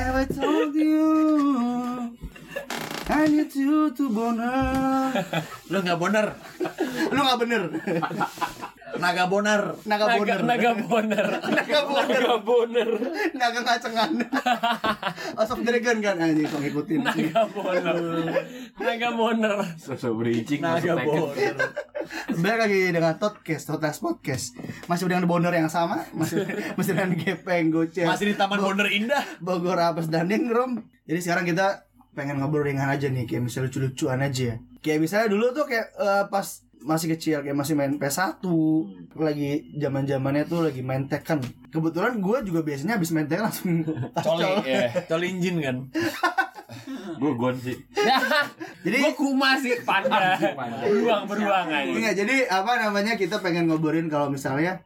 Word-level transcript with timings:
I 0.00 0.24
told 0.24 0.74
you? 0.74 2.16
I 3.10 3.26
need 3.26 3.52
you 3.54 3.90
to 3.90 4.04
boner 4.08 5.12
Lu 5.68 5.76
nggak 5.82 5.98
boner. 5.98 6.26
Lu 7.10 7.20
gak 7.20 7.38
bener 7.42 7.62
Naga 9.00 9.24
boner. 9.26 9.62
Naga 9.88 10.04
Naga, 10.04 10.16
boner 10.16 10.40
naga 10.44 10.70
boner. 10.76 11.26
Naga 11.56 11.78
boner 11.82 12.20
Naga 12.20 12.36
boner. 12.38 12.88
Naga 13.32 13.58
ngacengan 13.64 14.10
House 15.40 15.50
of 15.50 15.60
Dragon 15.60 15.98
kan 15.98 16.16
Anjing 16.16 16.44
kok 16.44 16.60
ngikutin 16.60 17.00
Naga 17.00 17.42
boner. 17.48 17.96
Naga 18.76 19.08
boner. 19.10 19.54
Sosok 19.76 20.12
berincing 20.14 20.60
Naga 20.60 21.00
boner. 21.00 21.56
Balik 22.32 22.58
lagi 22.58 22.80
dengan 22.90 23.14
Todcast, 23.16 23.68
Totas 23.68 24.00
Podcast 24.00 24.56
Masih 24.88 25.04
dengan 25.04 25.28
boner 25.28 25.52
yang 25.52 25.68
sama 25.68 26.00
Masih, 26.10 26.42
masih 26.80 26.96
dengan 26.96 27.12
Gepeng, 27.12 27.68
Gocek 27.68 28.08
Masih 28.08 28.32
di 28.32 28.34
Taman 28.34 28.56
Bo- 28.56 28.72
Boner 28.72 28.88
Indah. 28.88 29.20
Bogor 29.38 29.76
Apes 29.76 30.08
dan 30.08 30.26
Ningrum 30.26 30.80
Jadi 31.04 31.20
sekarang 31.20 31.44
kita 31.44 31.86
pengen 32.16 32.40
ngobrol 32.40 32.64
ringan 32.64 32.88
aja 32.88 33.06
nih 33.06 33.28
Kayak 33.28 33.46
misalnya 33.46 33.68
lucu-lucuan 33.68 34.24
aja 34.24 34.56
Kayak 34.80 34.98
misalnya 34.98 35.28
dulu 35.28 35.46
tuh 35.52 35.68
kayak 35.68 35.86
eh, 35.92 36.24
pas 36.32 36.46
masih 36.80 37.12
kecil 37.12 37.44
kayak 37.44 37.52
masih 37.52 37.76
main 37.76 38.00
PS1 38.00 38.40
lagi 39.12 39.68
zaman 39.76 40.08
zamannya 40.08 40.44
tuh 40.48 40.64
lagi 40.64 40.80
main 40.80 41.04
Tekken 41.04 41.44
kebetulan 41.68 42.18
gue 42.18 42.36
juga 42.48 42.60
biasanya 42.64 42.96
habis 42.96 43.12
main 43.12 43.28
Tekken 43.28 43.44
langsung 43.44 43.70
Coli. 44.26 44.48
ya. 44.64 44.88
Colinjin 45.06 45.56
kan. 45.60 45.76
Gue 47.20 47.34
gon 47.34 47.58
sih. 47.58 47.74
jadi 48.86 48.98
Gua 49.02 49.12
kuma 49.18 49.50
sih 49.58 49.74
panda. 49.82 50.38
Beruang 50.86 51.26
beruang 51.26 51.66
aja. 51.66 51.90
Enggak, 51.90 52.14
jadi 52.14 52.36
apa 52.46 52.78
namanya 52.78 53.18
kita 53.18 53.42
pengen 53.42 53.66
ngobrolin 53.66 54.06
kalau 54.06 54.30
misalnya 54.30 54.78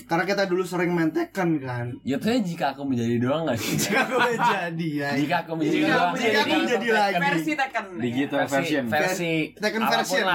karena 0.00 0.24
kita 0.24 0.44
dulu 0.44 0.62
sering 0.62 0.90
main 0.90 1.10
Tekken 1.10 1.58
kan 1.58 1.90
Jatuhnya 2.00 2.40
jika 2.40 2.64
aku 2.70 2.82
menjadi 2.84 3.18
doang 3.18 3.42
gak 3.44 3.56
sih? 3.56 3.74
jika 3.74 4.00
gue 4.04 4.30
jadi 4.52 4.88
ya 4.94 5.10
Jika 5.16 5.36
aku 5.42 5.52
menjadi 5.54 5.74
Jika 5.74 5.88
doang. 5.90 6.06
aku 6.06 6.16
jika 6.18 6.38
aku 6.38 6.54
menjadi 6.56 6.88
lagi 6.88 7.18
versi 7.20 7.52
Tekken 7.52 7.84
Digital 7.98 8.38
version. 8.46 8.84
versi 8.86 9.32
Tekken 9.52 9.80
lah. 9.80 9.90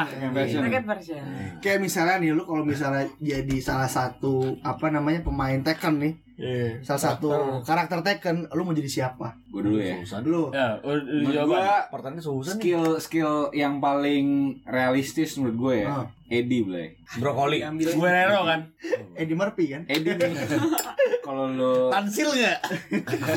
Tekken 0.05 0.31
version. 0.31 0.61
Tekken 0.61 0.83
version 0.83 1.23
kayak 1.59 1.79
misalnya 1.79 2.15
nih 2.19 2.31
lu 2.31 2.43
kalau 2.43 2.63
misalnya 2.63 3.07
jadi 3.17 3.55
salah 3.57 3.87
satu 3.87 4.33
apa 4.59 4.89
namanya 4.89 5.21
pemain 5.21 5.57
Tekken 5.57 5.95
nih 5.97 6.13
Iya. 6.43 6.83
salah 6.83 7.01
satu 7.09 7.29
karakter 7.61 7.99
Tekken 8.01 8.51
lu 8.51 8.61
mau 8.61 8.71
jadi 8.71 8.91
siapa 8.91 9.39
Gue 9.47 9.63
dulu 9.63 9.77
ya. 9.77 9.95
Susah 10.01 10.19
lu 10.19 10.25
dulu. 10.25 10.43
Ya, 10.49 10.75
Menurut 10.81 11.31
jawaban. 11.31 11.47
gue 11.47 11.65
Pertanyaannya 11.87 12.23
susah 12.23 12.51
nih. 12.51 12.59
skill 12.59 12.83
skill 12.97 13.31
yang 13.53 13.77
paling 13.77 14.25
realistis 14.65 15.37
menurut 15.37 15.55
gue 15.55 15.75
ya. 15.81 15.87
Ah. 15.93 16.05
Eddie 16.25 16.65
Blay. 16.65 16.97
Brokoli. 17.15 17.61
Gue 17.77 18.09
Rero 18.09 18.43
kan. 18.43 18.73
Eddie 19.21 19.37
Murphy 19.37 19.65
kan 19.69 19.85
Eddie 19.85 20.13
nih. 20.13 20.33
Kalau 21.25 21.47
lo 21.47 21.87
Tansil 21.87 22.27
nggak? 22.27 22.59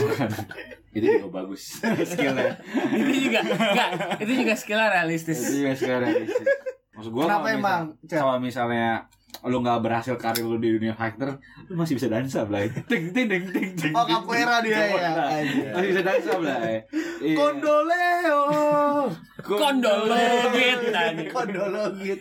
itu 0.96 1.04
juga 1.12 1.28
bagus 1.30 1.76
skillnya. 2.08 2.56
itu 2.90 3.28
juga 3.28 3.44
enggak, 3.44 3.88
itu 4.18 4.32
juga 4.32 4.54
skillnya 4.56 4.88
realistis. 4.90 5.36
Itu 5.38 5.60
juga 5.60 5.72
skill 5.76 5.98
realistis. 6.00 6.48
Maksud 6.96 7.10
gue 7.12 7.22
Kenapa 7.22 7.48
emang, 7.52 7.80
kalau 8.08 8.40
misalnya 8.40 9.04
lu 9.44 9.60
nggak 9.60 9.84
berhasil 9.84 10.16
karir 10.16 10.48
lu 10.48 10.56
di 10.56 10.80
dunia 10.80 10.96
fighter, 10.96 11.36
lu 11.68 11.76
masih 11.76 12.00
bisa 12.00 12.08
dansa, 12.08 12.48
Blay. 12.48 12.72
Ting 12.88 13.12
ting 13.12 13.28
ting 13.28 13.44
ting 13.52 13.68
ting. 13.76 13.92
Oh, 13.92 14.08
capoeira 14.08 14.64
dia 14.64 14.96
ya. 14.96 15.12
Masih 15.76 15.88
bisa 15.92 16.02
dansa, 16.02 16.32
Blay. 16.40 16.82
Iya. 17.20 17.36
Kondoleo 17.36 18.40
Kondologit. 19.44 20.80
Kondologit 21.30 22.20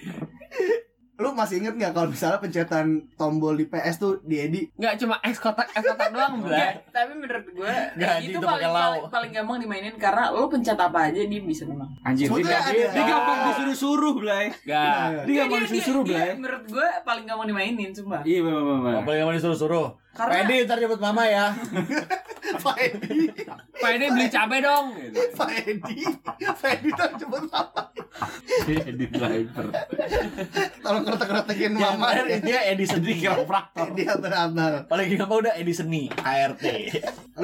Lu 1.16 1.32
masih 1.32 1.64
inget 1.64 1.80
gak 1.80 1.96
kalau 1.96 2.12
misalnya 2.12 2.44
pencetan 2.44 3.08
tombol 3.16 3.56
di 3.56 3.72
PS 3.72 3.96
tuh 4.04 4.20
di 4.28 4.36
Edi 4.36 4.62
Enggak 4.76 5.00
cuma 5.00 5.16
X 5.24 5.40
kotak 5.40 5.72
X 5.72 5.80
kotak 5.80 6.12
doang. 6.12 6.44
Nggak, 6.44 6.92
tapi 6.92 7.12
menurut 7.16 7.46
gue 7.56 7.76
Nggak, 7.96 8.16
itu 8.20 8.36
itu 8.36 8.38
paling, 8.44 8.68
paling 8.68 9.04
paling 9.08 9.32
gampang 9.32 9.58
dimainin 9.64 9.96
karena 9.96 10.28
lo 10.36 10.52
pencet 10.52 10.76
apa 10.76 11.08
aja 11.08 11.24
dia 11.24 11.40
bisa 11.40 11.64
menang. 11.64 11.88
Anjir, 12.04 12.28
dia, 12.28 12.36
Sebetulnya 12.36 12.60
dia, 12.68 12.84
ada. 12.84 12.92
dia 12.92 13.04
gampang 13.08 13.40
disuruh-suruh, 13.48 14.14
Blay. 14.20 14.46
Enggak. 14.68 14.94
Dia 15.24 15.36
gampang 15.40 15.60
dia, 15.60 15.68
disuruh-suruh, 15.72 16.04
dia, 16.04 16.16
Blay. 16.20 16.32
menurut 16.36 16.64
gue 16.68 16.88
paling 17.08 17.24
gampang 17.24 17.48
dimainin 17.48 17.92
sumpah. 17.96 18.22
Iya, 18.28 18.40
bener. 18.44 18.94
Apa 19.00 19.10
yang 19.16 19.26
mau 19.32 19.36
disuruh-suruh? 19.36 19.88
Karena- 20.16 20.48
Pedi 20.48 20.56
ntar 20.64 20.78
jemput 20.80 21.02
mama 21.04 21.28
ya. 21.28 21.52
Pak 22.64 22.78
Edi 22.78 23.28
Pak 23.76 23.90
ini 23.98 24.06
beli 24.14 24.28
cabe 24.32 24.58
dong. 24.64 24.96
Gitu. 24.96 25.20
Pak 25.36 25.50
Edi 25.66 25.98
Pak 26.24 26.70
Edi 26.72 26.90
tuh 26.94 27.10
cepet 27.20 27.44
apa 27.52 27.82
Eddie 28.66 29.10
driver. 29.12 29.66
Tolong 30.80 31.04
kretek-kretekin 31.04 31.72
Yang 31.76 31.94
mama 32.00 32.08
terakhir 32.16 32.40
dia 32.48 32.60
Edi 32.72 32.86
Seni. 32.88 33.12
Edi 33.20 34.04
abal-abal 34.08 34.88
Paling 34.88 35.08
gampang 35.20 35.40
udah 35.44 35.54
Edi 35.60 35.74
Seni. 35.76 36.04
ART. 36.16 36.64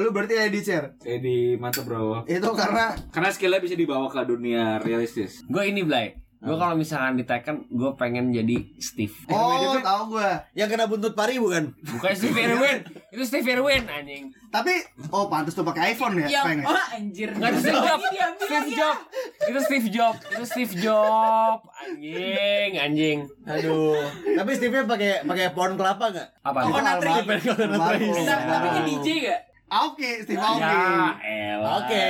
Lu 0.00 0.08
berarti 0.08 0.34
Edi 0.40 0.60
Cer 0.64 0.96
Eddie 1.04 1.60
mantep, 1.60 1.84
Bro. 1.84 2.24
Itu 2.24 2.56
karena 2.56 2.96
Karena 3.12 3.28
skillnya 3.28 3.60
bisa 3.60 3.76
dibawa 3.76 4.08
ke 4.08 4.24
dunia 4.24 4.80
realistis. 4.80 5.44
Gue 5.44 5.68
ini, 5.68 5.84
Blay. 5.84 6.21
Gue 6.42 6.58
kalau 6.58 6.74
misalkan 6.74 7.14
di 7.14 7.22
Tekken, 7.22 7.70
gue 7.70 7.90
pengen 7.94 8.34
jadi 8.34 8.66
Steve. 8.82 9.14
Oh 9.30 9.78
tahu 9.78 10.18
gue 10.18 10.30
Yang 10.58 10.68
kena 10.74 10.90
buntut 10.90 11.14
pari 11.14 11.38
bukan? 11.38 11.70
Bukan 11.70 12.10
Steve 12.18 12.34
Irwin. 12.34 12.82
Itu 13.14 13.22
Steve 13.22 13.46
Irwin 13.46 13.86
anjing. 13.86 14.34
Tapi 14.50 14.74
Oh 15.14 15.30
pantas 15.30 15.54
tuh 15.54 15.62
pakai 15.62 15.94
iPhone 15.94 16.18
ya 16.18 16.42
yang 16.42 16.44
pengen 16.50 16.66
oh 16.66 16.74
anjir. 16.74 17.30
Enggak 17.30 17.54
itu 17.54 17.60
Steve 17.62 17.78
Jobs. 17.86 18.02
Diambil 18.10 18.42
Steve 18.42 18.58
lagi 18.58 18.72
ya. 18.74 18.78
Jobs. 18.82 19.02
Itu 19.46 19.60
Steve 19.62 19.88
Jobs. 19.94 20.20
Itu 20.26 20.44
Steve 20.50 20.72
Jobs. 20.82 21.62
Anjing, 21.78 22.70
anjing. 22.74 23.18
Aduh. 23.46 24.02
Tapi 24.34 24.50
Steve-nya 24.58 24.82
pakai 24.90 25.10
pakai 25.22 25.46
pohon 25.54 25.78
kelapa 25.78 26.10
enggak? 26.10 26.28
Apa? 26.42 26.58
Oh, 26.66 26.82
Natri. 26.82 27.10
Almarhum. 27.14 27.78
Tapi 27.78 28.44
tapi 28.50 28.66
kan 28.66 28.82
DJ 28.82 29.08
gak? 29.30 29.40
Aoki 29.72 30.20
Steve 30.20 30.36
Aoki 30.36 30.60
Ya, 30.60 31.16
elah. 31.24 31.70
Oke. 31.80 32.06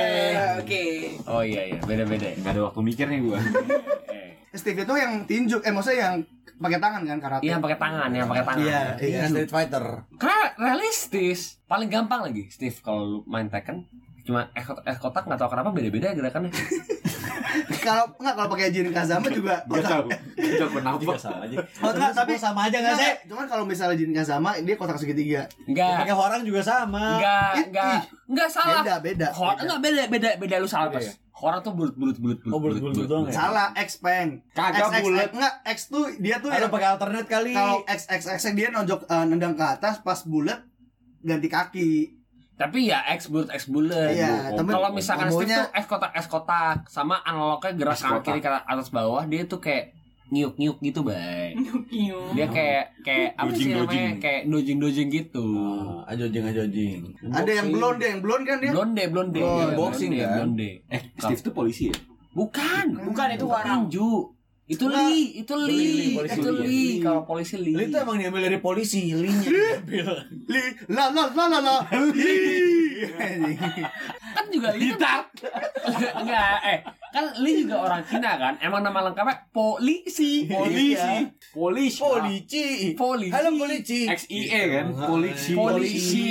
Oke. 0.59 0.83
Oh 1.23 1.39
iya 1.39 1.71
iya, 1.71 1.79
beda-beda. 1.79 2.27
Gak 2.35 2.51
ada 2.51 2.61
waktu 2.67 2.79
mikir 2.83 3.07
nih 3.07 3.19
gua. 3.23 3.39
Eh. 4.11 4.35
Steve 4.59 4.83
itu 4.83 4.93
yang 4.93 5.23
tinju 5.23 5.63
eh 5.63 5.71
maksudnya 5.71 5.99
yang 6.11 6.15
pakai 6.59 6.77
tangan 6.77 7.01
kan 7.07 7.17
karate 7.17 7.43
Iya, 7.47 7.57
pakai 7.57 7.79
tangan, 7.79 8.09
yang 8.11 8.27
pakai 8.27 8.45
tangan. 8.45 8.61
Iya, 8.61 8.81
Iya, 8.99 9.21
Street 9.31 9.51
Fighter. 9.51 9.85
Karena 10.19 10.39
realistis. 10.59 11.57
Paling 11.65 11.89
gampang 11.89 12.27
lagi, 12.27 12.51
Steve 12.51 12.75
kalau 12.83 13.01
lu 13.01 13.17
main 13.25 13.47
Tekken. 13.47 13.87
Cuma 14.23 14.47
eh 14.55 14.63
kotak, 14.63 14.83
eh 14.87 14.97
kotak 14.97 15.23
nggak 15.27 15.39
tahu 15.39 15.49
kenapa 15.51 15.69
beda-beda 15.75 16.15
gerakannya. 16.15 16.51
kalau 17.85 18.05
enggak 18.17 18.33
kalau 18.39 18.49
pakai 18.49 18.67
Jin 18.71 18.89
Kazama 18.89 19.27
juga 19.29 19.55
Gak 19.67 19.83
tau. 19.83 20.07
Gak 20.09 20.69
kenapa. 20.71 20.97
Juga 20.97 21.19
sama 21.19 21.43
aja. 21.45 21.57
Oh, 21.83 21.91
enggak, 21.91 22.11
tapi 22.15 22.33
sama 22.39 22.59
aja 22.65 22.77
enggak 22.79 22.95
sih? 22.97 23.11
Cuman 23.29 23.45
kalau 23.45 23.63
misalnya 23.67 23.95
Jin 23.99 24.13
Kazama 24.15 24.55
dia 24.57 24.75
kotak 24.79 24.97
segitiga. 24.97 25.45
Enggak. 25.67 26.07
Pakai 26.07 26.15
orang 26.15 26.41
juga 26.47 26.61
sama. 26.63 27.19
Enggak, 27.19 27.51
Ih, 27.53 27.65
enggak. 27.69 27.99
Enggak 28.31 28.49
salah. 28.49 28.81
Beda, 28.81 28.95
beda. 29.03 29.27
Hor- 29.35 29.53
beda. 29.53 29.61
enggak 29.61 29.79
beda, 29.83 30.03
beda, 30.07 30.29
beda 30.39 30.55
lu 30.63 30.69
salah, 30.69 30.89
Pas. 30.89 31.03
ya? 31.03 31.13
Orang 31.43 31.59
tuh 31.59 31.75
bulut 31.75 31.95
bulut 31.99 32.17
bulut 32.23 32.39
Oh, 32.47 32.59
bulut-bulut 32.61 33.03
doang 33.03 33.27
ya? 33.27 33.35
Salah 33.35 33.67
X 33.75 33.99
peng. 33.99 34.39
Kagak 34.55 35.03
bulat. 35.03 35.27
Enggak 35.35 35.53
X 35.67 35.91
tuh 35.91 36.07
dia 36.15 36.39
tuh 36.39 36.47
Ada 36.47 36.65
yang 36.65 36.71
pakai 36.71 36.89
alternate 36.95 37.27
kali. 37.27 37.51
kalau 37.51 37.83
X 37.83 38.07
X 38.07 38.21
X 38.31 38.39
dia 38.55 38.71
nonjok 38.71 39.03
eh, 39.11 39.25
nendang 39.27 39.51
ke 39.59 39.65
atas 39.65 39.99
pas 39.99 40.23
bulat 40.23 40.63
ganti 41.19 41.51
kaki. 41.51 42.22
Tapi 42.63 42.87
ya 42.87 43.03
X 43.11 43.27
bulat 43.27 43.51
X 43.51 43.67
bulat. 43.67 44.15
Iya, 44.15 44.55
tapi 44.55 44.71
Kalau 44.71 44.89
misalkan 44.95 45.27
Steve 45.35 45.51
tuh 45.51 45.67
X 45.75 45.83
kotak 45.83 46.11
X 46.15 46.25
kotak 46.31 46.77
sama 46.87 47.19
analognya 47.27 47.75
gerak 47.75 47.99
kanan 47.99 48.23
kiri 48.23 48.39
ke 48.39 48.47
atas 48.47 48.87
bawah, 48.87 49.27
dia 49.27 49.43
tuh 49.43 49.59
kayak 49.59 49.91
nyuk 50.31 50.55
nyuk 50.55 50.77
gitu, 50.79 51.03
bay. 51.03 51.53
Nyukiu. 51.59 52.31
Dia 52.33 52.47
kayak 52.47 53.03
kayak 53.03 53.29
apa 53.35 53.51
sih 53.51 53.67
Dojing, 53.67 53.71
namanya? 53.75 53.83
dojing. 53.83 54.13
Kayak 54.23 54.41
dojing 54.47 54.77
dojing 54.79 55.07
gitu. 55.11 55.45
Ah, 55.59 56.15
ajojing 56.15 56.43
ajojing. 56.47 56.99
Ada 57.29 57.51
yang 57.51 57.67
blonde, 57.69 58.05
yang 58.07 58.21
blonde 58.23 58.45
kan 58.47 58.57
dia. 58.63 58.71
Blonde, 58.71 59.03
blonde, 59.11 59.39
Oh, 59.43 59.59
Iya, 59.59 59.65
boxing 59.75 60.11
blonde, 60.15 60.23
kan? 60.23 60.35
Blonde. 60.39 60.69
Eh, 60.87 61.01
Steve 61.19 61.41
tuh 61.43 61.53
polisi 61.53 61.83
ya? 61.91 61.95
Bukan, 62.33 62.85
Bukan 63.11 63.27
itu 63.35 63.45
warang. 63.45 63.91
Itu. 64.63 64.87
Li, 64.87 65.43
itu 65.43 65.53
Li, 65.59 65.75
Li, 65.75 66.07
polisi 66.15 66.39
itu 66.39 66.49
Li. 66.55 66.63
Li. 66.63 66.83
Kalau 67.03 67.27
polisi 67.27 67.55
Li. 67.59 67.75
Li 67.75 67.83
itu 67.91 67.97
emang 67.99 68.15
diambil 68.15 68.47
dari 68.47 68.59
polisi, 68.63 69.11
linya 69.11 69.43
diambil. 69.51 70.07
Li 70.47 70.61
la 70.87 71.11
la 71.11 71.27
la 71.35 71.45
la 71.51 71.59
la. 71.59 71.75
Li. 72.15 73.59
kan 74.33 74.45
juga 74.47 74.71
Li 74.79 74.87
kan 74.95 75.27
enggak 76.15 76.57
eh 76.63 76.79
kan 77.11 77.25
Li 77.43 77.51
juga 77.67 77.75
orang 77.83 78.01
Cina 78.07 78.39
kan 78.39 78.55
emang 78.63 78.81
nama 78.87 79.11
lengkapnya 79.11 79.51
polisi 79.51 80.47
Polisi. 80.47 81.27
Polisi. 81.51 82.01
Polisi. 82.07 82.65
Polisi. 82.95 83.35
Halo 83.35 83.49
polisi. 83.59 83.99
XIE 84.07 84.61
kan? 84.71 84.85
Polisi. 84.95 85.51
Polisi. 85.53 86.27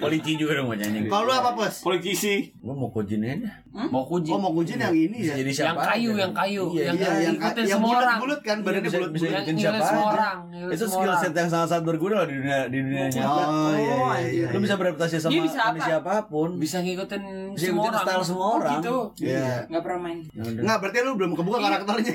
Polisi 0.00 0.30
juga 0.34 0.58
dong 0.58 0.72
bacanya. 0.72 1.00
Kalau 1.06 1.28
lu 1.28 1.32
apa, 1.36 1.50
Pos? 1.54 1.84
Politisi. 1.84 2.56
Gua 2.58 2.74
mau 2.74 2.88
kujin 2.88 3.20
aja. 3.20 3.52
mau 3.70 4.02
kuji 4.02 4.34
Oh, 4.34 4.38
mau 4.42 4.50
kunci 4.50 4.74
yang 4.74 4.90
ini 4.90 5.22
ya. 5.22 5.38
Yang 5.38 5.62
siapa 5.62 5.94
kayu 5.94 6.18
yang 6.18 6.34
kayu 6.34 6.74
Iya, 6.74 6.90
yang 6.90 6.96
iya, 6.98 7.49
Iya, 7.52 7.62
yang 7.66 7.70
semua 7.76 7.90
orang 7.90 8.00
bulat-bulat 8.00 8.40
kan, 8.40 8.56
badannya 8.60 8.82
bisa, 8.82 8.96
bulat. 8.96 9.10
bisa 9.10 9.24
ngikutin 9.26 9.54
siapa 9.56 9.78
semua 9.80 10.00
aja. 10.00 10.10
orang 10.10 10.36
Itu 10.70 10.84
skill 10.86 11.14
set 11.16 11.32
yang 11.32 11.48
sangat-sangat 11.48 11.84
berguna 11.84 12.14
loh 12.16 12.26
di 12.26 12.34
dunia 12.36 12.58
di 12.66 12.78
dunia 12.80 13.04
nyata. 13.06 13.42
Oh, 13.42 13.70
iya, 13.72 13.94
iya, 14.16 14.28
iya. 14.30 14.46
Lu 14.50 14.58
bisa 14.58 14.74
beradaptasi 14.74 15.14
sama 15.16 15.30
Dia 15.30 15.40
bisa 15.40 15.58
apa? 15.58 15.68
manusia 15.70 15.94
apa 15.96 16.14
pun. 16.24 16.48
bisa 16.56 16.76
ngikutin 16.78 17.22
Bisa 17.50 17.64
semua 17.66 17.82
ngikutin 17.82 17.90
orang 17.90 18.04
style 18.06 18.24
semua 18.24 18.44
Oh 18.44 18.56
orang. 18.56 18.72
gitu. 18.76 18.96
Iya. 19.20 19.48
Nggak 19.66 19.82
pernah 19.82 20.00
main. 20.00 20.18
Ya 20.28 20.42
udah. 20.42 20.60
Enggak, 20.60 20.78
berarti 20.78 20.98
lu 21.00 21.12
belum 21.14 21.30
kebuka 21.34 21.58
karakternya. 21.58 22.14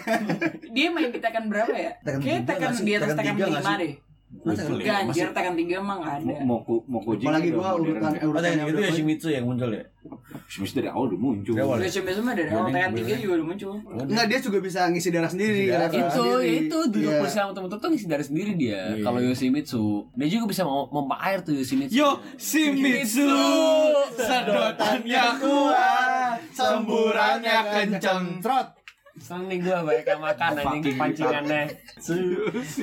Dia 0.71 0.87
main 0.89 1.09
di 1.09 1.19
Tekken 1.19 1.45
berapa 1.47 1.73
ya? 1.73 1.91
Kayaknya 2.01 2.21
tiga 2.37 2.45
Tekken 2.45 2.69
nggak 2.71 2.85
di 2.85 2.91
atas 2.93 3.09
Tekken 3.13 3.33
nggak 3.35 3.49
5 3.49 3.65
sih? 3.65 3.75
deh. 3.81 3.93
Masa 4.45 4.61
Masih- 4.63 4.85
Ganjir 4.85 5.27
Tekken 5.31 5.53
3 5.57 5.73
emang 5.75 5.97
nggak 5.99 6.13
ada. 6.15 6.33
Mau 6.39 6.61
mau 6.61 6.77
mau 6.85 7.01
Koji 7.01 7.25
Apalagi 7.25 7.49
udah 7.49 7.57
gua 7.57 7.69
urutan 7.75 8.11
ya. 8.13 8.21
Urutan 8.23 8.45
itu 8.47 8.61
berapa? 8.67 8.85
Yoshimitsu 8.85 9.27
yang 9.27 9.45
muncul 9.45 9.69
ya? 9.69 9.83
Sebenarnya 10.45 10.75
dari 10.75 10.87
awal 10.87 11.05
udah 11.07 11.19
muncul. 11.19 11.53
Dari 11.53 11.65
awal. 11.65 11.77
Yoshimitsu 11.81 12.21
mah 12.21 12.33
dari 12.33 12.45
awal 12.45 12.61
Branding- 12.61 12.75
Tekken 12.75 12.85
3 12.85 13.01
branding. 13.01 13.19
juga 13.19 13.33
udah 13.33 13.47
muncul. 13.47 13.71
Enggak 14.05 14.25
dia 14.27 14.39
juga 14.39 14.57
bisa 14.61 14.79
ngisi 14.85 15.09
darah 15.09 15.27
sendiri. 15.27 15.61
Darah. 15.65 15.89
itu 15.89 16.25
itu 16.45 16.77
Iya. 17.01 17.17
bersama 17.19 17.49
temen-temen 17.51 17.81
tuh 17.81 17.89
ngisi 17.89 18.05
dari 18.05 18.23
sendiri 18.23 18.51
dia 18.53 18.81
Iya. 18.91 19.01
kalau 19.01 19.19
Yoshimitsu 19.19 19.83
dia 20.13 20.27
juga 20.29 20.45
bisa 20.45 20.61
mau 20.61 20.85
mempa 20.87 21.17
air 21.19 21.41
tuh 21.41 21.53
Yoshimitsu 21.53 21.89
Yo, 21.91 22.09
Shimizu, 22.37 23.25
sedotannya 24.15 25.23
kuat, 25.41 26.37
semburannya 26.51 27.57
kenceng. 27.65 28.39
Trot. 28.39 28.67
Seneng 29.25 29.49
nih 29.49 29.57
gue 29.65 29.73
banyak 29.73 30.17
makan 30.21 30.49
anjing 30.61 30.95
pancingannya 31.01 31.61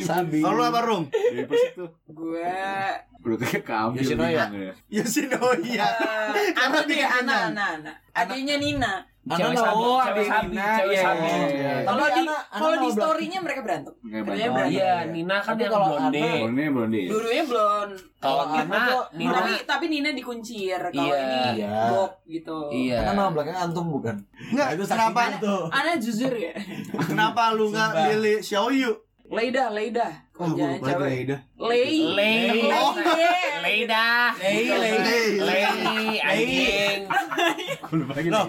Sabi. 0.03 0.43
Kalau 0.43 0.59
lu 0.59 0.63
apa 0.67 0.81
Rum? 0.83 1.05
Dari. 1.07 1.47
Gue 3.23 3.37
kayak 3.39 3.63
keambil. 3.63 4.03
Yoshinoya. 4.03 4.45
ya. 4.51 4.75
Yoshinoya. 4.91 5.87
anak 6.67 6.85
dia 6.91 7.07
anak 7.07 7.55
anak 7.55 7.69
anak. 7.79 7.95
Adiknya 8.11 8.59
Nina. 8.59 9.07
Cewek 9.23 9.55
Anak 9.55 9.63
sabi 9.63 9.79
oh, 9.79 10.01
cewek 10.03 10.27
sabi 10.27 10.51
Nina, 10.51 10.67
cewek 10.75 10.91
iya, 10.91 11.03
sabi 11.05 11.23
iya, 11.23 11.47
iya. 11.47 11.75
Kalau 11.83 12.03
Tapi 12.03 12.13
di 12.13 12.23
kalau 12.51 12.75
di 12.75 12.89
storynya 12.91 13.39
mereka 13.39 13.61
berantem. 13.63 13.93
Kerjanya 14.03 14.51
berantem. 14.51 14.75
iya 14.75 14.93
Nina 15.07 15.37
kan 15.39 15.49
Tapi 15.49 15.61
yang 15.63 15.73
kalau 15.73 15.87
blonde 15.87 16.23
Blonde 16.43 16.65
blonde. 16.69 17.01
Dulunya 17.07 17.45
blon. 17.45 17.89
kalau 18.19 18.45
Nina 18.51 18.81
Nina 19.15 19.33
Tapi 19.37 19.53
tapi 19.63 19.85
Nina 19.87 20.11
dikuncir. 20.11 20.81
Kalau 20.91 21.07
Iya. 21.07 21.19
ini 21.21 21.39
Iya. 21.57 21.71
Bob 21.89 22.13
gitu. 22.27 22.59
iya 22.69 22.99
Karena 23.01 23.15
nama 23.17 23.31
belakang 23.31 23.57
antum 23.61 23.87
bukan? 23.89 24.17
Enggak, 24.51 24.67
Nah, 24.67 24.75
itu 24.75 24.85
kenapa. 24.85 25.21
Anak 25.71 25.95
jujur 25.99 26.33
ya. 26.35 26.53
kenapa 27.11 27.43
lu 27.55 27.71
enggak 27.71 27.91
pilih 27.95 28.37
Xiaoyu? 28.39 28.91
Leida, 29.33 29.73
Leida. 29.73 30.09
Oh, 30.37 30.45
Kerjanya 30.45 30.77
lupa. 30.77 31.09
Leida. 31.09 31.37
Lei. 31.57 31.95
Lei. 32.97 33.09
Oh, 33.09 33.61
Leida 33.63 34.07
Lei, 34.37 34.65
Lei. 34.69 35.25
Lei 35.39 35.63
anjing 36.21 37.01
Loh, 37.93 38.47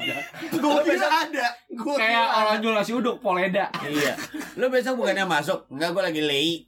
Gua 0.55 0.79
kira 0.79 1.07
ada. 1.27 1.47
Gua 1.75 1.95
Kayak 1.99 2.25
orang 2.31 2.57
jual 2.63 2.73
nasi 2.79 2.91
uduk 2.95 3.19
Poleda. 3.19 3.67
iya. 3.83 4.15
Lu 4.55 4.71
besok 4.71 5.03
bukannya 5.03 5.27
masuk? 5.27 5.67
Enggak, 5.67 5.89
gua 5.91 6.03
lagi 6.07 6.23
lei. 6.23 6.63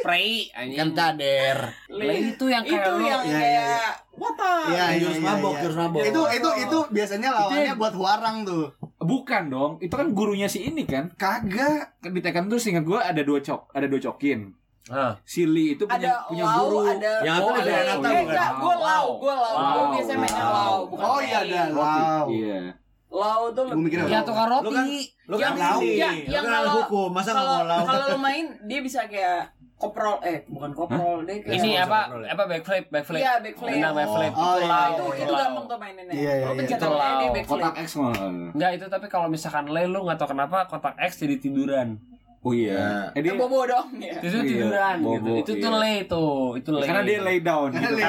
Prei 0.00 0.46
anjing 0.54 0.94
cader. 0.94 1.74
Lei 1.90 2.30
itu 2.30 2.44
yang 2.46 2.62
kayak 2.62 2.86
itu 2.86 2.90
lu 2.94 3.04
yang 3.04 3.22
Iya, 3.26 3.34
iya, 3.34 3.40
kayak 3.42 3.92
Wata. 4.14 4.52
Iya, 4.68 4.84
iya, 4.94 5.00
Jurus 5.00 5.18
iya, 5.18 5.26
mabok, 5.26 5.52
iya. 5.52 5.60
jurus 5.64 5.76
mabok. 5.80 6.02
Itu 6.06 6.22
itu 6.30 6.50
itu 6.68 6.78
biasanya 6.92 7.28
lawannya 7.34 7.74
buat 7.74 7.94
Huarang 7.98 8.36
tuh. 8.46 8.64
Bukan 9.00 9.42
dong, 9.48 9.72
itu 9.80 9.94
kan 9.96 10.06
gurunya 10.12 10.46
si 10.46 10.70
ini 10.70 10.84
kan. 10.86 11.10
Kagak. 11.16 11.98
Kan 11.98 12.10
di 12.14 12.20
Tekken 12.20 12.46
tuh 12.46 12.60
seingat 12.60 12.84
gua 12.86 13.02
ada 13.02 13.24
dua 13.24 13.40
cok, 13.42 13.72
ada 13.74 13.88
dua 13.88 13.98
cokin. 13.98 14.54
Ah. 14.90 15.12
Si 15.22 15.42
Lee 15.44 15.72
itu 15.72 15.86
punya 15.86 16.10
Ada 16.10 16.26
punya 16.26 16.44
Lau, 16.44 16.58
guru. 16.60 16.78
ada 16.84 17.12
Yang 17.22 17.36
Oh, 17.36 17.40
aku 17.40 17.50
ada 17.54 17.62
ada 17.62 17.78
Eh, 17.80 17.96
bukan? 17.96 18.10
enggak, 18.20 18.50
gue 18.52 18.74
Lau, 18.76 19.06
gue 19.14 19.32
Lau. 19.32 19.54
Gue 19.54 19.70
Lau. 19.78 19.86
biasanya 19.88 20.18
mainnya 20.18 20.44
Lau. 20.44 20.76
Bukan 20.84 21.04
Oh 21.06 21.20
iya 21.20 21.38
ada 21.40 21.60
Lau. 21.70 22.24
Iya. 22.28 22.58
Lau 23.10 23.42
tuh 23.50 23.64
lebih 23.64 23.90
ya 24.04 24.20
tukar 24.20 24.46
Lu 24.46 24.70
kan 24.70 24.86
roti 24.86 25.02
lu 25.24 25.36
kan 25.36 25.42
Yang- 25.48 25.56
lau. 25.56 25.78
ya, 25.82 26.10
Lu 26.10 26.30
yang 26.30 26.44
kan 26.44 26.52
kalau- 26.56 26.74
hukum, 26.80 27.08
masa 27.10 27.30
Kalau 27.32 27.46
mau 27.48 27.62
lau? 27.64 27.82
kalau 27.84 28.04
lu 28.08 28.18
main 28.18 28.44
dia 28.64 28.80
bisa 28.80 29.00
kayak 29.04 29.50
koprol 29.74 30.20
eh 30.20 30.44
bukan 30.46 30.70
koprol 30.70 31.24
dia 31.24 31.40
kayak 31.40 31.56
ini 31.56 31.72
apa 31.74 32.00
sama 32.04 32.20
ya? 32.20 32.36
apa 32.36 32.42
backflip 32.44 32.84
backflip 32.86 33.16
Iya, 33.18 33.32
backflip. 33.40 33.80
Backflip 33.80 34.32
Oh, 34.32 34.52
itu 34.52 34.60
iya, 34.60 34.68
lau 34.68 34.90
itu 34.92 35.02
itu 35.08 35.22
itu 35.22 35.32
gampang 35.34 35.64
tuh 35.64 35.78
maininnya. 35.80 36.12
Iya, 36.12 36.20
iya, 36.36 36.46
iya. 36.46 36.46
Itu 36.52 36.62
dia 36.68 36.78
lau. 36.84 37.32
backflip. 37.32 37.48
Kotak 37.48 37.74
X 37.78 37.88
malah. 37.96 38.30
Enggak 38.52 38.70
itu 38.76 38.86
tapi 38.86 39.06
kalau 39.08 39.26
misalkan 39.26 39.64
le 39.66 39.82
lu 39.86 39.98
nggak 40.02 40.18
tahu 40.18 40.28
kenapa 40.30 40.56
kotak 40.66 40.94
X 41.00 41.10
jadi 41.18 41.36
tiduran. 41.38 41.88
Oh 42.40 42.52
iya. 42.52 43.12
Eh, 43.12 43.20
Eh, 43.20 43.22
dia, 43.22 43.36
bobo 43.36 43.62
dong 43.62 44.00
ya. 44.00 44.16
Itu 44.16 44.32
Iya, 44.32 44.48
tiduran 44.64 44.96
bobo, 44.98 45.12
gitu. 45.12 45.30
Itu 45.36 45.52
tuh 45.58 45.70
iya. 45.70 45.82
le 45.82 45.94
tuh, 46.06 46.56
itu 46.56 46.70
le. 46.70 46.80
karena 46.82 47.02
dia 47.04 47.18
lay 47.20 47.38
down 47.40 47.68
gitu. 47.68 47.84
Lay. 47.92 48.00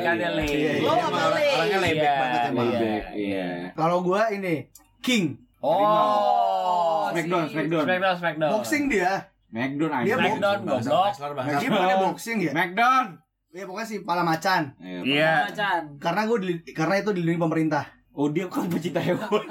karena 0.00 0.28
le. 0.32 0.46
Iya, 0.46 0.48
iya. 0.48 0.72
Lo 0.78 0.88
Emang 0.88 0.96
apa 0.98 1.08
orang- 1.12 1.34
Lei? 1.34 1.50
Orangnya 1.52 1.78
layback 1.78 2.08
Iya, 2.08 2.16
banget 2.18 2.40
emang. 2.40 2.56
iya. 2.64 2.72
Layback, 2.72 3.04
Iya. 3.14 3.48
Kalau 3.74 3.96
gua 4.00 4.22
ini 4.30 4.54
King. 4.98 5.24
Oh. 5.60 7.10
Smackdown, 7.10 7.44
si- 7.44 7.52
Smackdown. 7.52 7.84
Smackdown, 7.84 8.16
Smackdown. 8.16 8.50
Boxing 8.54 8.84
dia. 8.88 9.12
Smackdown 9.46 9.90
aja. 9.90 10.04
Dia 10.04 10.16
Smackdown 10.16 10.58
goblok. 10.58 11.12
Dia 11.54 11.68
bukannya 11.68 11.96
boxing 12.02 12.38
ya? 12.40 12.50
Smackdown. 12.50 13.04
Ya 13.48 13.64
pokoknya 13.64 13.86
sih 13.86 13.98
pala 14.02 14.22
macan. 14.22 14.62
Iya. 14.78 15.32
Macan. 15.44 15.80
Karena 15.98 16.20
gua 16.24 16.36
di, 16.38 16.52
karena 16.70 16.94
itu 16.96 17.10
dilindungi 17.10 17.36
pemerintah. 17.38 17.84
Oh 18.12 18.28
dia 18.28 18.44
kan 18.46 18.64
pecinta 18.66 18.98
hewan. 18.98 19.44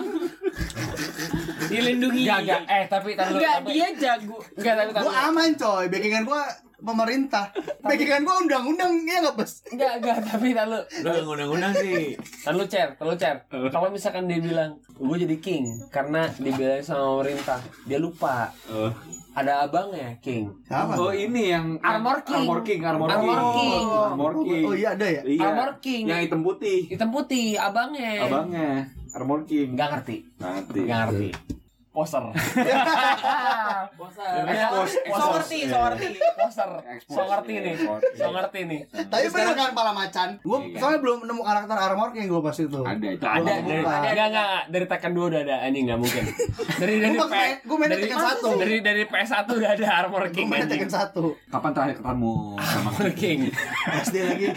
Dilindungi. 1.68 2.24
Enggak. 2.26 2.62
Eh, 2.66 2.84
tapi 2.88 3.10
dulu, 3.14 3.38
Enggak, 3.38 3.56
tapi- 3.62 3.74
dia 3.74 3.88
jago. 3.96 4.38
Enggak, 4.56 4.74
tapi 4.80 4.90
tar 4.96 5.02
Gua 5.04 5.14
aman 5.28 5.50
coy, 5.56 5.84
backingan 5.88 6.24
gua 6.24 6.44
pemerintah. 6.78 7.46
Backingan 7.82 8.22
gua 8.22 8.36
undang-undang 8.40 8.92
ya 9.04 9.18
nggak 9.22 9.36
bos? 9.36 9.66
Enggak, 9.74 9.92
enggak, 10.00 10.18
tapi 10.24 10.54
dulu. 10.54 10.80
Lu 11.04 11.32
undang-undang 11.34 11.74
sih. 11.76 12.14
Dulu, 12.46 12.64
Cer, 12.66 12.94
dulu, 12.96 13.14
Cer. 13.18 13.36
Kalau 13.50 13.90
misalkan 13.90 14.30
dia 14.30 14.40
bilang, 14.40 14.78
gue 14.94 15.18
jadi 15.18 15.38
king 15.38 15.66
karena 15.90 16.30
dibilang 16.38 16.82
sama 16.82 17.20
pemerintah, 17.20 17.60
dia 17.86 17.98
lupa. 17.98 18.50
Oh. 18.70 18.94
Ada 19.38 19.70
abangnya, 19.70 20.18
king. 20.18 20.50
Siapa? 20.66 20.98
Oh 20.98 21.14
ini 21.14 21.54
yang 21.54 21.78
Armor 21.86 22.26
King. 22.26 22.50
Armor 22.50 22.60
King, 22.66 22.82
Armor, 22.82 23.06
Armor 23.06 23.42
King. 23.54 23.86
Armor 23.86 24.34
King. 24.42 24.64
Oh 24.66 24.74
iya 24.74 24.98
ada 24.98 25.06
ya? 25.06 25.22
Iya. 25.22 25.46
Armor 25.46 25.72
King. 25.78 26.04
Yang 26.10 26.20
hitam 26.26 26.42
putih. 26.42 26.80
Hitam 26.90 27.10
putih, 27.14 27.54
abangnya. 27.54 28.26
Abangnya 28.26 28.90
Armor 29.10 29.40
King. 29.44 29.74
Enggak 29.74 29.90
ngerti. 29.94 30.16
Nanti. 30.38 30.80
Enggak 30.82 31.00
ngerti. 31.06 31.30
Poser. 31.90 32.22
Bosan. 33.98 34.46
Expose, 34.46 34.94
So 34.94 35.02
expose. 35.02 35.30
ngerti, 35.34 35.58
so 35.66 35.78
ngerti. 35.80 36.08
Poser. 36.38 36.70
So 37.02 37.22
ngerti 37.24 37.54
nih. 37.58 37.74
So 38.14 38.28
ngerti 38.30 38.60
nih. 38.64 38.82
Tapi 38.86 39.26
bener 39.28 39.54
kan 39.56 39.72
pala 39.74 39.92
macan? 39.92 40.38
Gua 40.40 40.62
Iya. 40.62 40.78
soalnya 40.78 41.00
belum 41.00 41.26
nemu 41.26 41.42
karakter 41.42 41.74
armor 41.76 42.10
King 42.12 42.28
gua 42.28 42.42
pas 42.44 42.54
itu. 42.56 42.70
Ada 42.80 43.02
itu. 43.08 43.26
Ada, 43.26 43.52
enggak, 43.58 43.58
enggak, 44.06 44.28
enggak. 44.30 44.62
dari 44.70 44.86
Tekken 44.86 45.12
2 45.12 45.26
udah 45.28 45.42
ada, 45.42 45.56
anjing 45.60 45.84
enggak 45.84 46.00
mungkin. 46.00 46.24
Dari 46.78 46.96
dari 47.02 47.16
Gua 47.18 47.26
P, 47.26 47.34
main- 47.34 47.92
Tekken 47.92 48.20
satu. 48.22 48.50
Dari 48.56 48.76
dari 48.80 49.04
PS1 49.04 49.48
udah 49.50 49.70
ada 49.74 49.88
Armor 49.98 50.24
King 50.30 50.48
main 50.48 50.62
anjing. 50.62 50.78
Tekken 50.78 50.92
satu. 50.92 51.34
Kapan 51.48 51.72
terakhir 51.74 51.96
ketemu 51.98 52.34
sama 52.62 52.90
Armor 52.92 53.10
King. 53.16 53.40
SD 54.06 54.16
lagi. 54.22 54.48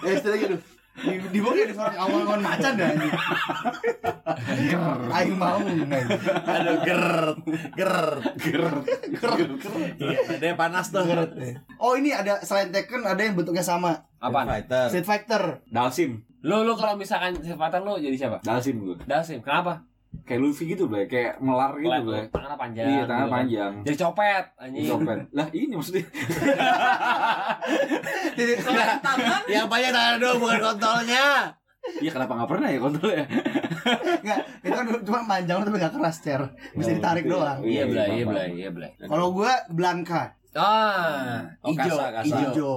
SD 0.00 0.26
lagi 0.26 0.44
tuh. 0.48 0.60
Di, 1.00 1.14
di 1.32 1.38
bawah 1.40 1.56
ada 1.56 1.74
seorang 1.74 1.96
awal-awal 1.96 2.40
macan 2.44 2.72
dah 2.76 2.86
anjing. 2.92 3.14
Aing 5.10 5.36
mau 5.40 5.56
anjing. 5.56 5.88
Aduh, 6.44 6.76
ger, 6.84 7.04
ger, 7.76 7.94
ger, 8.36 8.64
Iya, 9.96 10.20
dia 10.36 10.52
panas 10.54 10.92
tuh. 10.92 11.04
Oh 11.80 11.96
ini 11.96 12.12
ada 12.12 12.40
selain 12.44 12.68
Tekken 12.68 13.04
ada 13.04 13.20
yang 13.20 13.34
bentuknya 13.34 13.64
sama. 13.64 14.04
Apaan? 14.20 14.46
Fighter. 14.48 14.86
Street 14.92 15.08
Fighter. 15.08 15.44
Dalsim. 15.72 16.20
Lu 16.44 16.64
lu 16.64 16.72
kalau 16.76 16.96
misalkan 16.96 17.36
kesempatan 17.36 17.84
lu 17.84 17.96
jadi 18.00 18.16
siapa? 18.16 18.44
Dalsim 18.44 18.80
gue. 18.80 18.96
Dasim. 19.08 19.40
Kenapa? 19.40 19.84
Kayak 20.26 20.40
Luffy 20.46 20.64
gitu, 20.74 20.90
Blay. 20.90 21.06
Kayak 21.06 21.38
melar 21.42 21.74
gitu, 21.78 21.90
Blay. 21.90 22.26
Tangannya 22.30 22.58
panjang. 22.58 22.86
Iya, 22.86 23.02
tangan 23.02 23.06
gitu 23.06 23.10
kan. 23.10 23.34
panjang. 23.34 23.72
Jadi 23.82 23.96
copet 23.98 24.44
anjing. 24.58 24.86
Copet. 24.90 25.18
Lah, 25.34 25.46
ini 25.50 25.74
maksudnya. 25.74 26.04
Jadi 28.38 28.52
Tangan 28.62 29.42
Yang 29.46 29.66
banyak 29.66 29.90
tangan 29.90 30.16
dong, 30.18 30.36
bukan 30.38 30.58
kontolnya. 30.58 31.26
Iya, 32.04 32.12
kenapa 32.12 32.36
nggak 32.36 32.50
pernah 32.52 32.68
ya 32.68 32.78
kontrolnya? 32.78 33.24
enggak, 34.20 34.38
itu 34.60 34.76
kan 34.76 34.84
cuma 35.00 35.20
panjang 35.24 35.64
tapi 35.64 35.76
enggak 35.80 35.94
keras, 35.96 36.16
Cer. 36.20 36.42
Bisa 36.76 36.92
ditarik 36.92 37.24
doang. 37.24 37.64
Iya, 37.64 37.88
Blay, 37.88 38.20
iya, 38.20 38.24
paham. 38.28 38.36
Blay, 38.36 38.48
iya, 38.52 38.68
Blay. 38.68 38.90
Kalau 39.00 39.32
gua 39.32 39.64
Blanka, 39.72 40.36
Ah, 40.50 41.46
Oh, 41.62 41.70
hijau, 41.70 41.94
kasa, 41.94 42.04
kasa. 42.10 42.36
hijau. 42.50 42.74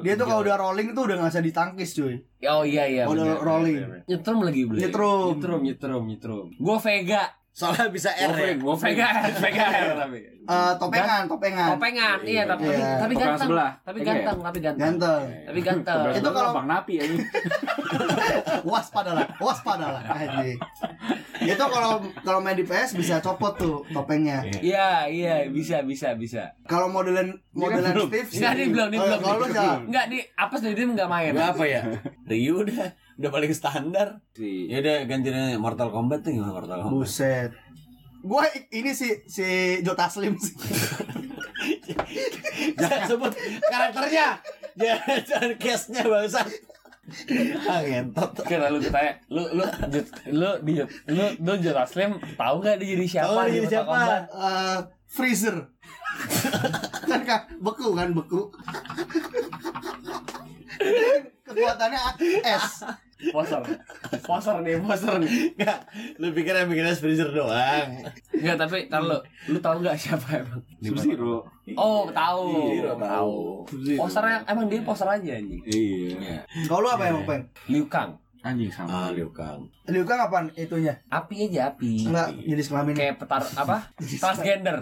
Dia 0.00 0.14
tuh 0.16 0.24
kalau 0.24 0.40
udah 0.40 0.56
rolling 0.56 0.96
tuh 0.96 1.04
udah 1.04 1.20
nggak 1.20 1.30
bisa 1.30 1.42
ditangkis, 1.44 1.90
cuy. 1.92 2.16
Oh 2.48 2.64
iya 2.64 2.88
iya. 2.88 3.04
Udah 3.04 3.24
bener, 3.26 3.44
rolling. 3.44 3.76
bener, 3.76 3.88
bener. 3.90 4.08
Nyetrum 4.08 4.38
lagi 4.40 4.62
beli. 4.64 4.78
Nyetrum. 4.80 5.26
Nyetrum, 5.36 5.60
nyetrum, 5.60 6.02
nyetrum. 6.08 6.46
Gua 6.56 6.76
Vega. 6.78 7.22
Soalnya 7.50 7.90
bisa 7.90 8.08
R 8.10 8.30
ya. 8.32 8.54
Gua 8.56 8.74
Vega, 8.74 9.08
Vega 9.36 9.64
R 9.82 9.88
tapi. 9.98 10.18
Eh, 10.40 10.72
topengan, 10.76 11.22
topengan. 11.26 11.68
Topengan, 11.74 12.18
iya 12.24 12.42
tapi 12.42 12.66
Iya. 12.66 12.98
tapi 12.98 13.14
ganteng. 13.14 13.40
sebelah. 13.44 13.70
Tapi 13.80 13.98
ganteng, 14.00 14.38
tapi 14.40 14.58
ganteng. 14.58 14.82
Ganteng. 14.96 15.22
Tapi 15.44 15.60
ganteng. 15.60 15.98
Itu 16.12 16.28
kalau- 16.30 16.54
Bang 16.54 16.66
Napi 16.66 16.92
ya 16.96 17.04
ini. 17.04 17.18
waspada 18.64 19.10
lah, 19.12 19.26
waspada 19.38 19.86
lah. 19.90 20.02
Anjing. 20.06 20.58
Itu 21.40 21.64
kalau 21.64 21.92
kalau 22.20 22.38
main 22.38 22.52
di 22.52 22.62
PS 22.62 22.92
bisa 22.94 23.18
copot 23.18 23.56
tuh 23.56 23.80
topengnya. 23.88 24.44
Iya, 24.60 25.08
iya, 25.08 25.34
bisa, 25.46 25.80
bisa, 25.82 26.12
bisa. 26.14 26.52
Kalau 26.64 26.86
modelan 26.86 27.32
modelan 27.50 27.92
belum. 27.92 28.08
Steve 28.08 28.28
sih. 28.28 28.38
Enggak, 28.40 28.52
dia 28.54 28.66
belum, 28.66 28.88
Oh, 28.90 29.06
belum. 29.06 29.20
Kalau? 29.50 29.76
Enggak 29.84 30.04
di 30.06 30.18
apa 30.34 30.54
sih 30.54 30.70
dia 30.70 30.84
enggak 30.84 31.08
main. 31.08 31.32
Gak 31.32 31.50
apa 31.50 31.64
ya? 31.64 31.82
Ryu 32.24 32.54
udah 32.62 32.88
udah 33.20 33.30
paling 33.30 33.52
standar. 33.52 34.18
Si 34.32 34.64
Ya 34.66 34.80
udah 34.80 35.04
gantinya 35.04 35.52
Mortal 35.56 35.88
Kombat 35.88 36.20
tuh 36.20 36.32
gimana 36.32 36.50
Mortal 36.50 36.80
Kombat? 36.80 36.96
Buset. 36.96 37.50
Gua 38.20 38.44
ini 38.70 38.90
si 38.90 39.06
si 39.26 39.78
Jota 39.80 40.06
Slim 40.06 40.36
sih. 40.36 40.52
Jangan 42.76 43.00
sebut 43.06 43.32
karakternya. 43.62 44.40
Jangan 44.72 45.16
jangan 45.22 45.50
case-nya 45.56 46.02
bangsa. 46.02 46.40
Ah 47.66 47.80
ngentot. 47.80 48.30
Kan 48.40 48.58
lalu 48.62 48.76
ditanya, 48.82 49.12
lu 49.28 49.42
lu 49.50 49.64
Jut- 49.88 50.14
lu 50.30 50.50
di 50.62 50.72
lu 51.06 51.24
lu 51.36 51.52
Jut 51.58 51.74
Aslim 51.74 52.18
tahu 52.34 52.54
nggak 52.60 52.76
dia 52.78 52.86
jadi 52.94 53.06
siapa 53.10 53.30
Tahu 53.30 53.42
dia 53.42 53.42
di 53.42 53.50
jadi 53.50 53.60
Mortal 53.60 53.74
siapa? 53.74 53.90
Kombat? 53.90 54.22
Eh, 54.30 54.78
freezer. 55.06 55.56
kan 57.02 57.20
kak 57.24 57.42
beku 57.58 57.86
kan 57.92 58.08
beku. 58.12 58.40
Kekuatannya 61.42 62.00
es. 62.42 62.66
Poser. 63.28 63.60
Poser 64.24 64.56
nih, 64.64 64.80
poser 64.80 65.20
nih. 65.20 65.52
Enggak, 65.52 65.78
lu 66.16 66.32
pikir 66.32 66.56
yang 66.56 66.66
bikin 66.66 66.88
es 66.88 66.98
freezer 66.98 67.28
doang. 67.28 68.00
Enggak, 68.32 68.56
tapi 68.56 68.88
tar 68.88 69.04
lu, 69.04 69.20
lu 69.46 69.60
tahu 69.60 69.84
nggak 69.84 69.92
siapa 69.94 70.40
emang? 70.40 70.64
Sub-Zero. 70.80 71.44
Oh, 71.76 72.08
tahu. 72.08 72.72
Zero 72.72 72.96
tahu. 72.96 73.36
Posernya 73.94 74.40
emang 74.44 74.66
dia 74.66 74.80
poser 74.80 75.04
aja 75.04 75.36
anjing. 75.36 75.60
Iya. 75.62 76.42
Kalau 76.64 76.80
lu 76.80 76.88
apa 76.88 77.04
emang 77.06 77.28
peng? 77.28 77.44
Liu 77.68 77.84
Kang. 77.86 78.16
Anjing 78.40 78.72
Ah, 78.72 78.88
sama. 78.88 79.12
Liu 79.12 79.28
Kang. 79.30 79.68
Liu 79.84 80.08
Kang 80.08 80.24
apaan 80.24 80.48
itunya? 80.56 80.96
Api 81.12 81.52
aja 81.52 81.76
api. 81.76 82.08
Enggak 82.08 82.32
jenis 82.40 82.72
kelamin. 82.72 82.96
Kayak 82.96 83.20
petar 83.20 83.44
apa? 83.44 83.92
Transgender. 84.24 84.80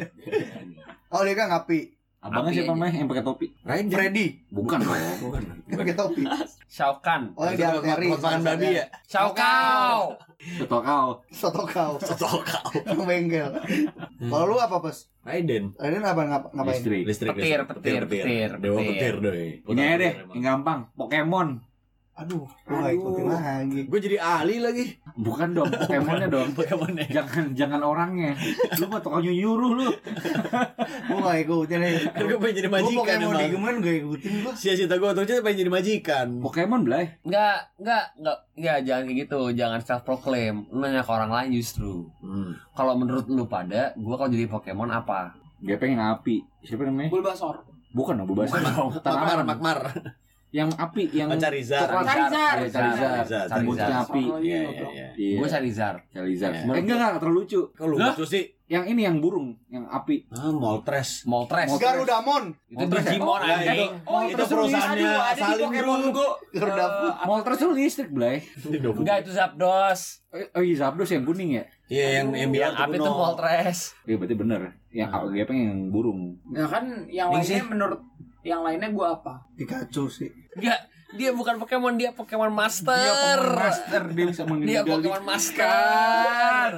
Oh 1.11 1.26
Liu 1.26 1.35
Kang 1.35 1.50
api. 1.50 1.98
Abangnya 2.18 2.50
siapa 2.50 2.75
aja. 2.75 2.82
meh 2.82 2.92
yang 2.92 3.06
pakai 3.06 3.22
topi? 3.22 3.46
Raiden. 3.62 3.94
Freddy. 3.94 4.26
Bukan 4.50 4.78
dong. 4.82 4.98
Bukan. 5.25 5.42
Pakai 5.70 5.94
topi. 5.94 6.22
Shao 6.66 6.98
Kahn. 6.98 7.30
Oh 7.38 7.46
yang 7.46 7.54
di 7.54 7.62
arteri. 7.62 8.06
Kotakan 8.10 8.40
babi 8.42 8.68
ya? 8.75 8.84
Shao 9.06 9.30
Kahn. 9.30 10.18
Betul 10.38 10.80
kau. 10.82 11.08
Soto 11.30 11.62
kau. 11.66 11.92
Soto 11.98 12.42
kau. 12.42 12.70
Yang 12.75 13.00
bengkel. 13.06 13.50
Kalau 14.18 14.44
lu 14.46 14.56
apa 14.58 14.78
pas? 14.78 14.96
Raiden. 15.22 15.75
Ini 15.75 15.96
apa 15.98 16.22
ngap 16.25 16.42
ngapain? 16.54 16.75
Listrik. 16.78 17.02
Listrik, 17.06 17.28
Petir, 17.34 17.60
petir, 17.66 18.02
petir, 18.06 18.48
Dewa 18.58 18.78
petir. 18.80 19.14
doi. 19.18 19.48
Ini 19.66 19.80
aja 19.82 19.96
deh, 19.98 20.12
yang 20.34 20.42
gampang. 20.42 20.90
Pokemon. 20.94 21.48
Aduh, 22.18 22.50
gua 22.66 22.82
gak 22.82 22.94
ikutin 22.98 23.25
lagi. 23.30 23.80
Gue 23.87 23.98
jadi 24.02 24.16
ahli 24.18 24.58
lagi. 24.58 24.84
Bukan 25.18 25.50
dong, 25.50 25.66
Pokemonnya 25.66 26.30
dong. 26.30 26.54
Pokemon 26.54 26.94
Jangan 27.10 27.50
jangan 27.58 27.80
orangnya. 27.82 28.38
Lu 28.78 28.87
mah 28.87 29.02
tukang 29.02 29.26
nyuruh 29.26 29.72
lu. 29.75 29.90
Gua 31.10 31.18
gak 31.26 31.38
ikutin 31.42 31.78
nih. 31.82 31.96
Kan 32.14 32.22
gue 32.30 32.38
pengen 32.38 32.54
jadi 32.54 32.68
Gua 32.70 32.76
majikan 32.78 33.02
Pokemon 33.02 33.26
emang. 33.26 33.40
Digimon 33.42 33.75
gak 33.82 33.96
ikutin 33.98 34.32
gua. 34.46 34.52
Sia-sia 34.54 34.87
gue 34.87 35.02
waktu 35.02 35.22
itu 35.26 35.32
pengen 35.42 35.58
jadi 35.66 35.72
majikan. 35.75 36.26
Pokemon 36.38 36.80
belai. 36.87 37.18
Enggak, 37.26 37.58
enggak, 37.82 38.04
enggak. 38.14 38.38
Ya 38.54 38.75
jangan 38.78 39.02
kayak 39.10 39.18
gitu. 39.26 39.40
Jangan 39.58 39.80
self 39.82 40.02
proclaim. 40.06 40.56
Lu 40.70 40.78
nanya 40.78 41.02
ke 41.02 41.10
orang 41.10 41.30
lain 41.34 41.50
justru. 41.58 42.06
Hmm. 42.22 42.54
Kalau 42.78 42.94
menurut 42.94 43.26
lu 43.26 43.50
pada, 43.50 43.90
gua 43.98 44.14
kalau 44.22 44.30
jadi 44.30 44.46
Pokemon 44.46 44.94
apa? 44.94 45.34
Dia 45.58 45.82
pengen 45.82 45.98
api. 45.98 46.46
Siapa 46.62 46.87
namanya? 46.87 47.10
Bulbasaur. 47.10 47.66
Bukan 47.90 48.22
dong, 48.22 48.30
dong. 48.30 48.94
Makmar, 48.94 49.02
Tanaman. 49.02 49.46
makmar. 49.50 49.78
Yang 50.49 50.71
api, 50.81 51.02
yang 51.12 51.28
Charizard. 51.37 51.85
coklat. 51.85 52.07
Charizard. 52.09 52.59
Iya, 52.59 52.69
Charizard. 52.73 53.12
Charizard. 53.21 53.49
Rambutnya 53.52 53.97
api. 54.00 54.23
Iya, 54.25 54.38
iya, 54.40 54.61
iya. 54.88 55.07
Iya. 55.12 55.37
Gue 55.37 55.49
Charizard. 55.49 55.99
Charizard. 56.09 56.55
Iya. 56.57 56.73
Eh, 56.73 56.81
enggak 56.81 56.97
enggak 56.97 57.21
terlalu 57.21 57.37
lucu. 57.45 57.61
Lu 57.75 57.95
lucu 57.95 58.25
sih? 58.25 58.45
Yang 58.64 58.85
ini 58.93 59.00
yang 59.02 59.17
burung, 59.19 59.57
yang 59.69 59.88
api. 59.88 60.28
Ah, 60.28 60.52
Moltres. 60.52 61.25
Moltres. 61.25 61.73
Garudamon. 61.75 62.52
Itu 62.69 62.85
Digimon 62.85 63.40
Oh, 63.40 63.40
anjing. 63.40 63.81
itu, 63.81 64.05
Oh, 64.05 64.21
itu 64.21 64.37
itu 64.37 64.45
perusahaannya 64.45 65.12
Salim 65.35 65.69
Pokemon 65.69 65.99
dulu. 66.05 66.26
Garuda 66.52 66.76
Eh, 66.76 66.85
apa- 66.85 67.25
Moltres 67.25 67.57
tuh 67.59 67.73
listrik, 67.73 68.11
Blay. 68.11 68.45
Enggak 68.69 69.25
itu 69.25 69.33
Zapdos. 69.33 70.21
Eh, 70.28 70.52
Oh 70.52 70.61
iya, 70.61 70.76
Zapdos 70.78 71.09
yang 71.09 71.25
kuning 71.25 71.57
ya? 71.57 71.64
Iya, 71.88 72.07
yang 72.21 72.26
yang 72.35 72.50
bilang 72.50 72.73
api 72.75 72.93
itu 72.95 73.09
Moltres. 73.11 73.78
Iya, 74.05 74.17
berarti 74.17 74.37
bener. 74.37 74.61
Yang 74.88 75.09
dia 75.31 75.45
pengen 75.45 75.64
yang 75.67 75.81
burung. 75.88 76.21
Ya 76.52 76.64
kan 76.64 76.85
yang 77.07 77.28
Ini 77.31 77.40
lainnya 77.40 77.64
menurut 77.67 78.00
yang 78.49 78.64
lainnya 78.64 78.88
gua 78.88 79.21
apa? 79.21 79.45
Pikachu 79.61 80.09
sih. 80.09 80.33
Enggak, 80.57 80.88
dia 81.12 81.31
bukan 81.37 81.61
Pokemon, 81.61 82.00
dia 82.00 82.17
Pokemon 82.17 82.49
Master. 82.49 82.97
Dia 82.97 83.12
Pokemon 83.12 83.61
Master, 83.61 84.02
dia 84.17 84.25
bisa 84.25 84.43
Dia. 84.64 84.81
Pokemon 84.88 85.23
Master. 85.28 86.69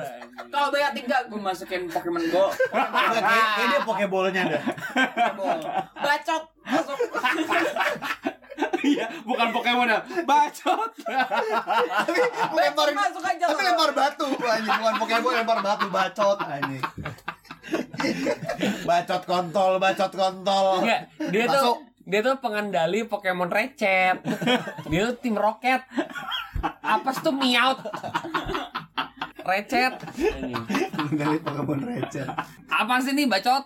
Kalau 0.50 0.68
banyak 0.74 0.92
tiga 0.98 1.16
gua 1.30 1.40
masukin 1.54 1.86
Pokemon 1.86 2.26
Go. 2.34 2.50
Kayaknya 2.74 3.66
dia 3.70 3.80
pokeballnya 3.86 4.42
dah. 4.50 4.62
Pokeball. 5.14 5.60
Bacot. 5.94 6.42
Masuk. 6.66 6.98
Iya, 8.80 9.06
bukan 9.22 9.46
Pokemon 9.52 9.88
ya. 9.92 10.00
Bacot. 10.26 10.90
Tapi 11.06 12.18
lemparin 12.56 12.96
masuk 12.96 13.22
aja. 13.22 13.44
Tapi 13.46 13.62
lempar 13.62 13.90
batu 13.94 14.26
anjing, 14.26 14.74
bukan 14.74 14.94
Pokemon 14.98 15.32
lempar 15.38 15.58
batu 15.62 15.86
bacot 15.86 16.38
anjing. 16.42 16.82
Bacot 18.90 19.22
kontol, 19.22 19.78
bacot 19.78 20.10
kontol. 20.10 20.66
Enggak, 20.82 21.00
dia 21.30 21.46
Masuk. 21.46 21.54
tuh 21.54 21.74
dia 22.10 22.20
tuh 22.20 22.34
pengendali 22.42 23.06
Pokemon 23.06 23.46
Recet. 23.46 24.18
Dia 24.90 25.00
tuh 25.06 25.16
tim 25.22 25.38
Rocket. 25.38 25.78
Apa 26.82 27.14
sih 27.14 27.22
tuh 27.22 27.30
Meowth? 27.30 27.86
Recet. 29.46 29.94
Dari 31.14 31.38
Pokemon 31.38 31.86
receh. 31.86 32.26
Apa 32.66 32.98
sih 32.98 33.14
nih 33.14 33.30
bacot? 33.30 33.62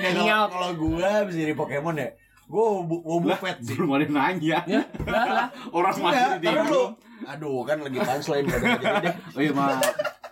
Ya, 0.00 0.48
kalau- 0.48 0.72
gua 0.72 1.28
bisa 1.28 1.44
jadi 1.44 1.52
Pokemon 1.52 2.00
ya, 2.00 2.08
gua 2.48 2.80
bu 2.80 3.04
bu 3.04 3.20
buffet 3.20 3.60
sih. 3.60 3.76
Belum 3.76 3.92
ada 3.92 4.08
yang 4.08 4.14
nanya. 4.16 4.58
Ya, 4.64 4.80
lah 5.04 5.24
lah. 5.28 5.46
Orang 5.68 5.92
Enggak, 6.00 6.16
masih 6.16 6.40
di 6.40 6.46
taruh 6.48 6.64
dulu. 6.64 6.84
Aduh, 7.24 7.60
kan 7.64 7.76
lagi 7.80 7.98
punchline 8.00 8.44
gak 8.48 8.56
ada 8.56 8.68
jadi 8.80 8.96
deh. 9.04 9.14
Oh 9.36 9.40
iya, 9.44 9.52
maaf. 9.52 9.80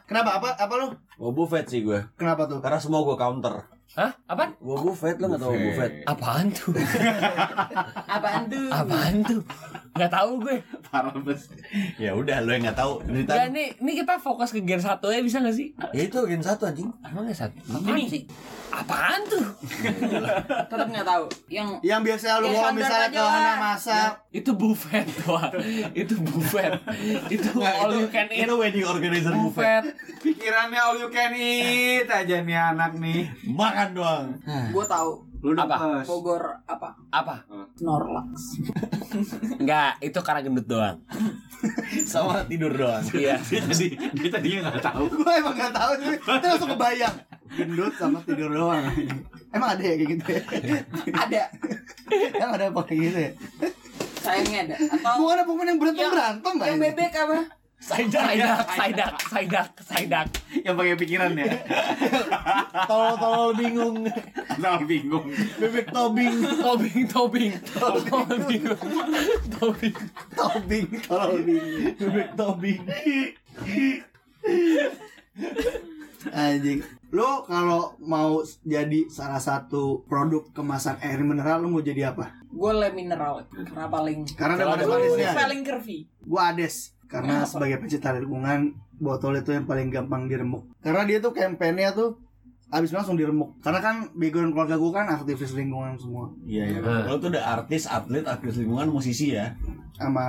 Kenapa? 0.08 0.30
Apa 0.40 0.48
apa 0.56 0.74
lu? 0.76 0.86
Boba 1.16 1.44
Fett 1.48 1.68
sih 1.68 1.80
gue. 1.80 2.00
Kenapa 2.16 2.44
tuh? 2.44 2.60
Karena 2.60 2.76
semua 2.76 3.00
gue 3.00 3.16
counter. 3.16 3.68
Hah? 3.92 4.08
Apaan? 4.24 4.56
Boba 4.56 4.88
Fett 4.96 5.20
lo 5.20 5.28
nggak 5.28 5.42
tahu 5.42 5.52
Boba 5.52 5.72
Fett? 5.76 5.92
Apaan 6.12 6.46
tuh? 6.48 6.72
Apaan 8.08 8.42
tuh? 8.48 8.68
Apaan 8.72 9.14
tuh? 9.20 9.40
Gak 9.92 10.08
tahu 10.08 10.40
gue. 10.40 10.56
Parah 10.88 11.12
banget. 11.12 11.52
Ya 12.00 12.16
udah 12.16 12.40
lo 12.40 12.56
yang 12.56 12.64
nggak 12.64 12.78
tahu. 12.80 13.04
Ya 13.28 13.44
nih, 13.44 13.76
ini 13.76 13.92
kita 13.92 14.16
fokus 14.16 14.48
ke 14.48 14.64
gen 14.64 14.80
satu 14.80 15.12
ya 15.12 15.20
bisa 15.20 15.44
gak 15.44 15.52
sih? 15.52 15.76
Ya 15.92 16.08
itu 16.08 16.16
gen 16.24 16.40
satu 16.40 16.64
anjing. 16.64 16.88
Emang 17.04 17.28
gen 17.28 17.36
satu? 17.36 17.52
Apaan 17.68 18.00
sih? 18.08 18.24
Apaan 18.72 19.20
tuh? 19.28 19.44
Tetap 20.64 20.88
nggak 20.88 21.04
tahu. 21.04 21.24
Yang 21.52 21.68
Yang 21.84 22.00
biasa 22.08 22.26
lu 22.40 22.48
Ya, 22.48 22.56
kalau 22.56 22.72
misalnya 22.72 23.04
aja 23.04 23.20
ke. 23.20 23.28
Hana 23.28 23.52
masak, 23.60 24.12
Itu 24.32 24.50
buffet 24.56 25.04
doang. 25.20 25.52
Itu 25.92 26.14
buffet. 26.24 26.72
Itu 27.28 27.48
Nggak, 27.52 27.74
all 27.76 27.90
itu, 27.92 28.00
you 28.00 28.08
can 28.08 28.26
eat 28.32 28.48
itu 28.48 28.54
wedding 28.56 28.86
organizer 28.88 29.32
buffet. 29.36 29.84
buffet. 29.84 29.84
Pikirannya 30.24 30.80
all 30.80 30.96
you 30.96 31.12
can 31.12 31.36
eat 31.36 32.08
aja 32.08 32.40
nih 32.40 32.56
anak 32.56 32.96
nih. 32.96 33.28
Makan 33.44 33.81
doang. 33.90 34.26
gua 34.70 34.86
tahu. 34.86 35.12
Lu 35.42 35.58
Apa? 35.58 36.06
Bogor 36.06 36.38
apa? 36.70 36.94
Apa? 37.10 37.42
Snorlax. 37.74 38.62
Enggak, 39.60 39.98
itu 39.98 40.14
karena 40.22 40.38
gendut 40.40 40.70
doang. 40.70 41.02
Sama 42.06 42.46
tidur 42.46 42.70
doang. 42.70 43.02
Iya. 43.10 43.42
Dia 43.42 43.60
tadi 43.60 43.86
dia 43.90 44.30
tadinya 44.30 44.70
nggak 44.70 44.78
tahu. 44.80 45.02
gue 45.10 45.32
emang 45.34 45.54
gak 45.56 45.74
tahu 45.74 45.92
sih. 45.98 46.14
Itu 46.14 46.46
langsung 46.46 46.70
kebayang. 46.70 47.16
Gendut 47.52 47.92
sama 47.92 48.22
tidur 48.22 48.48
doang. 48.48 48.86
Emang 49.50 49.74
ada 49.74 49.82
ya 49.82 49.94
kayak 49.94 50.08
gitu 50.14 50.28
ya? 50.30 50.42
Ada. 51.12 51.42
Yang 52.32 52.50
ada 52.54 52.64
apa 52.70 52.80
kayak 52.86 53.00
gitu 53.02 53.18
ya? 53.18 53.30
Sayangnya 54.22 54.58
ada. 54.64 54.76
Atau 54.78 55.14
Bukan 55.18 55.34
ada 55.34 55.42
pemain 55.42 55.66
yang 55.66 55.78
berantem 55.78 56.00
Yang- 56.00 56.14
berantem 56.14 56.54
yang 56.62 56.78
bebek 56.80 57.12
apa? 57.12 57.38
Saydak, 57.82 58.62
saydak, 58.78 59.12
saydak, 59.26 59.68
saydak. 59.82 60.26
Yang 60.62 60.74
pakai 60.78 60.94
pikiran 60.94 61.34
ya. 61.34 61.50
Tolol-tolol 62.88 63.58
bingung. 63.58 64.06
Sama 64.54 64.86
bingung. 64.86 65.26
Bebek 65.58 65.90
tobing. 65.90 66.30
Tobing, 66.62 66.98
tobing, 67.10 67.52
tobing, 67.74 68.62
tobing. 69.50 69.94
Tobing, 70.38 70.88
tobing. 71.02 71.64
Bebek 71.98 72.28
tobing. 72.38 72.80
Anjing. 76.30 76.80
Lu 77.12 77.44
kalau 77.44 77.98
mau 77.98 78.40
jadi 78.62 79.10
salah 79.10 79.42
satu 79.42 80.06
produk 80.06 80.46
kemasan 80.54 81.02
air 81.02 81.18
mineral 81.20 81.60
lu 81.60 81.68
mau 81.68 81.82
jadi 81.82 82.14
apa? 82.14 82.30
Gue 82.46 82.72
le 82.72 82.88
mineral 82.94 83.42
karena 83.50 83.90
paling 83.90 84.18
Karena 84.32 84.54
ada 84.54 84.64
Kalau 84.64 84.74
ada 84.78 84.84
manis-manisnya. 84.86 85.34
paling 85.34 85.60
curvy. 85.66 85.98
Gua 86.22 86.54
Ades 86.54 86.91
karena 87.12 87.44
sebagai 87.44 87.76
pencinta 87.76 88.16
lingkungan 88.16 88.72
botol 88.96 89.36
itu 89.36 89.52
yang 89.52 89.68
paling 89.68 89.92
gampang 89.92 90.32
diremuk. 90.32 90.64
Karena 90.80 91.04
dia 91.04 91.20
tuh 91.20 91.36
kampanye 91.36 91.92
tuh 91.92 92.16
habis 92.72 92.88
langsung 92.88 93.20
diremuk. 93.20 93.60
Karena 93.60 93.84
kan 93.84 94.08
background 94.16 94.56
keluarga 94.56 94.80
gua 94.80 95.04
kan 95.04 95.06
aktivis 95.12 95.52
lingkungan 95.52 96.00
semua 96.00 96.32
Iya, 96.48 96.80
iya. 96.80 97.04
Lo 97.04 97.20
tuh 97.20 97.28
udah 97.28 97.44
artis, 97.60 97.84
atlet, 97.84 98.24
aktivis 98.24 98.64
lingkungan, 98.64 98.88
musisi 98.88 99.36
ya. 99.36 99.52
sama 99.92 100.24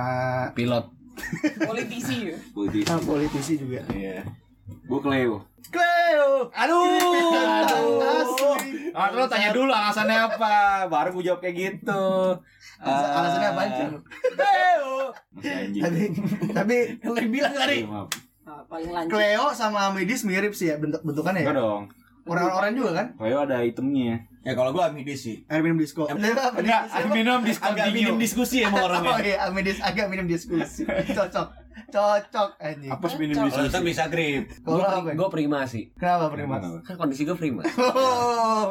Pilot. 0.52 0.92
Politisi 1.72 2.28
ya. 2.28 2.36
Putih. 2.52 2.84
sama 2.84 3.00
politisi 3.16 3.56
juga. 3.56 3.80
Iya. 3.88 4.28
Gue 4.64 5.00
Cleo. 5.00 5.36
Cleo. 5.66 6.28
Aduh. 6.50 6.84
Asli. 8.00 8.90
Ah, 8.90 9.10
lo 9.10 9.26
tanya 9.26 9.50
dulu 9.50 9.68
alasannya 9.68 10.18
apa? 10.28 10.54
Baru 10.86 11.08
gue 11.14 11.24
jawab 11.24 11.40
kayak 11.40 11.56
gitu. 11.56 12.04
Alasan- 12.78 13.12
Alasannya 13.12 13.48
apa? 13.48 13.62
Masih 15.34 15.52
anjing. 15.52 15.82
Tapi 15.82 16.02
tapi 16.52 16.76
Yang 16.96 17.12
lain 17.12 17.28
bilang 17.28 17.54
kali. 17.54 17.76
Iya, 17.76 17.88
maaf. 17.88 18.08
Nah, 18.44 18.60
paling 18.66 18.90
lanjut. 18.92 19.10
Cleo 19.10 19.44
sama 19.52 19.78
Amidis 19.88 20.22
mirip 20.22 20.52
sih 20.52 20.68
ya 20.68 20.76
bentuk 20.76 21.00
bentukannya 21.02 21.42
Enggak 21.42 21.56
ya. 21.56 21.60
dong. 21.60 21.82
Orang-orang 22.24 22.72
juga 22.72 22.90
kan? 22.94 23.06
Cleo 23.14 23.38
ada 23.40 23.60
itemnya. 23.60 24.16
Ya 24.40 24.52
kalau 24.52 24.70
gua 24.70 24.88
Amidis 24.88 25.20
sih. 25.20 25.42
Air 25.44 25.60
minum 25.60 25.76
disco. 25.76 26.04
Enggak, 26.06 26.52
minum 27.10 27.40
Agak 27.42 27.88
minim 27.90 28.16
diskusi 28.16 28.62
emang 28.62 28.80
Oh 28.84 28.88
orangnya. 28.88 29.16
iya, 29.20 29.36
Amidis 29.42 29.80
agak 29.80 30.06
minum 30.06 30.24
diskusi. 30.24 30.84
Cocok. 31.16 31.63
Cocok 31.86 32.50
anjing. 32.58 32.90
Apa 32.90 33.06
minum 33.14 33.34
Kalau 33.44 33.64
itu 33.64 33.80
bisa 33.82 34.04
grip. 34.06 34.44
Kalau 34.60 34.78
Gue 34.78 34.86
apa? 34.86 35.10
gue 35.12 35.28
prima 35.30 35.58
sih. 35.64 35.90
Kenapa 35.94 36.30
prima? 36.30 36.56
Kan 36.80 36.94
kondisi 36.96 37.22
gue 37.22 37.34
prima. 37.34 37.62
Oh, 37.74 38.68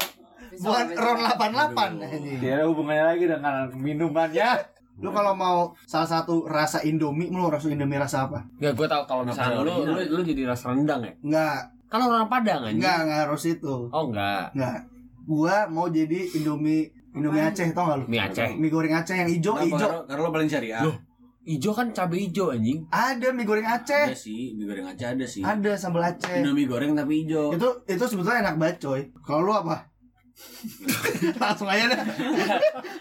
Bisa, 0.50 0.70
bukan 0.70 0.86
bisa. 0.86 1.02
ron 1.02 1.18
88 1.18 1.34
Aduh. 1.34 2.06
anjing. 2.06 2.38
Tidak 2.38 2.54
ada 2.54 2.66
hubungannya 2.68 3.06
lagi 3.08 3.26
dengan 3.26 3.56
minumannya. 3.74 4.50
Lu 5.02 5.10
kalau 5.10 5.34
mau 5.34 5.58
salah 5.84 6.06
satu 6.06 6.46
rasa 6.46 6.78
Indomie, 6.80 7.26
lu 7.28 7.50
rasa 7.50 7.66
Indomie 7.66 7.98
rasa 7.98 8.30
apa? 8.30 8.46
Gak 8.62 8.78
gue 8.78 8.86
tau 8.86 9.02
kalau 9.04 9.26
misalnya 9.26 9.66
lu, 9.66 9.82
lu 9.84 9.98
lu 9.98 10.22
jadi 10.22 10.46
rasa 10.46 10.70
rendang 10.70 11.02
ya. 11.02 11.14
Enggak, 11.20 11.58
Kan 11.90 12.00
orang 12.04 12.30
Padang 12.30 12.62
anjing. 12.64 12.78
enggak, 12.78 12.98
enggak 13.02 13.20
harus 13.26 13.44
itu. 13.48 13.90
Oh 13.90 14.04
enggak. 14.06 14.54
Enggak. 14.54 14.86
Gua 15.24 15.66
mau 15.66 15.90
jadi 15.90 16.30
Indomie 16.34 16.94
Indomie 17.10 17.42
Aceh 17.42 17.74
tau 17.74 17.90
gak 17.90 17.98
lu? 18.02 18.06
Mie 18.06 18.22
Aceh. 18.22 18.54
Mie 18.54 18.70
goreng 18.70 18.94
Aceh 18.94 19.14
yang 19.16 19.26
hijau, 19.26 19.58
hijau. 19.58 19.78
Karena, 19.78 20.06
karena 20.06 20.22
lo 20.22 20.30
paling 20.30 20.50
syariah. 20.50 20.82
Loh. 20.86 20.96
Ijo 21.44 21.76
kan 21.76 21.92
cabai 21.92 22.32
hijau 22.32 22.56
anjing. 22.56 22.88
Ada 22.88 23.36
mie 23.36 23.44
goreng 23.44 23.68
Ada 23.68 23.84
Aceh. 23.84 24.16
sih, 24.16 24.56
mie 24.56 24.64
goreng 24.64 24.88
Aceh 24.88 25.08
ada 25.12 25.26
sih. 25.28 25.44
Ada 25.44 25.76
sambal 25.76 26.16
Aceh. 26.16 26.40
Indomie 26.40 26.64
goreng 26.64 26.96
tapi 26.96 27.28
hijau. 27.28 27.52
Itu 27.52 27.84
itu 27.84 28.04
sebetulnya 28.08 28.48
enak 28.48 28.56
banget, 28.56 28.78
coy. 28.80 29.02
Kalau 29.20 29.44
lu 29.44 29.52
apa? 29.52 29.92
Langsung 31.44 31.68
aja 31.70 31.94
deh. 31.94 32.00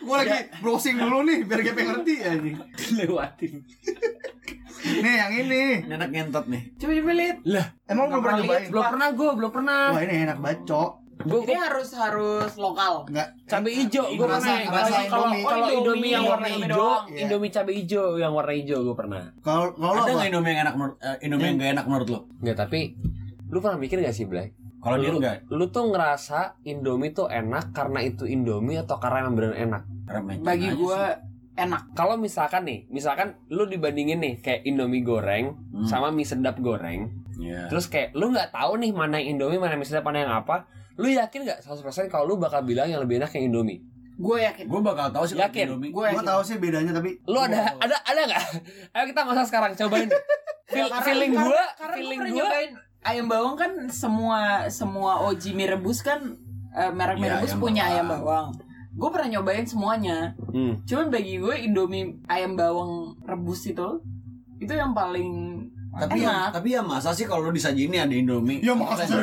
Gua 0.05 0.21
lagi 0.21 0.53
browsing 0.61 0.99
dulu 1.01 1.25
nih 1.25 1.47
biar 1.47 1.59
gue 1.65 1.73
ngerti 1.73 2.15
ini. 2.19 2.53
Lewatin. 2.99 3.53
Nih 4.83 5.15
yang 5.17 5.33
ini. 5.33 5.63
Enak 5.87 6.11
ngentot 6.11 6.45
nih. 6.51 6.63
Coba 6.77 6.93
coba 6.99 7.13
lihat. 7.15 7.39
Emang 7.89 8.07
belum 8.11 8.23
pernah 8.27 8.39
nyobain? 8.43 8.69
Belum 8.69 8.85
pernah 8.91 9.09
gue, 9.15 9.31
belum 9.39 9.51
pernah. 9.55 9.83
Wah, 9.95 10.03
ini 10.03 10.15
enak 10.27 10.39
banget, 10.43 10.61
Cok. 10.67 10.91
Gue 11.25 11.41
Ini 11.43 11.55
harus 11.57 11.89
harus 11.93 12.53
lokal. 12.55 12.93
Enggak 13.07 13.29
cabai 13.45 13.73
hijau 13.75 14.05
gue 14.09 14.23
Rasa- 14.23 14.43
pernah. 14.43 14.73
rasa 14.73 14.97
Kalau 15.03 15.05
kalau 15.05 15.27
Indomie. 15.29 15.45
kalau 15.45 15.63
Oh, 15.63 15.71
Indomie 15.71 15.79
Indomie. 15.79 16.11
yang 16.11 16.25
warna 16.25 16.49
hijau. 16.49 16.91
Iya. 17.07 17.19
Indomie 17.21 17.51
cabai 17.51 17.75
hijau 17.77 18.05
yang 18.17 18.33
warna 18.33 18.53
hijau 18.53 18.79
gue 18.83 18.95
pernah. 18.95 19.23
kalau 19.41 19.67
kalau 19.73 19.93
Ada 19.99 20.11
nggak 20.13 20.29
Indomie 20.29 20.51
yang 20.51 20.61
enak 20.63 20.75
menurut 20.75 20.97
eh, 20.99 21.17
Indomie 21.21 21.47
yang 21.47 21.57
gak 21.57 21.71
enak 21.73 21.85
menurut 21.87 22.09
lo? 22.09 22.21
Enggak, 22.39 22.57
tapi 22.59 22.81
lu 23.47 23.59
pernah 23.59 23.77
mikir 23.77 23.97
gak 23.99 24.13
sih, 24.13 24.25
Blay? 24.25 24.49
Kalau 24.79 24.97
dia 24.97 25.09
lu, 25.09 25.19
enggak, 25.19 25.37
lu 25.47 25.65
tuh 25.69 25.85
ngerasa 25.87 26.41
Indomie 26.65 27.11
tuh 27.11 27.27
enak 27.27 27.71
karena 27.71 28.01
itu 28.01 28.25
Indomie 28.25 28.77
atau 28.77 28.97
karena 28.97 29.23
emang 29.23 29.35
bener 29.37 29.55
enak? 29.57 29.83
Bagi 30.41 30.69
gue 30.71 31.01
sih. 31.13 31.31
enak. 31.55 31.93
Kalau 31.93 32.17
misalkan 32.17 32.65
nih, 32.65 32.89
misalkan 32.89 33.39
lu 33.47 33.65
dibandingin 33.65 34.19
nih 34.19 34.35
kayak 34.39 34.65
Indomie 34.65 35.01
goreng 35.01 35.55
Hmm. 35.71 35.85
sama 35.85 36.09
mie 36.09 36.25
sedap 36.25 36.57
goreng, 36.59 37.13
Iya. 37.35 37.69
terus 37.69 37.87
kayak 37.87 38.11
lu 38.13 38.29
nggak 38.29 38.51
tahu 38.51 38.75
nih 38.77 38.91
mana 38.91 39.17
yang 39.17 39.37
Indomie, 39.37 39.57
mana 39.57 39.73
yang 39.73 39.81
mie 39.81 39.87
sedap, 39.87 40.03
mana 40.03 40.19
yang 40.21 40.33
apa, 40.35 40.65
lu 40.95 41.09
yakin 41.09 41.41
nggak 41.43 41.59
100% 41.61 41.81
kalau 42.07 42.25
lu 42.27 42.35
bakal 42.37 42.61
bilang 42.61 42.87
yang 42.87 43.01
lebih 43.01 43.17
enak 43.17 43.33
yang 43.33 43.49
Indomie? 43.49 43.81
Gue 44.13 44.45
yakin. 44.45 44.69
Gue 44.69 44.81
bakal 44.81 45.09
tahu 45.09 45.25
sih 45.25 45.35
Yakin? 45.35 45.73
Indomie. 45.73 45.89
Gue 45.89 46.05
tahu 46.15 46.41
sih 46.43 46.57
bedanya 46.57 46.93
tapi 46.93 47.17
Lu 47.25 47.39
ada 47.39 47.73
ada 47.77 47.97
ada 48.03 48.21
nggak? 48.23 48.45
Ayo 48.95 49.05
kita 49.09 49.21
masak 49.23 49.47
sekarang, 49.49 49.73
cobain. 49.75 50.09
Feel- 50.73 50.89
Karena- 50.89 51.05
feeling 51.05 51.33
karena 51.35 51.93
feeling 51.93 52.21
nyobain 52.31 52.71
ayam 53.03 53.27
bawang 53.27 53.57
kan 53.57 53.73
semua 53.89 54.41
semua 54.69 55.21
oji 55.27 55.53
mie 55.53 55.67
rebus 55.67 56.01
kan 56.01 56.23
eh, 56.73 56.89
merek 56.89 57.19
mie 57.19 57.27
Iya, 57.27 57.35
rebus 57.37 57.51
ayam 57.51 57.61
punya 57.61 57.83
bawang. 57.83 57.93
ayam 57.93 58.07
bawang. 58.09 58.47
Gue 58.93 59.09
pernah 59.09 59.29
nyobain 59.31 59.65
semuanya. 59.65 60.19
Hmm. 60.47 60.81
Cuman 60.85 61.09
bagi 61.09 61.37
gue 61.37 61.55
Indomie 61.59 62.21
ayam 62.27 62.53
bawang 62.55 62.93
rebus 63.23 63.65
itu 63.67 63.89
itu 64.57 64.71
yang 64.71 64.93
paling 64.93 65.29
Tapi 65.93 66.19
ya, 66.21 66.49
tapi 66.49 66.73
ya 66.73 66.81
masa 66.81 67.13
sih 67.13 67.25
kalau 67.25 67.49
disajin 67.49 67.87
nih 67.87 68.01
ada 68.01 68.15
Indomie. 68.15 68.59
Ya 68.59 68.73
masa 68.73 69.05
sih? 69.05 69.21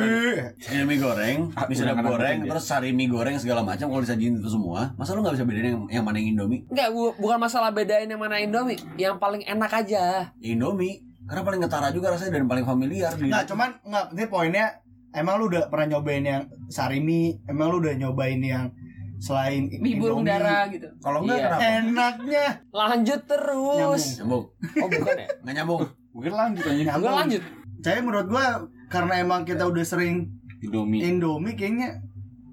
Indomie 0.70 0.96
goreng, 0.96 1.50
mie 1.50 1.74
sedap 1.74 1.98
udah 1.98 2.06
goreng, 2.06 2.38
terus 2.44 2.62
sari 2.62 2.90
mie 2.90 3.06
goreng 3.06 3.34
segala 3.36 3.60
macam 3.60 3.86
kalau 3.86 3.98
disajin 3.98 4.38
itu 4.38 4.46
semua, 4.46 4.94
masa 4.94 5.12
lu 5.12 5.20
nggak 5.20 5.34
bisa 5.34 5.42
bedain 5.42 5.66
yang, 5.68 5.82
yang 5.90 6.04
mana 6.04 6.16
yang 6.16 6.38
Indomie? 6.38 6.62
Enggak, 6.66 6.88
bu- 6.88 7.16
bukan 7.16 7.38
masalah 7.38 7.70
bedain 7.70 8.06
yang 8.06 8.18
mana 8.18 8.38
Indomie, 8.38 8.78
yang 8.94 9.16
paling 9.16 9.42
enak 9.42 9.66
aja. 9.68 10.30
Indomie 10.38 11.02
karena 11.26 11.42
paling 11.42 11.60
ketara 11.60 11.90
juga 11.90 12.10
rasanya 12.10 12.38
dan 12.38 12.46
paling 12.46 12.62
familiar. 12.62 13.10
Enggak, 13.12 13.46
cuman 13.46 13.74
enggak 13.82 14.04
ini 14.12 14.24
poinnya 14.26 14.66
emang 15.10 15.34
lu 15.36 15.46
udah 15.46 15.66
pernah 15.66 15.86
nyobain 15.90 16.22
yang 16.22 16.42
sarimi, 16.66 17.34
emang 17.44 17.66
lu 17.68 17.78
udah 17.78 17.94
nyobain 17.96 18.38
yang 18.38 18.70
selain 19.18 19.68
mie 19.74 19.98
burung 19.98 20.22
dara 20.22 20.64
gitu. 20.66 20.86
Kalau 20.96 21.20
enggak 21.20 21.36
Iya. 21.36 21.46
kenapa? 21.50 21.66
Enaknya 21.66 22.44
Lanjut 22.70 23.20
terus. 23.26 24.02
Nyambung. 24.16 24.44
Oh 24.54 24.88
bukan 24.88 25.14
ya? 25.18 25.26
Nggak 25.42 25.54
nyambung. 25.56 25.82
Mungkin 26.10 26.32
lanjut 26.32 26.64
aja. 26.64 26.74
Nyambung. 26.76 26.96
Enggak 26.98 27.14
lanjut. 27.16 27.42
Saya 27.80 28.00
menurut 28.00 28.28
gua 28.28 28.44
karena 28.86 29.14
emang 29.18 29.40
kita 29.42 29.64
udah 29.64 29.82
sering 29.82 30.28
Indomie. 30.60 31.00
Indomie 31.00 31.54
kayaknya 31.54 32.02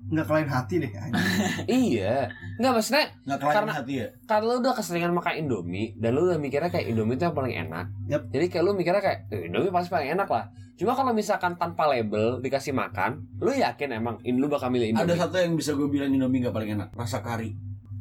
nggak 0.07 0.23
kelain 0.23 0.47
hati 0.47 0.75
deh. 0.79 0.91
Iya. 1.67 2.31
Enggak 2.55 2.73
maksudnya 2.73 3.05
Nggak 3.23 3.39
kelain 3.39 3.55
Karena- 3.59 3.75
hati 3.75 3.93
ya. 3.97 4.07
karena 4.23 4.45
lu 4.45 4.55
udah 4.57 4.73
keseringan 4.73 5.11
makan 5.11 5.33
Indomie 5.37 5.91
dan 5.95 6.09
lu 6.11 6.23
udah 6.23 6.37
mikirnya 6.37 6.69
kayak 6.69 6.87
Indomie 6.87 7.15
itu 7.15 7.23
yang 7.23 7.35
paling 7.35 7.55
enak. 7.57 7.85
Yap. 8.07 8.21
Jadi 8.29 8.45
kayak 8.47 8.63
lu 8.63 8.71
mikirnya 8.71 9.01
kayak 9.01 9.19
"Eh, 9.29 9.47
Indomie 9.47 9.67
pasti 9.69 9.89
paling 9.89 10.09
enak 10.09 10.27
lah. 10.27 10.45
Cuma 10.77 10.93
kalau 10.93 11.11
misalkan 11.11 11.57
tanpa 11.57 11.83
label 11.85 12.37
dikasih 12.37 12.71
makan, 12.71 13.25
lu 13.35 13.49
yakin 13.49 13.89
emang 13.91 14.21
in 14.23 14.37
lu 14.37 14.45
bakal 14.45 14.69
milih 14.69 14.93
Indomie? 14.93 15.09
Ada 15.11 15.27
satu 15.27 15.35
yang 15.37 15.57
bisa 15.57 15.73
gue 15.73 15.87
bilang 15.87 16.07
Indomie 16.07 16.39
nggak 16.39 16.53
paling 16.53 16.71
enak, 16.71 16.89
rasa 16.93 17.19
kari. 17.19 17.51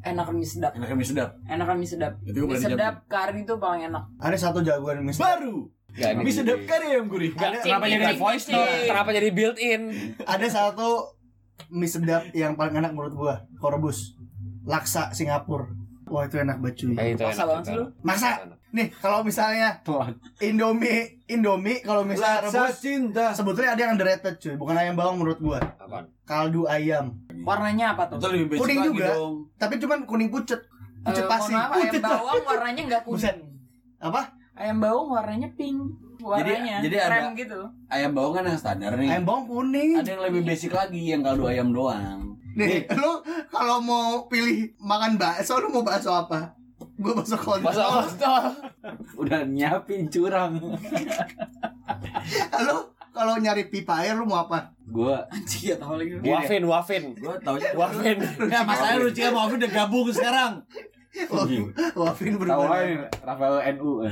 Enakan 0.07 0.35
mie 0.35 0.47
sedap. 0.47 0.73
Enaknya 0.73 0.95
mie 0.95 1.09
sedap. 1.09 1.31
Enakan 1.45 1.77
mie 1.77 1.88
sedap. 1.88 2.12
Itu 2.23 2.38
Mie 2.45 2.57
sedap 2.57 2.95
kari 3.07 3.42
itu 3.42 3.55
paling 3.57 3.83
enak. 3.85 4.05
Ada 4.16 4.37
satu 4.40 4.62
jagoan 4.62 5.03
mie 5.03 5.11
sedap. 5.11 5.37
Baru. 5.37 5.57
Ini 5.92 6.21
Mie 6.21 6.29
sedap 6.31 6.59
gini. 6.59 6.69
kari 6.69 6.87
yang 6.92 7.07
gurih. 7.07 7.33
Ada- 7.33 7.61
kenapa 7.61 7.85
jadi 7.87 8.14
voice 8.14 8.47
note? 8.49 8.85
Kenapa 8.85 9.11
jadi 9.11 9.29
built 9.31 9.57
in? 9.57 9.83
Ada 10.23 10.47
satu 10.47 10.88
mie 11.69 11.88
sedap 11.88 12.23
yang 12.33 12.53
paling 12.53 12.77
enak 12.77 12.92
menurut 12.92 13.12
gua, 13.12 13.35
Korebus. 13.57 14.14
Laksa 14.62 15.11
Singapura. 15.11 15.66
Wah, 16.07 16.23
itu 16.23 16.37
enak 16.37 16.59
banget 16.59 16.75
cuy. 16.79 16.95
Eh, 16.95 17.07
itu 17.12 17.23
Masa 17.25 17.35
enak, 17.37 17.47
banget 17.49 17.64
lu? 17.66 17.83
enak. 17.83 17.88
Masa? 18.01 18.29
Nih, 18.69 18.88
kalau 18.95 19.21
misalnya. 19.23 19.69
Indomie, 20.38 21.19
Indomie 21.27 21.81
kalau 21.81 22.03
misalnya 22.03 22.45
Laksa 22.45 22.61
rebus 22.62 22.79
cinta. 22.79 23.27
sebetulnya 23.33 23.73
ada 23.73 23.81
yang 23.81 23.92
underrated 23.92 24.35
cuy, 24.37 24.55
bukan 24.55 24.77
ayam 24.77 24.95
bawang 24.95 25.16
menurut 25.16 25.38
gua. 25.38 25.59
Apaan? 25.77 26.07
Kaldu 26.23 26.66
ayam. 26.66 27.19
Warnanya 27.46 27.94
apa 27.94 28.02
tuh? 28.11 28.18
Itu 28.18 28.26
lebih 28.28 28.46
basic 28.50 28.61
Kuning 28.61 28.80
juga. 28.90 29.06
dong. 29.09 29.35
Tapi 29.54 29.74
cuman 29.78 29.98
kuning 30.02 30.28
pucet. 30.28 30.59
Eh, 30.59 30.66
Pucet 31.06 31.24
pasti. 31.24 31.54
mohon 31.54 31.62
maaf, 31.62 31.70
ayam 31.72 31.87
Pucet 31.87 32.02
bawang 32.02 32.42
warnanya 32.44 32.82
nggak 32.85 33.02
Buset. 33.06 33.37
kuning. 33.38 33.54
Apa? 34.02 34.20
Ayam 34.52 34.76
bawang 34.78 35.09
warnanya 35.09 35.48
pink. 35.54 35.78
Warnanya 36.16 36.76
jadi 36.80 36.96
ada- 36.98 37.09
krem 37.22 37.38
gitu. 37.38 37.61
Ayam 37.87 38.11
bawang 38.11 38.35
kan 38.35 38.44
yang 38.44 38.59
standar 38.59 38.92
nih. 38.92 39.09
Ayam 39.09 39.22
bawang 39.22 39.46
kuning. 39.46 39.90
Ada 39.94 40.11
yang 40.11 40.22
lebih 40.26 40.42
basic 40.42 40.72
lagi 40.72 41.02
yang 41.06 41.22
kaldu 41.22 41.46
ayam 41.46 41.70
doang. 41.70 42.35
Nih, 42.52 42.88
lu 42.90 43.20
kalau 43.46 43.78
mau 43.78 44.26
pilih 44.26 44.74
makan 44.76 45.14
bakso, 45.14 45.61
lu 45.61 45.68
mau 45.68 45.85
bakso 45.85 46.11
apa? 46.11 46.56
Gua 46.96 47.12
bakso 47.14 47.37
kontol. 47.37 47.62
Masa 47.62 47.85
kontol. 47.87 48.44
Udah 49.14 49.44
nyiapin 49.44 50.09
curang. 50.09 50.56
Lu 52.59 52.76
kalau 53.16 53.40
nyari 53.40 53.72
pipa 53.72 54.05
air 54.05 54.12
lu 54.12 54.29
mau 54.29 54.44
apa? 54.44 54.76
Gua 54.85 55.24
Anjing 55.33 55.72
ya 55.72 55.76
tahu 55.81 55.96
lagi. 55.96 56.20
Wafin, 56.20 56.62
wafin. 56.68 57.02
Gue 57.16 57.33
tau 57.40 57.57
aja. 57.57 57.72
Wafin. 57.72 58.20
Nggak, 58.20 58.62
masalahnya 58.68 59.00
lu 59.00 59.11
Cia 59.16 59.33
mau 59.33 59.48
udah 59.48 59.70
gabung 59.72 60.12
sekarang. 60.12 60.61
Wah, 61.96 62.12
Vin 62.12 62.37
tahu 62.37 62.40
berubah. 62.44 62.76
aja 62.76 63.09
Rafael 63.24 63.57
NU. 63.81 64.05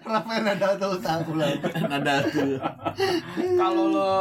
Rafael 0.00 0.42
Nadal 0.48 0.72
tuh 0.80 0.96
tahu 0.96 1.36
lah. 1.36 1.52
Nada 1.92 2.24
tuh. 2.24 2.56
Kalau 3.36 3.84
lo 3.92 4.16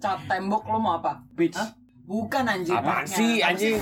cat 0.00 0.24
tembok 0.24 0.64
lo 0.72 0.78
mau 0.80 0.96
apa? 0.96 1.20
Peach. 1.36 1.52
Hah? 1.52 1.68
Bukan 2.08 2.48
anjing. 2.48 2.72
Apaan 2.72 3.04
mereknya. 3.04 3.16
sih 3.20 3.32
Apa 3.44 3.48
anjing? 3.52 3.76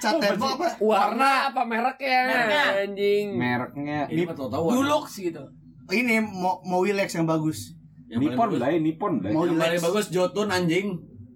Cat 0.00 0.14
tembok 0.24 0.56
apa? 0.56 0.68
Warna 0.80 1.52
apa 1.52 1.60
mereknya? 1.68 2.20
Mereknya. 2.24 2.64
Anjing. 2.88 3.26
Mereknya 3.36 3.98
Ini 4.08 4.22
mah 4.24 4.34
tau 4.34 4.48
tahu. 4.48 4.64
Dulux 4.80 5.06
gitu. 5.20 5.42
Ini 5.92 6.16
mau 6.24 6.64
mau 6.64 6.80
Wilex 6.80 7.12
yang 7.12 7.28
bagus. 7.28 7.76
Yang 8.10 8.20
Nippon 8.20 8.48
lah, 8.58 8.68
Nippon 8.74 9.12
lah. 9.22 9.30
Mau 9.30 9.46
Yang 9.46 9.58
paling 9.62 9.80
bagus 9.86 10.06
Jotun 10.10 10.48
anjing. 10.50 10.86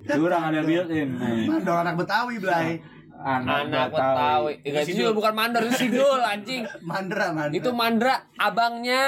Curang 0.04 0.42
ada 0.52 0.60
built-in. 0.60 1.16
eh. 1.16 1.46
Mandor 1.46 1.80
anak 1.80 1.94
Betawi, 1.96 2.36
Blay. 2.36 2.82
Anak 3.14 3.88
Betawi. 3.88 4.52
Eh, 4.60 4.82
itu 4.84 5.00
juga 5.00 5.16
bukan 5.16 5.32
mandor, 5.32 5.62
itu 5.64 5.88
sidul 5.88 6.20
anjing. 6.20 6.66
Mandra, 6.90 7.32
Mandra. 7.32 7.54
Itu 7.54 7.70
mandra 7.72 8.14
abangnya. 8.36 9.06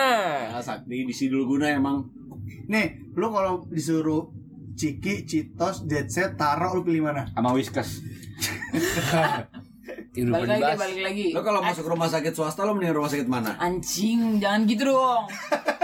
Ya, 0.49 0.63
Sakti 0.63 1.05
di 1.05 1.13
Sidul 1.13 1.45
Guna 1.45 1.69
emang. 1.69 2.07
Nih, 2.71 3.13
lu 3.13 3.29
kalau 3.29 3.67
disuruh 3.69 4.31
Ciki, 4.73 5.27
Citos, 5.27 5.85
Jet 5.85 6.09
Set, 6.09 6.39
Taro, 6.39 6.73
lu 6.73 6.81
pilih 6.81 7.05
mana? 7.05 7.27
Sama 7.29 7.53
Whiskas. 7.53 8.01
Balik 10.17 10.49
lagi, 10.49 10.73
balik 10.81 11.01
lagi. 11.05 11.27
Lo 11.37 11.45
kalau 11.45 11.61
masuk 11.61 11.85
rumah 11.85 12.09
sakit 12.09 12.33
swasta 12.33 12.65
lo 12.65 12.73
mending 12.73 12.97
rumah 12.97 13.13
sakit 13.13 13.29
mana? 13.29 13.53
Anjing, 13.61 14.41
jangan 14.41 14.65
gitu 14.65 14.89
dong. 14.89 15.29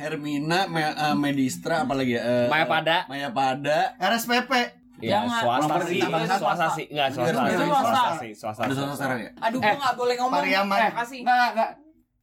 Hermina, 0.00 0.64
Me- 0.66 0.96
eh, 0.96 1.12
Medistra, 1.14 1.84
apalagi 1.84 2.16
ya? 2.16 2.22
Eh, 2.24 2.46
Maya 2.48 2.64
Pada. 2.64 3.04
Maya 3.04 3.28
Pada. 3.28 3.92
RSPP. 4.00 4.80
Ya, 5.00 5.24
Jangan. 5.24 5.40
swasta 5.40 5.76
sih, 5.82 6.00
swasta 6.00 6.66
sih, 6.70 6.86
enggak 6.88 7.08
swasta 7.08 7.32
Itu 7.32 7.40
sih, 7.40 7.56
swasta. 7.62 7.80
swasta 7.80 8.12
sih, 8.16 8.32
swasta. 8.34 8.60
Ada 8.64 8.72
swasta 8.74 8.94
sekarang 8.96 9.18
ya? 9.18 9.30
Aduh, 9.38 9.58
Eh, 9.58 9.64
gua 9.66 9.76
nggak 9.78 9.96
boleh 9.96 10.14
ngomong. 10.16 10.40
Pariaman. 10.40 10.78
Makasih. 10.92 11.18
Enggak, 11.20 11.48
enggak. 11.52 11.70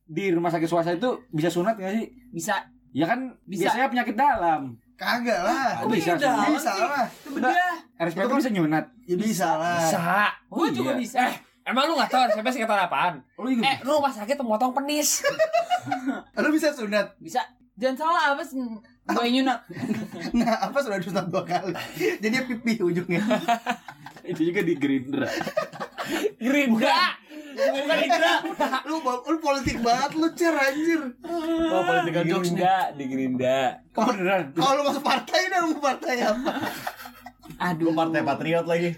Di 0.07 0.25
rumah 0.29 0.49
sakit 0.49 0.67
swasta 0.67 0.91
itu 0.91 1.09
bisa 1.31 1.49
sunat 1.49 1.73
nggak 1.75 1.93
sih? 1.93 2.05
Bisa. 2.29 2.55
Ya 2.91 3.05
kan 3.05 3.19
Bisa. 3.43 3.61
biasanya 3.65 3.89
penyakit 3.89 4.15
dalam. 4.15 4.61
Kagak 4.93 5.39
lah. 5.41 5.69
Kok 5.81 5.89
bisa, 5.89 6.17
sunat. 6.17 6.49
Bisa 6.49 6.71
lah. 6.75 7.05
Itu 7.05 7.29
bedah. 7.33 7.53
RSPP 7.97 8.29
bisa 8.35 8.51
nyunat. 8.51 8.85
Ya 9.03 9.15
bisa 9.15 9.47
lah. 9.53 9.77
Bisa. 9.79 9.99
Gua 10.47 10.67
juga 10.69 10.91
iya. 10.93 10.99
bisa. 10.99 11.17
Eh, 11.19 11.33
emang 11.65 11.83
lu 11.85 11.93
nggak 11.93 12.09
tahu 12.09 12.23
siapa 12.31 12.49
sih 12.49 12.61
kata 12.61 12.85
apaan? 12.85 13.13
Oh, 13.33 13.41
lu 13.41 13.57
Eh, 13.57 13.77
lu 13.81 13.91
rumah 13.91 14.09
sakit 14.09 14.33
pemotong 14.35 14.69
penis. 14.71 15.25
Lu 16.35 16.49
bisa 16.49 16.69
sunat. 16.69 17.17
Bisa. 17.17 17.41
Jangan 17.77 17.95
salah 17.97 18.23
apa 18.33 18.41
sih? 18.41 18.57
Boy 19.07 19.29
nyunat. 19.31 19.61
Nah, 20.37 20.59
apa 20.59 20.77
sudah 20.81 20.97
disunat 20.99 21.29
dua 21.29 21.45
kali? 21.45 21.71
Jadi 21.95 22.35
pipi 22.49 22.81
ujungnya. 22.81 23.21
Itu 24.33 24.41
juga 24.43 24.59
di 24.65 24.73
Gerindra. 24.75 25.29
Gerinda. 26.43 27.15
Bukan 27.57 27.97
Indra. 27.97 28.33
Lu 28.85 29.01
lu 29.01 29.37
politik 29.39 29.81
banget 29.81 30.11
lu 30.13 30.27
cer 30.35 30.53
anjir. 30.53 31.01
Oh, 31.25 31.81
political 31.85 32.23
jokes. 32.27 32.53
Gerinda, 32.53 32.75
di 32.93 33.03
Gerinda. 33.07 33.59
Oh 33.95 34.03
beneran? 34.05 34.51
Kalau 34.53 34.73
lu 34.77 34.83
masuk 34.85 35.03
partai 35.05 35.41
dah 35.49 35.59
lu 35.63 35.77
mau 35.77 35.81
partai 35.81 36.15
apa? 36.21 36.51
Aduh. 37.71 37.89
Lu 37.89 37.91
partai 37.95 38.21
patriot 38.21 38.65
lagi. 38.67 38.89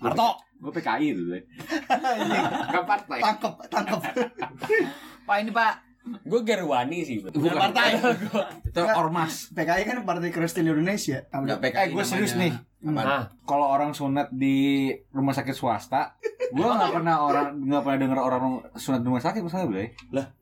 Harto. 0.00 0.30
Gue 0.58 0.72
PKI 0.74 1.14
dulu 1.14 1.28
deh. 1.38 1.44
Gak 2.74 2.84
partai. 2.86 3.18
Tangkep, 3.22 3.54
tangkep. 3.70 4.00
Pak 5.22 5.36
ini 5.38 5.50
Pak. 5.54 5.87
Gue 6.20 6.40
Gerwani 6.42 6.98
sih. 7.00 7.16
Bukan 7.20 7.52
partai. 7.52 7.98
Itu 8.62 8.80
ormas. 8.84 9.48
PKI 9.50 9.82
kan 9.82 9.96
Partai 10.02 10.28
Kristen 10.28 10.64
Indonesia. 10.64 11.24
Enggak? 11.30 11.58
PKI. 11.60 11.78
Eh, 11.80 11.86
gue 11.90 12.04
serius 12.04 12.34
nih. 12.34 12.52
Apaan? 12.78 13.02
Ah, 13.02 13.24
Kalau 13.42 13.66
orang 13.66 13.90
sunat 13.90 14.30
di 14.30 14.86
rumah 15.10 15.34
sakit 15.34 15.50
swasta, 15.50 16.14
gue 16.48 16.62
nggak 16.62 16.94
pernah 16.94 17.16
orang 17.20 17.58
nggak 17.58 17.82
pernah 17.82 17.98
denger 17.98 18.18
orang 18.20 18.42
sunat 18.72 19.02
di 19.02 19.06
rumah 19.08 19.18
sakit 19.18 19.40
misalnya 19.42 19.66
beli. 19.66 19.86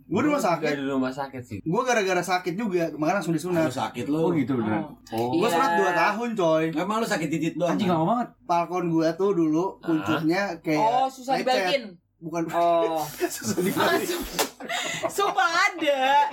Gue 0.06 0.20
di 0.20 0.28
rumah 0.28 0.44
sakit. 0.44 0.72
di 0.76 0.84
rumah 0.84 1.10
sakit 1.10 1.42
sih. 1.42 1.58
Gue 1.64 1.80
gara-gara 1.80 2.20
sakit 2.20 2.52
juga, 2.52 2.92
makanya 2.92 3.16
langsung 3.18 3.32
disunat. 3.32 3.72
sakit 3.72 4.04
Oh 4.06 4.28
lu. 4.28 4.36
gitu 4.36 4.52
beneran. 4.54 4.84
Oh. 5.10 5.32
Gue 5.32 5.48
Iya. 5.48 5.56
sunat 5.56 5.70
2 5.80 5.92
tahun 5.96 6.28
coy. 6.36 6.64
Emang 6.76 6.96
lu 7.00 7.08
sakit 7.08 7.28
titit 7.30 7.54
doang. 7.56 7.72
Anjing 7.72 7.88
lama 7.88 8.04
banget. 8.06 8.28
Falcon 8.44 8.84
gue 8.86 9.08
tuh 9.16 9.30
dulu 9.32 9.64
kuncupnya 9.80 10.42
kayak 10.60 10.84
Oh, 10.84 11.08
susah 11.08 11.40
dibalikin. 11.40 11.96
Bukan 12.26 12.50
Oh. 12.50 13.06
susah 13.38 13.62
dibalikin. 13.62 14.18
Sumpah 15.14 15.46
ada. 15.70 16.26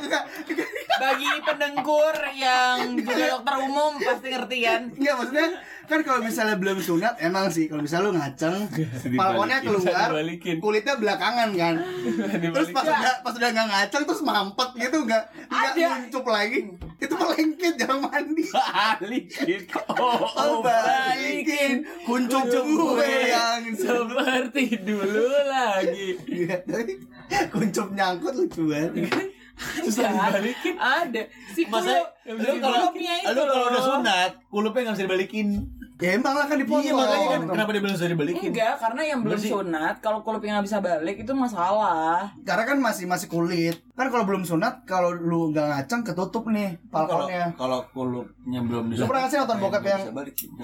Bagi 1.00 1.30
pendengkur 1.42 2.16
yang 2.38 2.98
juga 3.02 3.38
dokter 3.38 3.56
umum 3.66 3.92
pasti 3.98 4.28
ngerti 4.30 4.58
kan. 4.62 4.82
Enggak 4.94 5.16
maksudnya 5.18 5.48
kan 5.84 6.00
kalau 6.06 6.20
misalnya 6.24 6.56
belum 6.58 6.78
sunat 6.80 7.16
emang 7.20 7.50
sih. 7.50 7.66
Kalau 7.68 7.82
misalnya 7.82 8.06
lu 8.10 8.14
ngaceng 8.16 8.56
falconnya 9.18 9.58
keluar 9.66 10.10
kulitnya 10.62 10.94
belakangan 10.98 11.50
kan. 11.54 11.76
Terus 12.40 12.70
pas 12.72 12.86
udah 12.86 13.16
pas 13.26 13.34
udah 13.34 13.50
nggak 13.52 13.68
ngaceng 13.70 14.04
terus 14.06 14.22
mampet 14.22 14.70
gitu 14.78 14.98
nggak 15.06 15.24
nggak 15.50 15.74
nguncup 15.78 16.26
lagi. 16.30 16.60
Itu 17.02 17.14
melengket 17.20 17.74
jangan 17.78 17.98
mandi. 18.10 18.46
Balikin. 19.02 19.62
Oh, 19.94 20.26
oh 20.26 20.56
balikin. 20.66 21.86
kuncup 22.04 22.44
gue. 22.50 23.12
Yang 23.30 23.86
seperti 23.86 24.64
dulu 24.82 25.30
lagi. 25.48 26.18
Iya, 26.28 26.60
kuncup 27.54 27.94
nyangkut 27.94 28.34
lucu 28.36 28.74
banget 28.74 29.06
Susah 29.56 30.10
dibalikin. 30.10 30.74
Ada. 30.76 31.22
Si 31.50 31.62
Masa 31.66 31.94
kulo- 31.94 32.10
lu 32.34 32.54
kalau 32.58 32.78
kulupnya 32.88 33.14
itu 33.22 33.30
lu 33.32 33.44
kalau 33.46 33.68
udah 33.68 33.84
sunat, 33.84 34.32
kulupnya 34.48 34.82
enggak 34.82 34.96
bisa 34.96 35.06
dibalikin. 35.06 35.48
ya 35.96 36.10
emang 36.14 36.36
lah 36.36 36.44
kan 36.44 36.58
dipotong 36.58 36.84
Iya, 36.84 36.92
makanya 36.92 37.28
kan 37.30 37.42
kenapa 37.48 37.70
dia 37.70 37.80
bilang 37.80 37.96
bisa 37.96 38.08
dibalikin? 38.10 38.50
Enggak, 38.52 38.76
karena 38.76 39.02
yang 39.06 39.20
belum 39.22 39.40
Bersih. 39.40 39.52
sunat, 39.54 39.96
kalau 40.00 40.20
kulupnya 40.20 40.52
nggak 40.54 40.68
bisa 40.68 40.78
balik 40.80 41.16
itu 41.18 41.32
masalah. 41.34 42.28
karena 42.44 42.64
kan 42.66 42.78
masih 42.78 43.06
masih 43.06 43.28
kulit 43.28 43.76
kan 43.94 44.10
kalau 44.10 44.26
belum 44.26 44.44
sunat 44.44 44.84
kalau 44.84 45.14
lu 45.14 45.48
nggak 45.50 45.64
ngaceng 45.64 46.04
ketutup 46.04 46.44
nih 46.50 46.76
Kalau 46.86 47.08
falconnya 47.08 47.46
kalau 47.56 47.80
kulupnya 47.88 48.60
belum 48.60 48.84
Lu 48.92 49.06
pernah 49.06 49.22
nggak 49.22 49.32
sih 49.32 49.40
nonton 49.40 49.58
bokep 49.62 49.84
yang 49.86 50.02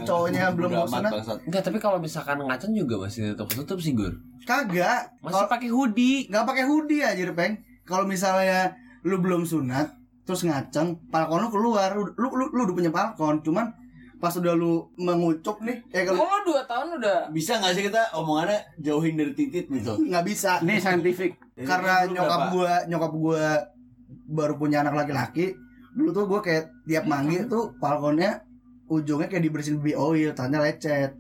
cowoknya 0.02 0.44
belum 0.52 0.70
mau 0.74 0.88
sunat? 0.90 1.12
Enggak, 1.42 1.62
tapi 1.62 1.78
kalau 1.78 1.98
misalkan 1.98 2.36
ngaceng 2.42 2.74
juga 2.74 2.96
masih 3.00 3.32
tutup 3.32 3.64
tutup 3.64 3.78
sih, 3.80 3.94
Gur. 3.94 4.12
kagak 4.44 5.14
Masih 5.22 5.46
pakai 5.48 5.70
hoodie. 5.70 6.28
nggak 6.28 6.44
pakai 6.44 6.64
hoodie 6.66 7.00
aja 7.00 7.32
peng 7.32 7.54
kalau 7.90 8.06
misalnya 8.06 8.78
lu 9.02 9.18
belum 9.18 9.44
sunat 9.44 9.90
terus 10.22 10.46
ngaceng 10.46 11.02
falcon 11.10 11.42
lu 11.42 11.50
keluar 11.50 11.90
lu 11.92 12.06
lu, 12.14 12.28
lu, 12.48 12.62
udah 12.62 12.76
punya 12.76 12.92
falcon 12.92 13.42
cuman 13.42 13.74
pas 14.16 14.30
udah 14.32 14.52
lu 14.52 14.84
mengucup 14.96 15.58
nih 15.60 15.80
ya 15.90 16.04
kalau 16.04 16.22
Kalau 16.22 16.40
dua 16.46 16.62
tahun 16.64 16.88
udah 17.00 17.18
Bisa 17.32 17.56
nggak 17.56 17.74
sih 17.74 17.84
kita 17.84 18.14
omongannya 18.14 18.60
jauhin 18.78 19.16
dari 19.16 19.32
titit 19.32 19.66
gitu? 19.66 19.96
nggak 19.98 20.24
bisa 20.24 20.60
Ini 20.60 20.76
saintifik. 20.78 21.34
karena 21.58 22.04
lu 22.04 22.14
nyokap 22.14 22.42
gua 22.52 22.72
nyokap 22.86 23.12
gua 23.14 23.44
baru 24.28 24.54
punya 24.56 24.84
anak 24.84 24.94
laki-laki 24.98 25.56
dulu 25.90 26.10
tuh 26.12 26.26
gua 26.28 26.40
kayak 26.40 26.68
tiap 26.84 27.04
mandi 27.04 27.42
tuh 27.46 27.74
falconnya 27.78 28.44
ujungnya 28.86 29.26
kayak 29.26 29.42
dibersihin 29.42 29.80
BB 29.80 29.96
oil 29.96 30.30
tanya 30.34 30.60
lecet 30.60 31.16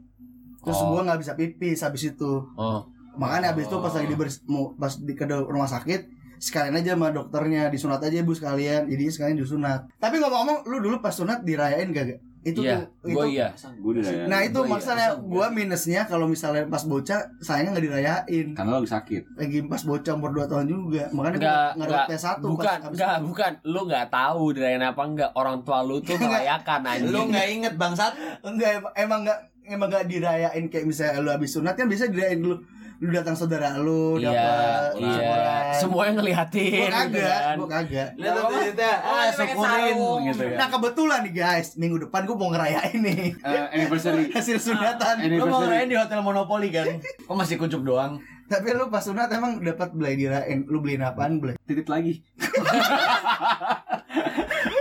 terus 0.59 0.77
Oh. 0.77 0.91
gua 0.91 1.07
nggak 1.07 1.19
bisa 1.19 1.33
pipis 1.33 1.79
habis 1.79 2.03
itu 2.05 2.31
Oh. 2.53 2.83
makanya 3.15 3.55
habis 3.55 3.65
itu 3.65 3.75
pas 3.75 3.89
lagi 3.89 4.07
dibers 4.07 4.43
mau 4.45 4.75
pas 4.75 4.91
di 4.93 5.13
ke 5.13 5.23
rumah 5.23 5.65
sakit 5.65 6.18
sekalian 6.39 6.73
aja 6.73 6.95
sama 6.95 7.11
dokternya 7.11 7.67
disunat 7.67 7.99
aja 7.99 8.17
ibu 8.17 8.31
sekalian 8.31 8.87
jadi 8.87 9.03
sekalian 9.07 9.37
disunat 9.37 9.85
tapi 9.99 10.17
ngomong-ngomong 10.17 10.65
lu 10.65 10.79
dulu 10.79 10.97
pas 10.97 11.11
sunat 11.11 11.43
dirayain 11.43 11.91
gak 11.91 12.05
gak 12.07 12.19
itu 12.39 12.63
Iya, 12.63 12.87
tuh 13.03 13.11
gue 13.11 13.23
itu 13.27 13.35
iya. 13.35 13.51
Ya. 13.99 14.23
nah 14.25 14.39
itu 14.39 14.55
Gua 14.55 14.63
iya, 14.63 14.71
maksudnya 14.71 15.07
masa 15.11 15.27
gua 15.27 15.45
minusnya 15.51 16.01
kalau 16.07 16.23
misalnya 16.23 16.63
pas 16.65 16.87
bocah 16.87 17.19
sayangnya 17.37 17.75
nggak 17.75 17.85
dirayain 17.85 18.47
Karena 18.55 18.71
lo 18.71 18.79
lagi 18.79 18.91
sakit. 18.95 19.23
lagi 19.35 19.59
pas 19.67 19.81
bocah 19.83 20.13
umur 20.15 20.31
2 20.33 20.47
tahun 20.47 20.65
juga 20.65 21.03
makanya 21.11 21.35
gua 21.35 21.51
nggak 21.75 21.89
dapet 21.91 22.07
P1 22.07 22.23
pas 22.23 22.37
Bukan, 22.39 22.77
itu. 22.79 23.25
bukan. 23.27 23.51
Lu 23.67 23.79
enggak 23.83 24.07
tahu 24.07 24.43
dirayain 24.55 24.79
apa 24.81 25.01
enggak. 25.03 25.31
Orang 25.35 25.67
tua 25.67 25.83
lu 25.83 25.99
tuh 25.99 26.15
merayakan 26.15 26.81
anjing. 26.87 27.11
Lu 27.11 27.21
nggak 27.27 27.47
inget 27.51 27.73
bangsat? 27.75 28.15
enggak 28.39 28.71
em- 28.79 28.93
emang 28.97 29.19
nggak 29.27 29.39
emang 29.67 29.87
nggak 29.91 30.05
dirayain 30.07 30.63
kayak 30.71 30.85
misalnya 30.87 31.19
lu 31.19 31.29
habis 31.29 31.51
sunat 31.51 31.75
kan 31.75 31.91
bisa 31.91 32.07
dirayain 32.07 32.39
dulu 32.39 32.63
lu 32.99 33.09
datang 33.09 33.31
saudara 33.31 33.75
lu 33.75 34.19
Iya, 34.19 34.27
dapat 34.27 34.91
iya. 34.93 35.07
syukuran. 35.07 35.63
Semuanya 35.73 36.13
ngeliatin. 36.19 36.67
gua 36.67 36.83
gitu 36.83 37.15
kagak 37.15 37.39
kan. 37.39 37.55
gua 37.55 37.67
kagak 37.69 38.09
titiknya, 38.11 38.93
Oh, 38.99 39.15
ah 39.15 39.27
syukurin 39.31 39.95
gitu 40.25 40.43
ya. 40.45 40.55
Nah 40.55 40.67
kebetulan 40.67 41.19
nih 41.23 41.33
guys, 41.33 41.67
minggu 41.73 41.97
depan 42.01 42.21
gue 42.23 42.35
mau 42.35 42.49
ngerayain 42.49 42.99
nih 42.99 43.23
Eh, 43.39 43.65
anniversary. 43.73 44.27
hasil 44.35 44.59
sunatan. 44.59 45.15
Lu 45.31 45.45
mau 45.45 45.63
ngerayain 45.63 45.87
di 45.87 45.95
hotel 45.95 46.19
Monopoly 46.19 46.69
kan? 46.69 46.99
Kok 46.99 47.33
masih 47.33 47.55
kuncup 47.55 47.81
doang? 47.81 48.19
Tapi 48.45 48.67
lu 48.73 48.89
pas 48.89 48.99
sunat 48.99 49.29
emang 49.29 49.61
dapat 49.61 49.93
beli 49.93 50.19
dirayain. 50.19 50.65
Lu 50.65 50.81
beliin 50.81 50.99
apaan 50.99 51.37
beli? 51.37 51.55
Titit 51.63 51.85
lagi. 51.85 52.19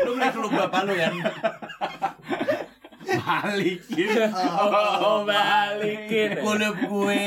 Lu 0.01 0.17
beli 0.17 0.29
keluk 0.29 0.51
bapak 0.51 0.81
lu 0.85 0.95
kan? 0.97 1.13
Balikin. 3.19 4.31
Oh, 5.03 5.27
balikin. 5.27 6.39
Kulup 6.43 6.77
gue. 6.79 7.25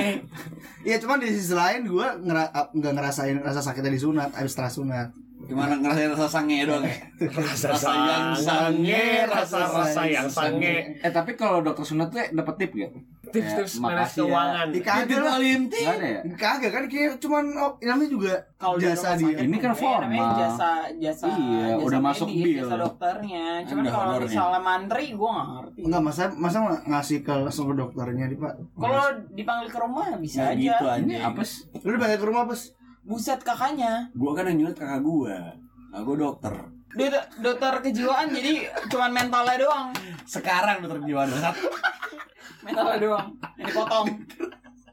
Iya 0.82 0.98
cuman 0.98 1.22
di 1.22 1.30
sisi 1.30 1.54
lain 1.54 1.86
gue 1.86 2.08
ngera 2.26 2.50
nggak 2.74 2.94
ngerasain 2.98 3.38
rasa 3.46 3.62
sakitnya 3.62 3.94
di 3.94 4.02
sunat 4.02 4.34
abis 4.34 4.58
setelah 4.58 4.74
sunat. 4.74 5.08
Gimana 5.46 5.78
ngerasain 5.78 6.10
rasa 6.14 6.28
sange 6.30 6.66
doang 6.66 6.86
ya? 6.86 6.96
Rasa 7.30 7.92
yang 7.94 8.30
sange, 8.38 9.06
rasa-rasa 9.30 10.02
yang 10.10 10.30
sange. 10.30 10.76
Eh 11.02 11.12
tapi 11.14 11.38
kalau 11.38 11.62
dokter 11.62 11.86
sunat 11.86 12.10
tuh 12.10 12.22
dapat 12.34 12.56
tip 12.58 12.72
gak? 12.74 12.92
Tips-tips 13.32 13.74
Ya, 13.74 13.82
manage 13.82 14.12
ya. 14.12 14.18
keuangan. 14.20 14.66
Di 14.68 14.80
kagak 14.80 15.20
lah. 15.20 15.38
Ya? 15.40 16.20
Kagak 16.34 16.72
kan 16.72 16.84
kayak 16.86 17.12
cuman 17.18 17.44
oh, 17.54 17.72
namanya 17.80 18.10
juga 18.10 18.34
kalau 18.56 18.76
di 18.76 18.86
jasa 18.86 19.16
sakit 19.16 19.36
Ini 19.42 19.58
kan 19.58 19.72
eh, 19.72 19.74
namanya 19.74 19.80
formal. 19.80 20.30
jasa 20.38 20.70
jasa 20.94 21.26
Iya, 21.26 21.64
jasa 21.72 21.82
udah 21.82 22.00
masuk 22.02 22.28
medis, 22.28 22.44
bill. 22.44 22.58
jasa 22.62 22.76
dokternya 22.78 23.46
cuman 23.64 23.84
kalau 23.88 24.14
misalnya 24.20 24.60
mantri 24.60 25.06
gue 25.12 25.30
nggak 25.30 25.48
ngerti 25.50 25.80
Enggak 25.82 26.02
masa 26.02 26.24
masa 26.34 26.58
ngasih 26.84 27.18
ke 27.20 27.34
langsung 27.34 27.66
ke 27.68 27.76
dokternya 27.76 28.26
nih 28.26 28.38
pak. 28.38 28.54
kalau 28.74 29.04
dipanggil 29.32 29.68
ke 29.68 29.78
rumah 29.78 30.06
bisa 30.18 30.40
Nah, 30.42 30.52
aja 30.52 30.62
gitu 30.62 30.86
aja. 30.86 31.16
Apa 31.26 31.42
sih? 31.42 31.60
Lu 31.78 31.90
dipanggil 31.92 32.18
ke 32.18 32.28
rumah 32.28 32.44
pas? 32.46 32.62
buset 33.02 33.40
kakaknya 33.40 34.14
Gua 34.14 34.32
kan 34.32 34.46
yang 34.46 34.58
nyulit 34.60 34.76
kakak 34.76 35.02
gua. 35.02 35.58
Nah, 35.90 36.00
gua 36.00 36.16
dokter. 36.20 36.54
dokter, 36.92 37.24
dokter 37.38 37.74
kejiwaan 37.82 38.30
jadi 38.30 38.54
cuman 38.88 39.10
mentalnya 39.12 39.56
doang 39.58 39.90
Sekarang 40.24 40.80
dokter 40.80 41.02
jiwa 41.02 41.24
mentalnya 42.62 42.98
doang 43.02 43.28
yang 43.58 43.68
dipotong 43.70 44.08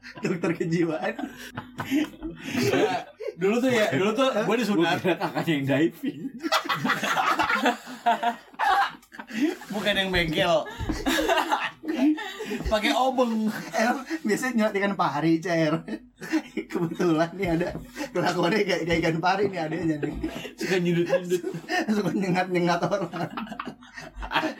Dokter 0.23 0.51
kejiwaan. 0.57 1.13
Ya, 2.59 3.05
dulu 3.41 3.55
tuh 3.61 3.71
ya, 3.71 3.87
dulu 3.93 4.11
tuh 4.11 4.27
gua 4.33 4.43
Gue 4.45 4.57
disunat 4.59 4.99
kakaknya 4.99 5.53
yang 5.53 5.65
diving. 5.67 6.21
bukan 9.73 9.93
yang 9.93 10.09
bengkel. 10.09 10.65
Pakai 12.67 12.91
obeng. 12.97 13.47
Emang 13.77 14.01
biasanya 14.25 14.53
nyuat 14.57 14.73
ikan 14.75 14.95
pari 14.97 15.37
cair. 15.39 15.73
Kebetulan 16.69 17.29
nih 17.37 17.47
ada 17.55 17.67
kelakuannya 18.11 18.65
kayak, 18.65 18.81
kayak 18.89 18.99
ikan 19.05 19.17
pari 19.21 19.43
nih 19.47 19.59
adanya 19.61 19.95
nih. 20.03 20.15
Suka 20.57 20.75
nyundut-nyundut. 20.81 21.43
Suka 21.93 22.11
nyengat-nyengat 22.11 22.81
orang. 22.83 23.31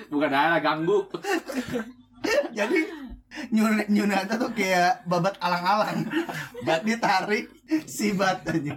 Bukan 0.07 0.31
ada 0.31 0.61
ganggu. 0.61 1.09
Jadi 2.57 2.79
nyun 3.49 3.85
nyunatnya 3.85 4.35
tuh 4.35 4.51
kayak 4.51 5.05
babat 5.05 5.37
alang-alang. 5.37 6.05
Bat 6.61 6.81
ditarik 6.81 7.45
si 7.85 8.11
bat 8.11 8.41
aja. 8.43 8.73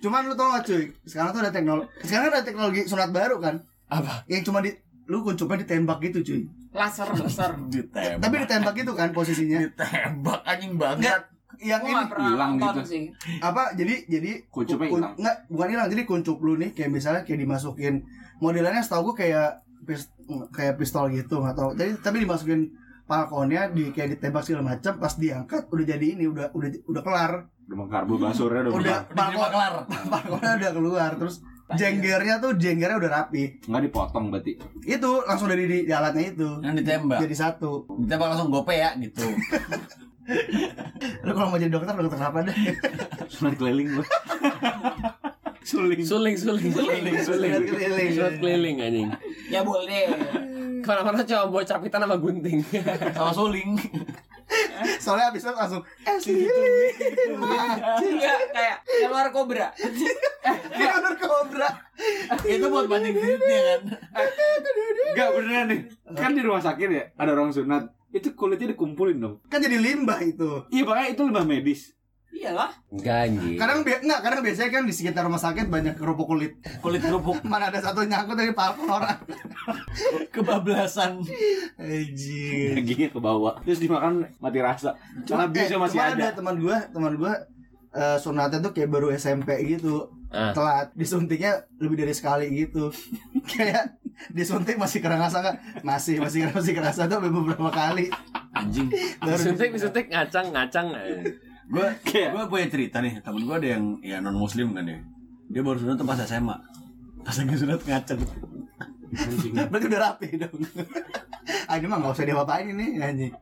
Cuman 0.00 0.24
lu 0.24 0.34
tau 0.34 0.50
gak 0.50 0.64
cuy, 0.64 0.84
sekarang 1.02 1.30
tuh 1.30 1.40
ada 1.40 1.52
teknologi 1.52 1.86
Sekarang 2.00 2.32
ada 2.32 2.40
teknologi 2.40 2.82
sunat 2.82 3.10
baru 3.10 3.36
kan 3.36 3.60
Apa? 3.86 4.24
Yang 4.26 4.48
cuma 4.48 4.58
di 4.58 4.72
Lu 5.04 5.20
kuncupnya 5.20 5.60
ditembak 5.60 6.00
gitu 6.02 6.22
cuy 6.22 6.42
laser 6.70 7.10
laser 7.10 7.52
Ditembak. 7.74 8.18
Tapi 8.18 8.34
ditembak 8.40 8.74
gitu 8.74 8.92
kan 8.94 9.10
posisinya 9.10 9.58
ditembak 9.60 10.40
anjing 10.42 10.74
banget. 10.74 11.20
yang 11.58 11.82
Gua 11.82 11.90
ini 11.90 12.00
nggak 12.00 12.20
hilang 12.24 12.52
gitu. 12.56 12.80
sih. 12.86 13.02
apa 13.38 13.74
jadi 13.74 14.08
jadi 14.08 14.48
Kuncupnya 14.48 14.88
kun- 14.88 14.96
hilang. 14.96 15.14
nggak 15.14 15.36
bukan 15.46 15.68
hilang 15.68 15.88
jadi 15.88 16.02
kuncup 16.04 16.38
lu 16.38 16.56
nih 16.56 16.72
kayak 16.72 16.88
misalnya 16.88 17.20
kayak 17.20 17.36
dimasukin 17.38 17.94
modelannya 18.38 18.80
setahu 18.80 19.12
gue 19.12 19.16
kayak 19.20 19.60
pis- 19.82 20.12
kayak 20.50 20.76
pistol 20.76 21.08
gitu 21.08 21.38
nggak 21.38 21.54
tahu 21.54 21.70
jadi 21.72 21.92
tapi 21.96 22.20
dimasukin 22.20 22.70
palkonnya 23.04 23.68
di 23.68 23.90
kayak 23.90 24.14
ditembak 24.14 24.42
segala 24.42 24.62
macam 24.68 24.92
pas 24.96 25.14
diangkat 25.14 25.66
udah 25.66 25.84
jadi 25.84 26.06
ini 26.12 26.24
udah 26.26 26.50
udah 26.50 26.68
udah 26.84 27.02
kelar 27.02 27.32
Udah 27.64 27.76
mengkarbu 27.78 28.14
basurnya 28.16 28.60
udah. 28.64 28.72
udah 28.72 28.98
keluar. 29.04 29.14
palkon 29.14 29.48
kelar. 29.48 29.72
palkonnya 30.08 30.52
udah 30.56 30.72
keluar 30.72 31.10
terus 31.14 31.36
jenggernya 31.70 32.34
tuh 32.36 32.50
jenggernya 32.52 32.98
udah 32.98 33.10
rapi 33.12 33.62
Nggak 33.62 33.82
dipotong 33.84 34.24
berarti. 34.28 34.52
itu 34.84 35.10
langsung 35.22 35.46
dari 35.46 35.64
di, 35.64 35.78
di 35.84 35.92
alatnya 35.92 36.24
itu 36.28 36.48
Yang 36.60 36.74
ditembak. 36.80 37.18
jadi 37.20 37.36
satu 37.36 37.86
Ditembak 37.96 38.26
langsung 38.28 38.48
gope 38.48 38.72
ya 38.72 38.90
gitu. 38.96 39.22
lu 41.20 41.32
kalau 41.32 41.48
mau 41.48 41.58
jadi 41.58 41.68
dokter 41.68 41.90
dokter 41.92 42.20
apa 42.20 42.38
deh 42.42 42.54
Sunat 43.26 43.54
keliling 43.54 43.88
gua. 43.92 44.06
Suling. 45.60 46.00
Suling, 46.02 46.36
suling, 46.40 46.72
suling, 46.72 47.16
suling. 47.20 47.52
Keliling. 47.68 48.10
Sunat 48.16 48.34
keliling 48.40 48.76
anjing. 48.80 49.10
Ya 49.52 49.60
boleh. 49.60 50.08
Ke 50.80 50.86
mana-mana 50.88 51.20
cuma 51.22 51.52
bawa 51.52 51.62
capitan 51.68 52.00
sama 52.00 52.16
gunting. 52.16 52.64
Sama 53.12 53.32
suling. 53.36 53.76
soalnya 54.98 55.30
abis 55.30 55.46
itu 55.46 55.52
langsung 55.54 55.82
eh 56.02 56.18
sini 56.18 56.42
Enggak 58.02 58.38
kayak 58.50 58.78
keluar 58.82 59.30
kobra. 59.30 59.70
Leonard 60.74 61.18
Cobra 61.22 61.70
Itu 62.42 62.66
buat 62.66 62.90
banding 62.90 63.14
duitnya 63.14 63.60
kan. 63.62 63.80
Enggak 65.14 65.28
beneran 65.38 65.66
nih. 65.70 65.80
Kan 66.18 66.34
di 66.34 66.42
rumah 66.42 66.62
sakit 66.62 66.88
ya 66.90 67.04
ada 67.14 67.30
orang 67.30 67.54
sunat. 67.54 67.94
Itu 68.10 68.34
kulitnya 68.34 68.74
dikumpulin 68.74 69.22
dong. 69.22 69.38
kan 69.46 69.62
jadi 69.62 69.78
limbah 69.78 70.18
itu 70.26 70.66
Iya 70.74 70.82
makanya 70.82 71.08
itu 71.14 71.22
limbah 71.30 71.46
medis. 71.46 71.94
Iyalah. 72.30 72.70
Enggak 72.88 73.18
anjing. 73.26 73.56
kadang 73.58 73.78
bi 73.82 73.92
enggak 73.92 74.20
kadang 74.22 74.40
biasanya 74.40 74.70
kan 74.70 74.82
di 74.82 74.94
sekitar 74.94 75.22
rumah 75.22 75.36
sakit 75.36 75.66
banyak 75.66 75.94
kerupuk 75.94 76.24
kulit 76.26 76.56
Kulit 76.80 77.02
kerupuk 77.02 77.42
mana 77.50 77.68
ada 77.68 77.78
satu 77.78 78.00
nyangkut 78.02 78.34
dari 78.34 78.50
palpon 78.50 78.88
orang 78.88 79.18
kebablasan. 80.34 81.20
Anjir. 81.76 82.74
Dagingnya 82.76 83.08
ke 83.10 83.18
bawah. 83.18 83.58
Terus 83.60 83.78
dimakan 83.78 84.24
mati 84.38 84.58
rasa. 84.58 84.94
Karena 85.24 85.46
biusnya 85.46 85.76
eh, 85.76 85.82
masih 85.82 85.98
cuma 85.98 86.14
ada. 86.14 86.28
teman 86.32 86.56
gua 86.56 86.76
teman 86.88 87.12
gua 87.14 87.32
eh, 87.90 88.16
sunatnya 88.16 88.58
tuh 88.60 88.72
kayak 88.72 88.88
baru 88.88 89.10
SMP 89.12 89.50
gitu 89.66 90.08
Ah. 90.30 90.54
telat 90.54 90.94
disuntiknya 90.94 91.66
lebih 91.82 92.06
dari 92.06 92.14
sekali 92.14 92.46
gitu 92.54 92.94
kayak 93.50 93.98
disuntik 94.30 94.78
masih 94.78 95.02
kerasa 95.02 95.42
nggak 95.42 95.82
masih 95.82 96.22
masih 96.22 96.46
masih 96.54 96.70
kerasa 96.70 97.10
tuh 97.10 97.18
beberapa 97.18 97.66
kali 97.66 98.06
Anjing. 98.54 98.94
baru 99.18 99.34
Disuntik, 99.34 99.74
disuntik, 99.74 100.06
ngacang, 100.06 100.54
ngacang. 100.54 100.86
Gue 101.70 101.86
Kayak- 102.02 102.30
gue 102.32 102.44
punya 102.46 102.66
cerita 102.66 102.96
nih. 102.98 103.18
Temen 103.20 103.42
gue 103.42 103.56
ada 103.56 103.68
yang 103.70 103.84
ya 104.00 104.18
non 104.18 104.34
muslim 104.34 104.74
kan 104.74 104.84
ya. 104.84 104.98
Dia 105.48 105.62
baru 105.62 105.78
sunat 105.78 105.96
tuh 105.96 106.04
pas 106.04 106.18
SMA. 106.18 106.56
Pas 107.20 107.34
lagi 107.34 107.54
sunat 107.54 107.80
ngaceng. 107.80 108.20
berarti 109.70 109.86
udah 109.86 110.00
rapi 110.00 110.38
dong 110.38 110.54
ah 111.66 111.74
ini 111.74 111.86
mah 111.86 111.98
nggak 111.98 112.14
usah 112.14 112.22
diapa-apain 112.22 112.70
ini 112.70 112.94
anjing 112.96 113.34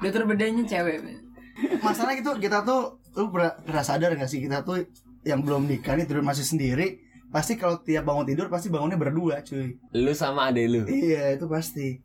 Dokter 0.00 0.24
bedanya 0.24 0.64
cewek. 0.64 0.96
masalah 1.78 2.16
gitu 2.16 2.32
kita 2.36 2.64
tuh 2.64 2.96
lu 3.12 3.28
pernah, 3.28 3.52
sadar 3.78 4.16
gak 4.16 4.26
sih 4.26 4.40
kita 4.40 4.64
tuh 4.64 4.80
yang 5.22 5.44
belum 5.44 5.68
nikah 5.68 5.92
nih 5.94 6.08
tidur 6.08 6.24
masih 6.24 6.40
sendiri 6.42 7.04
pasti 7.28 7.54
kalau 7.54 7.78
tiap 7.78 8.02
bangun 8.02 8.24
tidur 8.24 8.48
pasti 8.48 8.72
bangunnya 8.72 8.96
berdua 8.96 9.44
cuy 9.44 9.76
Lu 9.92 10.12
sama 10.16 10.48
adek 10.48 10.66
lu. 10.66 10.80
iya 10.88 11.36
itu 11.36 11.44
pasti 11.46 12.00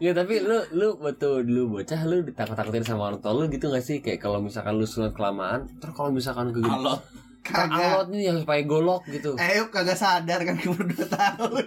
Ya 0.00 0.16
tapi 0.16 0.40
lu 0.40 0.56
lu 0.72 0.96
betul 0.96 1.44
dulu 1.44 1.76
bocah 1.76 2.00
lu 2.08 2.24
ditakut-takutin 2.24 2.88
sama 2.88 3.12
orang 3.12 3.20
tua 3.20 3.36
lu 3.36 3.52
gitu 3.52 3.68
gak 3.68 3.84
sih 3.84 4.00
kayak 4.00 4.16
kalau 4.24 4.40
misalkan 4.40 4.80
lu 4.80 4.88
sunat 4.88 5.12
kelamaan 5.12 5.68
terus 5.76 5.92
kalau 5.92 6.08
misalkan 6.08 6.56
ke 6.56 6.64
Alot. 6.64 7.04
kagak 7.44 7.84
alot 8.00 8.08
nih 8.08 8.32
yang 8.32 8.40
supaya 8.40 8.64
golok 8.64 9.04
gitu. 9.12 9.36
eh 9.36 9.60
yuk 9.60 9.68
kagak 9.68 10.00
sadar 10.00 10.40
kan 10.40 10.56
umur 10.60 10.88
2 10.88 11.04
tahun 11.04 11.66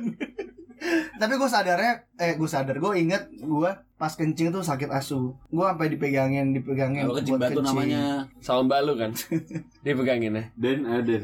tapi 1.21 1.33
gue 1.37 1.49
sadarnya 1.49 1.93
eh 2.17 2.33
gue 2.33 2.49
sadar 2.49 2.75
gue 2.81 2.91
inget 2.97 3.29
gue 3.37 3.71
pas 3.95 4.11
kencing 4.11 4.49
tuh 4.49 4.65
sakit 4.65 4.89
asu 4.89 5.37
gue 5.47 5.65
sampai 5.65 5.87
dipegangin 5.93 6.57
dipegangin 6.57 7.05
Kalau 7.05 7.15
kecil 7.21 7.37
buat 7.37 7.53
batu 7.53 7.61
namanya. 7.63 8.27
Sama 8.43 8.67
mbak 8.67 8.79
lu 8.83 8.93
kan. 8.99 9.11
Dipegangin 9.85 10.35
ya. 10.35 10.43
Dan 10.59 10.83
Aden. 10.83 11.23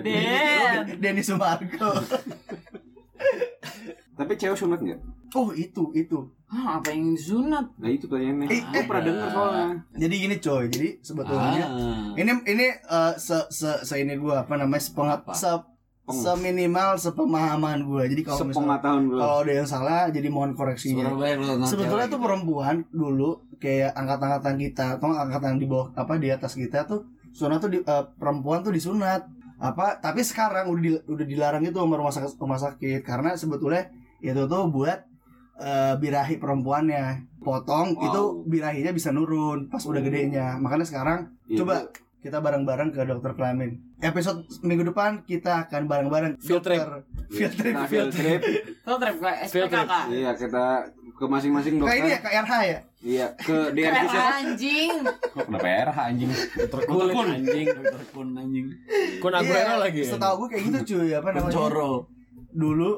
Den. 0.00 0.82
Denny 1.04 1.20
Sumargo 1.20 2.00
Tapi 4.16 4.32
cewek 4.40 4.56
sunat 4.56 4.80
nggak? 4.80 5.00
oh 5.34 5.50
itu 5.52 5.90
itu 5.92 6.18
Hah, 6.54 6.78
apa 6.78 6.88
yang 6.88 7.12
disunat? 7.12 7.66
Nah 7.74 7.90
itu 7.90 8.06
pertanyaannya. 8.06 8.46
Eh, 8.46 8.62
Gue 8.62 8.78
eh. 8.78 8.84
pernah 8.84 9.02
denger 9.02 9.28
soalnya. 9.28 9.66
jadi 9.92 10.14
gini 10.16 10.36
coy 10.38 10.64
jadi 10.68 10.88
sebetulnya 11.00 11.64
Ah. 11.64 12.14
ini 12.14 12.30
ini 12.46 12.66
eh, 12.70 13.12
se 13.18 13.38
se 13.50 13.82
se 13.82 13.94
ini 13.96 14.14
gue 14.14 14.30
apa 14.32 14.54
namanya 14.54 14.78
sepengat 14.80 15.20
Apa? 15.20 15.34
se 15.34 15.50
seminimal 16.04 16.94
sepemahaman 16.94 17.80
gue 17.82 18.02
jadi 18.06 18.22
kalau 18.22 18.44
misalnya 18.44 18.76
kalau 18.76 19.40
ada 19.40 19.52
yang 19.54 19.64
salah 19.64 20.06
jadi 20.06 20.28
mohon 20.28 20.52
koreksinya 20.52 21.08
sebetulnya 21.64 22.04
cewek 22.04 22.12
tuh 22.12 22.20
perempuan 22.20 22.76
dulu 22.90 23.30
kayak 23.56 23.96
angkat-angkatan 23.96 24.54
kita 24.60 24.84
atau 24.94 25.08
angkatan 25.10 25.56
di 25.56 25.64
bawah 25.64 25.96
apa 25.96 26.20
di 26.20 26.28
atas 26.28 26.54
kita 26.54 26.84
tuh 26.84 27.08
sunat 27.32 27.56
tuh 27.58 27.70
di, 27.70 27.78
eh, 27.80 28.04
perempuan 28.14 28.60
tuh 28.60 28.70
disunat 28.70 29.24
apa 29.56 29.96
tapi 29.96 30.20
sekarang 30.20 30.68
udah 30.68 30.82
di- 30.84 31.04
udah 31.08 31.24
dilarang 31.24 31.64
itu 31.64 31.72
sama 31.74 31.96
rumah 31.96 32.12
sakit 32.12 32.36
rumah 32.36 32.60
sakit 32.60 33.00
karena 33.00 33.32
sebetulnya 33.32 33.88
itu 34.20 34.44
tuh 34.44 34.68
buat 34.68 35.08
eh, 35.56 35.94
birahi 35.96 36.36
perempuannya 36.36 37.04
potong 37.38 37.92
Wow. 37.92 38.04
itu 38.04 38.22
birahinya 38.46 38.90
bisa 38.90 39.08
nurun 39.08 39.68
pas 39.68 39.80
udah 39.80 40.00
gedenya 40.00 40.56
makanya 40.56 40.82
sekarang 40.82 41.20
Iya, 41.44 41.60
coba 41.60 41.74
kita 42.18 42.40
bareng-bareng 42.40 42.88
ke 42.88 43.04
dokter 43.04 43.32
kelamin 43.32 43.76
episode 44.00 44.42
minggu 44.60 44.88
depan 44.88 45.22
kita 45.22 45.68
akan 45.68 45.84
bareng-bareng 45.84 46.32
Field 46.38 46.60
trip. 46.60 46.80
dokter 46.80 47.04
field 47.30 47.52
trip 47.52 47.74
Kita 47.74 47.84
field 47.86 48.10
trip. 48.10 48.40
Lo 48.82 48.96
trip 48.96 49.16
kayak 49.18 49.38
Field 49.46 49.68
trip. 49.68 49.84
SPKK. 49.84 49.94
Iya 50.10 50.30
kita 50.34 50.64
ke 51.12 51.24
masing-masing 51.24 51.72
kayak 51.78 51.94
ini 51.94 52.08
ya 52.08 52.18
dokter. 52.18 52.24
ke 52.24 52.40
RH 52.40 52.52
ya 52.64 52.78
Iya 53.04 53.26
ke 53.36 53.56
DRG 53.70 53.84
Kayak 53.84 54.06
siapa? 54.08 54.32
anjing. 54.34 54.92
Kok 55.04 55.44
kenapa 55.44 55.66
RH 55.68 55.98
anjing? 56.02 56.30
Kulit 56.88 57.12
anjing. 57.30 57.66
Dokter 57.68 58.02
kun 58.08 58.28
anjing. 58.34 58.66
Kun 59.20 59.32
Aguero 59.34 59.74
lagi. 59.78 60.00
ya? 60.00 60.10
setahu 60.10 60.34
gue 60.34 60.48
kayak 60.50 60.62
gitu 60.64 60.78
cuy 60.90 61.10
apa 61.12 61.28
namanya 61.30 61.52
Coro. 61.54 61.92
dulu 62.50 62.90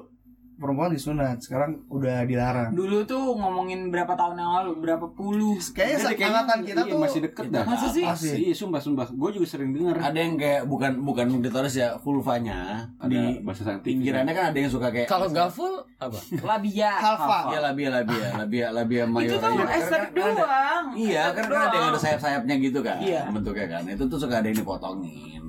perempuan 0.56 0.88
disunat 0.88 1.36
sekarang 1.38 1.84
udah 1.86 2.24
dilarang 2.24 2.72
Dulu 2.72 3.04
tuh 3.04 3.36
ngomongin 3.36 3.88
berapa 3.88 4.12
tahun 4.12 4.36
yang 4.36 4.52
lalu, 4.56 4.70
berapa 4.80 5.06
puluh. 5.08 5.60
kayaknya 5.70 5.98
seangkatan 6.02 6.58
kita 6.64 6.80
iya, 6.82 6.90
tuh 6.90 6.98
masih 6.98 7.20
deket 7.22 7.44
dah. 7.52 7.64
Masa 7.64 7.86
sih? 7.88 8.04
Masih. 8.04 8.32
Iya 8.42 8.54
sumpah 8.56 8.80
sumpah. 8.80 9.06
Gue 9.12 9.30
juga 9.32 9.46
sering 9.46 9.76
denger. 9.76 9.96
Ada 9.96 10.18
yang 10.18 10.34
kayak 10.36 10.62
bukan 10.64 10.92
bukan 11.00 11.26
ditoris 11.40 11.76
ya 11.76 11.96
vulvanya 12.00 12.88
Ada 12.96 13.08
di 13.08 13.20
bahasa 13.40 13.62
saintifik. 13.64 13.84
pinggirannya 13.86 14.32
kan 14.32 14.44
ada 14.50 14.58
yang 14.58 14.72
suka 14.72 14.88
kayak 14.88 15.08
Kalau 15.08 15.28
nggak 15.28 15.48
full 15.52 15.76
apa? 15.96 16.18
Labia. 16.40 16.90
Alfa 16.96 17.38
Iya 17.52 17.58
labia 17.62 17.88
labia 17.92 18.28
labia 18.40 18.66
labia 18.72 19.04
mayor. 19.04 19.28
Itu 19.28 19.36
tuh 19.38 19.52
ada- 19.52 20.10
doang. 20.16 20.84
Iya 20.96 21.24
kan 21.36 21.44
ada 21.46 21.76
yang 21.76 21.88
ada 21.92 22.00
sayap-sayapnya 22.00 22.54
gitu 22.58 22.80
kan 22.80 22.98
Iya. 22.98 23.28
bentuknya 23.28 23.66
kan 23.68 23.82
itu 23.84 24.04
tuh 24.08 24.18
suka 24.18 24.40
ada 24.40 24.48
yang 24.48 24.58
dipotongin 24.58 25.42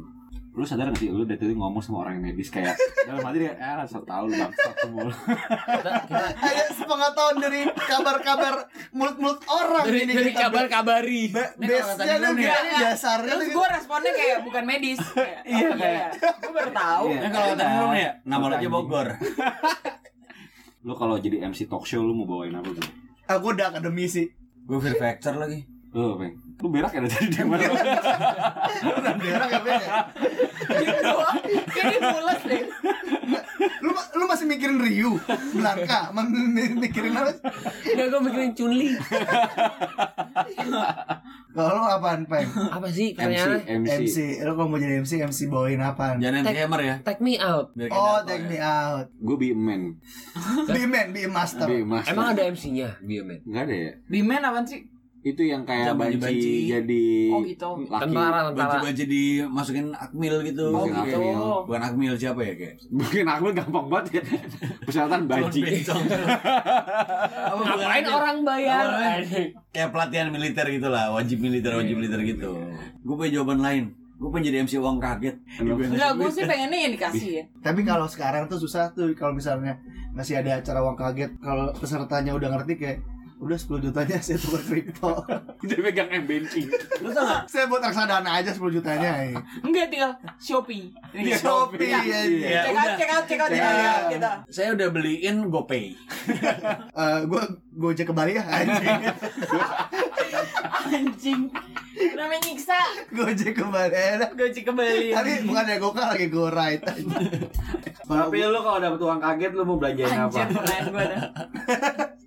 Lu 0.57 0.65
sadar 0.65 0.89
gak 0.89 0.97
sih 0.97 1.07
lu 1.07 1.21
dari 1.21 1.37
tadi 1.37 1.53
ngomong 1.53 1.77
sama 1.79 2.01
orang 2.01 2.17
yang 2.17 2.33
medis 2.33 2.49
kayak 2.49 2.73
dalam 3.05 3.21
hati 3.21 3.37
dia 3.39 3.53
eh 3.53 3.77
so 3.85 4.01
tau 4.01 4.25
lu 4.25 4.33
bangsat 4.33 4.73
semua. 4.81 5.05
Ada 6.41 6.63
sepengetahuan 6.73 7.37
dari 7.37 7.61
kabar-kabar 7.77 8.53
mulut-mulut 8.89 9.37
orang 9.45 9.85
dari, 9.85 9.99
ini 10.03 10.13
dari 10.17 10.33
kabar-kabari. 10.33 11.21
Tuh 11.29 11.45
lu 11.61 12.41
ya. 12.41 12.57
dasarnya 12.89 13.37
Terus 13.37 13.47
gue 13.53 13.67
responnya 13.69 14.11
kayak 14.11 14.37
bukan 14.41 14.63
medis. 14.65 14.97
Kayak, 15.07 15.45
Iya, 15.45 15.61
oh, 15.63 15.75
kayak- 15.77 16.11
Gue 16.41 16.51
baru 16.51 16.71
tahu. 16.73 17.05
Iya. 17.07 17.21
Kalau 17.29 17.53
tadi 17.53 17.71
belum 17.71 17.93
ya 17.93 18.11
nama 18.25 18.43
lo 18.43 18.55
aja. 18.57 18.67
Bogor 18.67 19.07
Lu 20.81 20.93
kalau 20.95 21.15
jadi 21.17 21.37
MC 21.43 21.67
talk 21.67 21.83
show 21.83 22.01
lu 22.01 22.15
mau 22.15 22.25
bawain 22.25 22.55
apa 22.55 22.71
tuh? 22.71 22.87
aku 23.27 23.51
udah 23.51 23.69
akademisi 23.69 24.23
gue 24.63 24.77
fear 24.79 24.95
factor 24.95 25.35
lagi 25.35 25.67
Lu 25.97 26.13
apa? 26.13 26.29
Lu 26.57 26.67
berak 26.69 26.91
ya 26.91 26.99
dari 26.99 27.09
tadi 27.09 27.27
di 27.27 27.41
mana? 27.41 27.65
udah 28.87 29.13
berak 29.15 29.47
ya 29.47 29.59
Ben, 29.59 29.77
ya? 29.77 29.89
Gitu 30.77 30.99
doang. 31.01 31.37
Kayak 31.67 32.01
deh. 32.43 32.63
lu 33.77 33.89
lu 33.91 34.23
masih 34.25 34.45
mikirin 34.45 34.77
Ryu 34.77 35.17
Blanka 35.51 36.09
mikirin 36.77 37.13
apa 37.13 37.29
Enggak 37.83 38.05
gue 38.07 38.21
mikirin 38.23 38.51
Chunli. 38.53 38.89
kalau 41.49 41.71
lu 41.75 41.83
apaan 41.83 42.25
peng 42.25 42.47
Apa 42.69 42.87
sih 42.87 43.11
MC, 43.11 43.17
pertanyaannya? 43.17 43.61
MC. 43.75 43.91
MC 43.99 44.15
lu 44.39 44.51
kalau 44.53 44.67
mau 44.67 44.77
jadi 44.77 44.95
MC 44.99 45.11
MC 45.23 45.39
bawain 45.47 45.77
apaan 45.79 46.17
jangan 46.17 46.41
Tek- 46.43 46.55
gamer 46.57 46.81
ya 46.81 46.95
Take 47.01 47.21
me 47.21 47.33
out. 47.37 47.73
biar 47.73 47.89
oh 47.91 48.17
take 48.23 48.45
ya. 48.45 48.47
me 48.47 48.57
out 48.59 49.05
Gue 49.15 49.37
be 49.37 49.49
man. 49.51 49.97
be 50.67 50.81
man 50.85 51.07
be 51.11 51.25
master 51.27 51.65
Be 51.67 51.81
master. 51.81 52.13
Emang 52.13 52.31
ada 52.31 52.41
MC-nya, 52.47 52.97
Biomed? 52.99 53.41
Enggak 53.43 53.63
ada 53.67 53.75
ya? 53.75 53.91
Bimen 54.07 54.39
apaan 54.39 54.63
sih? 54.63 54.81
Itu 55.19 55.41
yang 55.41 55.61
kayak 55.61 55.93
banci, 55.93 56.15
banci. 56.17 56.51
jadi 56.69 57.05
Oh, 57.29 57.41
gitu. 57.41 57.67
laki. 57.83 57.99
Tentara, 58.05 58.39
tentara. 58.47 58.79
Banci-banci 58.79 59.03
dimasukin 59.05 59.87
akmil 59.91 60.35
gitu. 60.41 60.65
Oh, 60.69 60.85
Masukin 60.85 61.03
gitu. 61.03 61.17
akmil. 61.19 61.41
Bukan 61.67 61.81
akmil 61.83 62.13
siapa 62.15 62.41
ya 62.41 62.53
kayak? 62.53 62.75
Mungkin 62.95 63.25
aku 63.25 63.45
gampang 63.51 63.85
banget 63.87 64.05
ya. 64.13 64.23
Persyaratan 64.81 65.21
banci. 65.25 65.59
Bukan 65.61 66.05
Ngapain 67.67 68.03
akmil? 68.03 68.13
orang 68.13 68.37
bayar? 68.41 68.85
Kayak 69.69 69.89
pelatihan 69.91 70.27
militer 70.29 70.65
gitu 70.67 70.87
lah, 70.87 71.11
wajib 71.11 71.37
militer, 71.37 71.71
wajib 71.73 71.95
militer 71.95 72.19
gitu. 72.23 72.51
Gue 73.01 73.15
punya 73.15 73.31
jawaban 73.33 73.59
lain. 73.59 73.85
Gue 74.17 74.29
pengen 74.31 74.45
jadi 74.47 74.57
MC 74.63 74.73
uang 74.77 74.97
kaget. 74.97 75.35
Enggak, 75.61 76.11
gue 76.15 76.29
sih 76.31 76.43
pengennya 76.43 76.79
yang 76.79 76.93
dikasih 76.95 77.29
ya. 77.31 77.43
Tapi 77.61 77.81
kalau 77.83 78.09
sekarang 78.09 78.47
tuh 78.47 78.57
susah 78.57 78.89
tuh 78.89 79.13
kalau 79.13 79.33
misalnya 79.33 79.77
masih 80.09 80.41
ada 80.41 80.57
acara 80.57 80.81
uang 80.81 80.97
kaget 80.97 81.31
kalau 81.37 81.69
pesertanya 81.71 82.33
udah 82.33 82.49
ngerti 82.49 82.73
kayak 82.75 82.97
udah 83.37 83.53
10 83.53 83.85
jutanya 83.85 84.17
saya 84.17 84.35
tukar 84.35 84.61
kripto. 84.61 85.13
Dia 85.67 85.77
pegang 85.77 86.09
M 86.09 86.25
banking. 86.25 86.67
Lu 86.99 87.09
tau 87.09 87.21
gak? 87.23 87.45
saya 87.45 87.65
buat 87.65 87.79
reksadana 87.79 88.29
aja 88.33 88.49
10 88.49 88.59
jutanya. 88.71 89.11
ya. 89.23 89.37
Enggak, 89.61 89.87
tinggal 89.87 90.11
Shopee. 90.37 90.89
Ini 91.11 91.31
Shopee 91.33 91.85
Ya. 91.85 92.01
ya. 92.01 92.19
Ya, 92.25 92.61
Check 92.63 92.73
out, 92.73 92.81
udah. 92.83 92.97
check 92.97 93.11
out, 93.11 93.23
check 93.23 93.39
out, 93.39 93.51
out. 93.53 94.03
kita. 94.09 94.31
Saya 94.47 94.69
udah 94.73 94.87
beliin 94.89 95.47
GoPay. 95.47 95.85
Eh, 96.97 97.19
gua 97.25 97.45
gojek 97.71 98.09
ke 98.09 98.13
Bali 98.13 98.33
ya 98.33 98.43
anjing. 98.43 99.05
Anjing. 100.87 101.41
Namanya 102.13 102.41
nyiksa. 102.43 102.79
gojek 103.09 103.53
ke 103.53 103.63
Bali. 103.63 103.89
enak. 103.89 104.29
Gojek 104.33 104.63
kembali. 104.63 105.09
Tapi 105.11 105.31
bukan 105.43 105.63
ya 105.65 105.75
gokal 105.77 106.07
lagi 106.09 106.27
go 106.27 106.45
right. 106.47 106.81
Tapi 108.07 108.37
lu 108.39 108.59
kalau 108.61 108.79
dapet 108.79 108.99
uang 108.99 109.19
kaget 109.19 109.51
lu 109.51 109.63
mau 109.63 109.75
belanjain 109.75 110.15
apa? 110.15 110.39
Anjir, 110.39 110.47
gue 110.85 111.03
dah. 111.03 111.21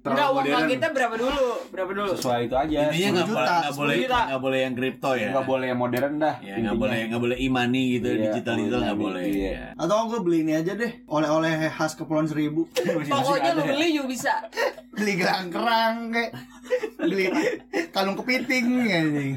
Enggak, 0.00 0.28
uang 0.28 0.36
modern. 0.42 0.64
kagetnya 0.64 0.90
berapa 0.90 1.14
dulu? 1.14 1.46
Berapa 1.70 1.90
dulu? 1.92 2.10
Sesuai 2.14 2.40
itu 2.42 2.56
aja. 2.56 2.78
Intinya 2.82 3.08
10 3.12 3.14
nggak 3.14 3.28
juta, 3.28 3.36
boleh 3.36 3.52
nggak 3.52 3.70
10 3.70 3.80
boleh 3.80 3.96
juta. 4.00 4.18
nggak 4.20 4.40
boleh 4.40 4.58
yang 4.58 4.74
kripto 4.74 5.10
ya. 5.12 5.28
Nggak 5.30 5.46
boleh 5.46 5.66
yang 5.68 5.78
modern 5.78 6.12
dah. 6.16 6.34
Ya 6.34 6.40
nggak 6.40 6.56
intinya. 6.58 6.72
boleh 6.80 6.98
nggak 7.04 7.20
boleh 7.20 7.36
e-money 7.38 7.84
gitu, 7.90 8.08
Iya, 8.08 8.20
digital 8.26 8.54
itu 8.56 8.66
nggak 8.74 8.80
e-money, 8.90 9.04
boleh. 9.06 9.22
iya. 9.28 9.52
Ya. 9.52 9.66
Atau 9.76 9.96
gue 10.08 10.20
beli 10.20 10.38
ini 10.40 10.52
aja 10.54 10.72
deh, 10.74 10.92
oleh-oleh 11.06 11.52
khas 11.70 11.92
Kepulauan 11.94 12.26
Seribu. 12.26 12.60
Pokoknya 12.72 13.50
lu 13.52 13.62
beli 13.62 13.88
juga 13.92 14.08
bisa. 14.08 14.32
beli 14.90 15.12
kerang-kerang 15.16 15.94
kayak 16.10 16.30
beli 17.00 17.26
kalung 17.90 18.16
kepiting 18.18 18.66
anjing. 18.90 19.32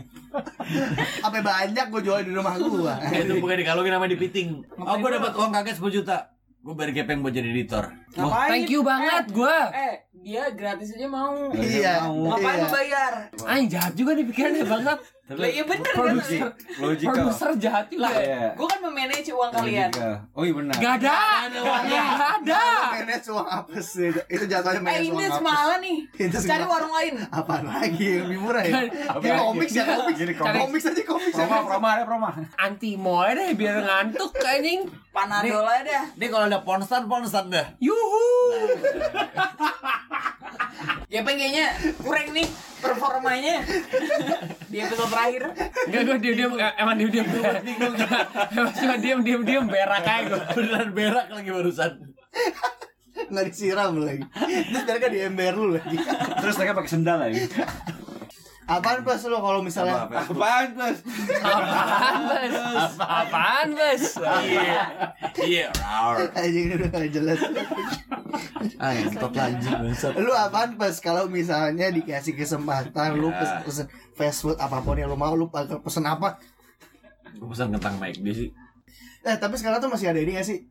Apa 1.22 1.39
banyak 1.39 1.86
gue 1.93 2.02
jual 2.02 2.26
di 2.26 2.34
rumah 2.34 2.58
gua. 2.58 2.98
Itu 3.13 3.38
bukan 3.38 3.58
dikalungin 3.62 3.93
sama 3.93 4.08
dipiting. 4.10 4.65
Oh, 4.82 4.98
gue 4.98 5.10
dapat 5.13 5.32
uang 5.38 5.52
kaget 5.54 5.76
10 5.78 5.98
juta. 6.02 6.17
Gue 6.63 6.74
bayar 6.74 6.91
gepeng 6.96 7.22
buat 7.22 7.36
jadi 7.36 7.50
editor. 7.54 8.03
Ngapain? 8.13 8.49
Thank 8.49 8.69
you 8.69 8.82
banget 8.86 9.26
gua. 9.34 9.73
Eh, 9.73 9.95
dia 10.23 10.43
gratis 10.54 10.93
aja 10.93 11.08
mau. 11.10 11.49
Iya. 11.52 12.08
Ngapain 12.08 12.56
iya. 12.56 12.63
lu 12.63 12.67
bayar? 12.69 13.13
Anjing 13.43 13.67
jahat 13.73 13.93
juga 13.97 14.12
nih 14.13 14.26
pikirannya 14.30 14.65
banget. 14.78 14.99
Lah 15.23 15.47
iya 15.47 15.63
bener 15.63 15.88
kan? 15.88 16.04
Produser, 16.04 16.52
Logical. 16.84 17.15
produser 17.15 17.49
jahat 17.56 17.86
juga. 17.88 18.12
Iya. 18.12 18.60
Gue 18.60 18.67
kan 18.67 18.80
memanage 18.84 19.32
uang 19.32 19.52
kalian. 19.56 19.88
Logical. 19.88 20.13
Oh 20.36 20.43
iya 20.43 20.54
benar. 20.60 20.76
Gak 20.78 20.93
ada. 20.99 21.17
Gak 21.88 22.28
ada. 22.43 22.63
Manage 22.99 23.28
uang 23.32 23.47
apa 23.47 23.78
sih? 23.80 24.08
Itu 24.12 24.45
jatuhnya 24.52 24.80
Eh 24.80 24.84
manage 24.84 25.08
ini 25.08 25.15
uang 25.15 25.23
apa? 25.23 25.38
semalam 25.39 25.78
nih. 25.80 25.97
Cari 26.52 26.65
warung 26.67 26.93
lain. 26.93 27.13
Apa 27.32 27.56
lagi 27.63 28.04
yang 28.04 28.23
lebih 28.28 28.39
murah 28.43 28.63
ya? 28.67 28.71
Ya 28.76 28.80
lagi? 28.84 29.41
komik 29.41 29.69
ya 29.71 29.84
komik. 29.88 30.15
Jadi 30.19 30.34
komik. 30.36 30.84
Aja 30.84 31.04
komik. 31.08 31.32
Promo, 31.32 31.58
promo 31.71 31.88
ada 31.88 32.04
promo. 32.04 32.28
Anti 32.60 32.91
moe 32.99 33.30
deh 33.32 33.49
biar 33.56 33.76
ngantuk 33.80 34.32
anjing. 34.43 34.91
Panadol 35.15 35.63
aja 35.63 35.82
dah. 35.88 36.06
Ini 36.19 36.26
kalau 36.28 36.45
ada 36.52 36.60
ponstan 36.67 37.08
ponstan 37.08 37.47
dah. 37.47 37.63
Yuhu. 38.04 38.24
Ya 41.13 41.22
kayaknya 41.22 41.94
kurang 42.02 42.34
nih 42.34 42.50
performanya 42.82 43.62
di 44.66 44.82
episode 44.82 45.13
terakhir. 45.13 45.54
Enggak 45.86 46.02
gue 46.10 46.18
diam 46.26 46.36
diam 46.42 46.52
emang 46.58 46.96
diam 46.98 47.10
diam. 47.13 47.26
Emang 48.50 48.74
cuma 48.74 48.96
diam 48.98 49.20
diam 49.22 49.42
diam 49.46 49.66
berak 49.70 50.02
aja 50.02 50.26
gue. 50.26 50.42
Beneran 50.58 50.89
berak 50.89 51.30
lagi 51.30 51.50
barusan. 51.54 52.18
Nggak 53.30 53.46
disiram 53.46 53.94
lagi. 54.02 54.26
Terus 54.26 54.84
mereka 54.89 55.08
di 55.13 55.20
ember 55.22 55.54
lu 55.54 55.78
lagi. 55.78 55.98
Terus 56.42 56.56
mereka 56.58 56.74
pakai 56.82 56.89
sendal 56.89 57.18
lagi. 57.30 57.46
Apaan 58.74 59.06
plus 59.06 59.24
lo 59.30 59.38
kalau 59.38 59.62
misalnya 59.62 60.10
Apaan 60.10 60.68
plus? 60.74 60.98
Apaan 61.44 62.20
bes? 62.26 62.54
Apaan 62.98 63.68
bes? 63.78 64.04
Iya. 64.44 64.82
Iya, 65.38 65.68
anjing 66.34 66.64
ini 66.70 66.74
udah 66.80 66.90
gak 66.90 67.12
jelas. 67.14 67.40
Ah, 68.82 68.92
lagi 68.96 69.68
bangsat. 69.70 70.14
Lu 70.18 70.34
apaan 70.34 70.74
pas 70.80 70.96
kalau 70.98 71.30
misalnya 71.30 71.94
dikasih 71.94 72.34
kesempatan 72.34 73.20
lu 73.20 73.30
Ya. 73.30 73.38
pesen, 73.40 73.58
pesen 73.66 73.86
fast 74.14 74.40
food 74.42 74.58
apa 74.58 74.82
pun 74.82 74.98
yang 74.98 75.10
lu 75.10 75.18
mau 75.18 75.34
lu 75.38 75.50
bakal 75.50 75.82
pesen 75.82 76.06
apa? 76.06 76.42
Gue 77.38 77.50
pesan 77.50 77.74
kentang 77.74 77.98
McD 78.02 78.26
sih. 78.34 78.50
Eh 79.24 79.36
tapi 79.38 79.56
sekarang 79.56 79.80
tuh 79.80 79.90
masih 79.90 80.10
ada 80.10 80.20
ini 80.20 80.36
gak 80.36 80.46
sih 80.46 80.66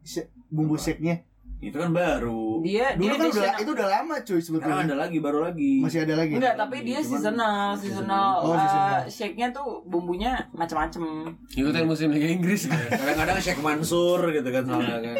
bumbu 0.51 0.77
shake-nya? 0.77 1.23
Itu 1.63 1.79
kan 1.79 1.95
baru. 1.95 2.59
Dia 2.59 2.99
Dulu 2.99 3.07
dia 3.07 3.15
kan 3.15 3.29
udah 3.31 3.55
itu 3.63 3.71
udah 3.71 3.87
lama 3.89 4.15
cuy 4.19 4.41
sebetulnya. 4.43 4.83
ada 4.83 4.97
lagi, 4.99 5.23
baru 5.23 5.47
lagi. 5.47 5.79
Masih 5.79 6.03
ada 6.03 6.19
lagi. 6.19 6.35
Enggak, 6.35 6.59
tapi 6.59 6.77
dia 6.83 6.99
Cuman- 6.99 7.07
seasonal, 7.07 7.67
seasonal. 7.79 8.31
Oh, 8.43 8.51
uh, 8.51 8.59
seasonal. 8.59 8.99
shake-nya 9.07 9.47
tuh 9.55 9.79
bumbunya 9.87 10.43
macam-macam. 10.51 11.31
Ikutin 11.55 11.87
musim 11.87 12.11
Liga 12.11 12.27
Inggris. 12.27 12.67
Kadang-kadang 12.67 13.39
Sheikh 13.39 13.63
Mansur 13.63 14.19
gitu 14.29 14.49
kan 14.51 14.63
soalnya 14.67 14.99
kan. 15.01 15.15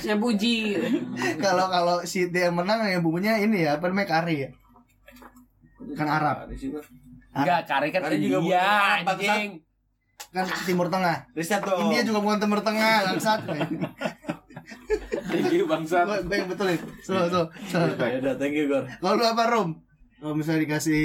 Saya 0.00 0.16
buji. 0.16 0.80
Kalau 1.36 1.68
kalau 1.68 1.96
si 2.08 2.32
dia 2.32 2.48
yang 2.48 2.56
menang 2.56 2.88
yang 2.88 3.04
bumbunya 3.04 3.36
ini 3.36 3.68
ya 3.68 3.76
apa 3.76 3.92
namanya 3.92 4.08
kari 4.10 4.48
ya? 4.48 4.50
Kan 5.92 6.08
Arab. 6.08 6.48
Enggak, 7.32 7.60
kari 7.68 7.88
kan 7.92 8.00
Kari 8.00 8.16
juga 8.16 8.40
India 8.40 8.60
Arab, 8.64 9.12
anjing. 9.12 9.60
Kan 10.32 10.44
Timur 10.64 10.88
Tengah. 10.88 11.28
Riset 11.36 11.60
dong. 11.60 11.84
India 11.84 12.00
juga 12.00 12.24
bukan 12.24 12.40
Timur 12.40 12.64
Tengah, 12.64 13.12
bangsat. 13.12 13.40
Thank 15.32 15.52
you 15.52 15.64
bangsa. 15.64 16.04
Gue 16.04 16.18
gue 16.22 16.36
yang 16.36 16.48
betulin. 16.48 16.78
Slow, 17.00 17.24
slow. 17.26 17.46
slow. 17.66 17.88
Ya 17.98 18.18
udah, 18.20 18.34
thank 18.36 18.54
you, 18.54 18.68
Gor. 18.68 18.84
Kalau 18.84 19.14
lu 19.16 19.24
apa 19.24 19.44
Rom? 19.48 19.70
Kalau 20.20 20.34
misalnya 20.36 20.60
dikasih 20.62 21.02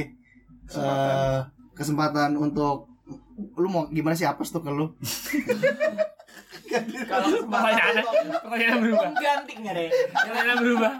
eh, 0.69 1.39
kesempatan 1.73 2.35
untuk 2.35 2.91
lu 3.55 3.67
mau 3.69 3.87
gimana 3.87 4.13
sih 4.13 4.25
apes 4.25 4.51
tuh 4.51 4.61
ke 4.61 4.69
lu? 4.69 4.91
Kalau 7.07 7.27
Pertanyaannya, 7.47 8.03
pertanyaannya 8.43 8.79
berubah. 8.83 9.09
ganti 9.15 9.53
nggak 9.55 9.73
deh? 9.73 9.89
Pertanyaannya 10.11 10.55
berubah. 10.59 10.91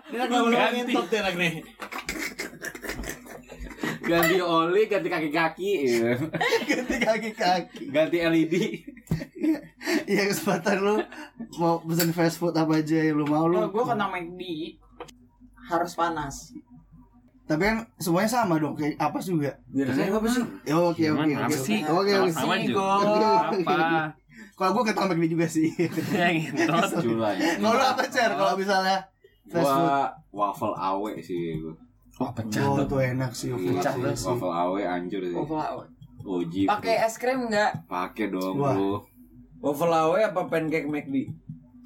Ngentot 0.71 1.05
dia 1.11 1.19
anak 1.21 1.35
nih. 1.35 1.53
Ganti 4.07 4.37
oli, 4.39 4.81
ganti 4.87 5.07
kaki-kaki. 5.11 5.71
iya. 5.83 6.15
Ganti 6.63 6.95
kaki-kaki. 7.03 7.83
Ganti 7.91 8.17
LED. 8.23 8.53
Iya 10.07 10.23
kesempatan 10.31 10.75
lu 10.83 10.95
mau 11.59 11.79
pesen 11.83 12.11
fast 12.15 12.39
food 12.41 12.55
apa 12.55 12.79
aja 12.81 12.97
yang 13.11 13.19
lu 13.19 13.25
mau 13.27 13.45
lu. 13.47 13.59
Kalau 13.59 13.71
gue 13.71 13.83
kena 13.87 14.05
McD 14.09 14.41
harus 15.67 15.91
panas. 15.93 16.35
Tapi 17.47 17.63
kan 17.63 17.77
semuanya 17.95 18.27
sama 18.27 18.59
dong 18.59 18.75
kayak 18.75 18.99
apa 18.99 19.19
juga. 19.23 19.55
Biasanya 19.71 20.11
apa 20.19 20.27
sih? 20.27 20.43
Ya, 20.67 20.75
Oke 20.75 21.05
oke 21.11 21.23
oke. 21.23 21.33
Apa 21.35 21.55
sih? 21.55 21.79
Oke 21.83 22.11
oke. 22.19 22.31
Sama 22.31 22.55
sih, 22.59 22.65
juga. 22.71 22.83
Apa? 23.55 24.11
Kalau 24.57 24.71
gua 24.73 24.83
ketemu 24.83 25.13
McD 25.15 25.25
juga 25.31 25.47
sih. 25.47 25.69
Ya 26.11 26.27
ya. 26.33 26.51
Kalau 27.59 27.71
lu 27.75 27.83
apa 27.83 28.03
cer 28.11 28.31
kalau 28.35 28.53
misalnya 28.59 28.97
fast 29.47 29.63
food? 29.71 29.87
Gua 29.87 29.99
waffle 30.35 30.75
awe 30.75 31.11
sih 31.23 31.59
gua. 31.63 31.86
Wah, 32.17 32.31
pecah 32.31 32.65
Oh, 32.65 32.81
tuh. 32.81 32.97
enak 32.97 33.31
sih. 33.31 33.49
Iya, 33.49 33.77
Pecah 33.77 33.93
sih. 33.93 34.13
sih. 34.15 34.25
Waffle 34.27 34.49
awe 34.49 34.81
anjur 34.81 35.21
sih. 35.21 35.35
Waffle 35.35 35.85
Oji. 36.19 36.61
Pakai 36.65 36.95
es 36.99 37.15
krim 37.15 37.45
nggak? 37.45 37.85
Pakai 37.85 38.27
dong 38.27 38.57
Wah. 38.57 38.73
bro. 38.73 39.05
Waffle 39.59 39.93
awe 39.93 40.19
apa 40.23 40.41
pancake 40.43 40.85
McD? 40.85 41.15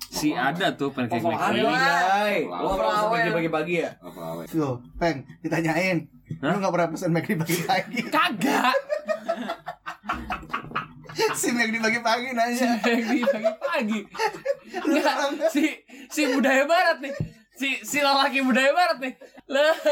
Si 0.09 0.31
ada 0.31 0.71
tuh 0.73 0.89
pancake 0.89 1.19
Waffle 1.19 1.35
McD. 1.53 1.67
awe. 1.67 2.35
Waffle 2.41 2.63
Lo 2.63 2.71
kalau 2.73 2.91
awe. 3.05 3.11
pagi 3.13 3.31
pagi-pagi 3.33 3.73
ya? 3.77 3.89
Waffle 3.99 4.25
awe. 4.25 4.43
Yo, 4.49 4.69
peng, 4.95 5.17
ditanyain. 5.39 5.97
Hah? 6.39 6.47
Lu 6.47 6.57
gak 6.57 6.71
pernah 6.71 6.87
pesen 6.89 7.11
McD 7.11 7.31
pagi-pagi. 7.37 7.99
Kagak. 8.15 8.75
si 11.33 11.47
McD 11.51 11.75
pagi-pagi 11.77 12.27
nanya. 12.31 12.69
McD 12.77 13.11
pagi-pagi. 13.25 13.99
Enggak, 14.79 15.15
si 15.49 15.63
si 16.07 16.21
budaya 16.25 16.63
barat 16.63 16.97
nih. 16.99 17.13
Si 17.61 17.77
si 17.85 18.01
lelaki 18.01 18.41
budaya 18.41 18.73
barat 18.73 18.97
nih. 18.97 19.13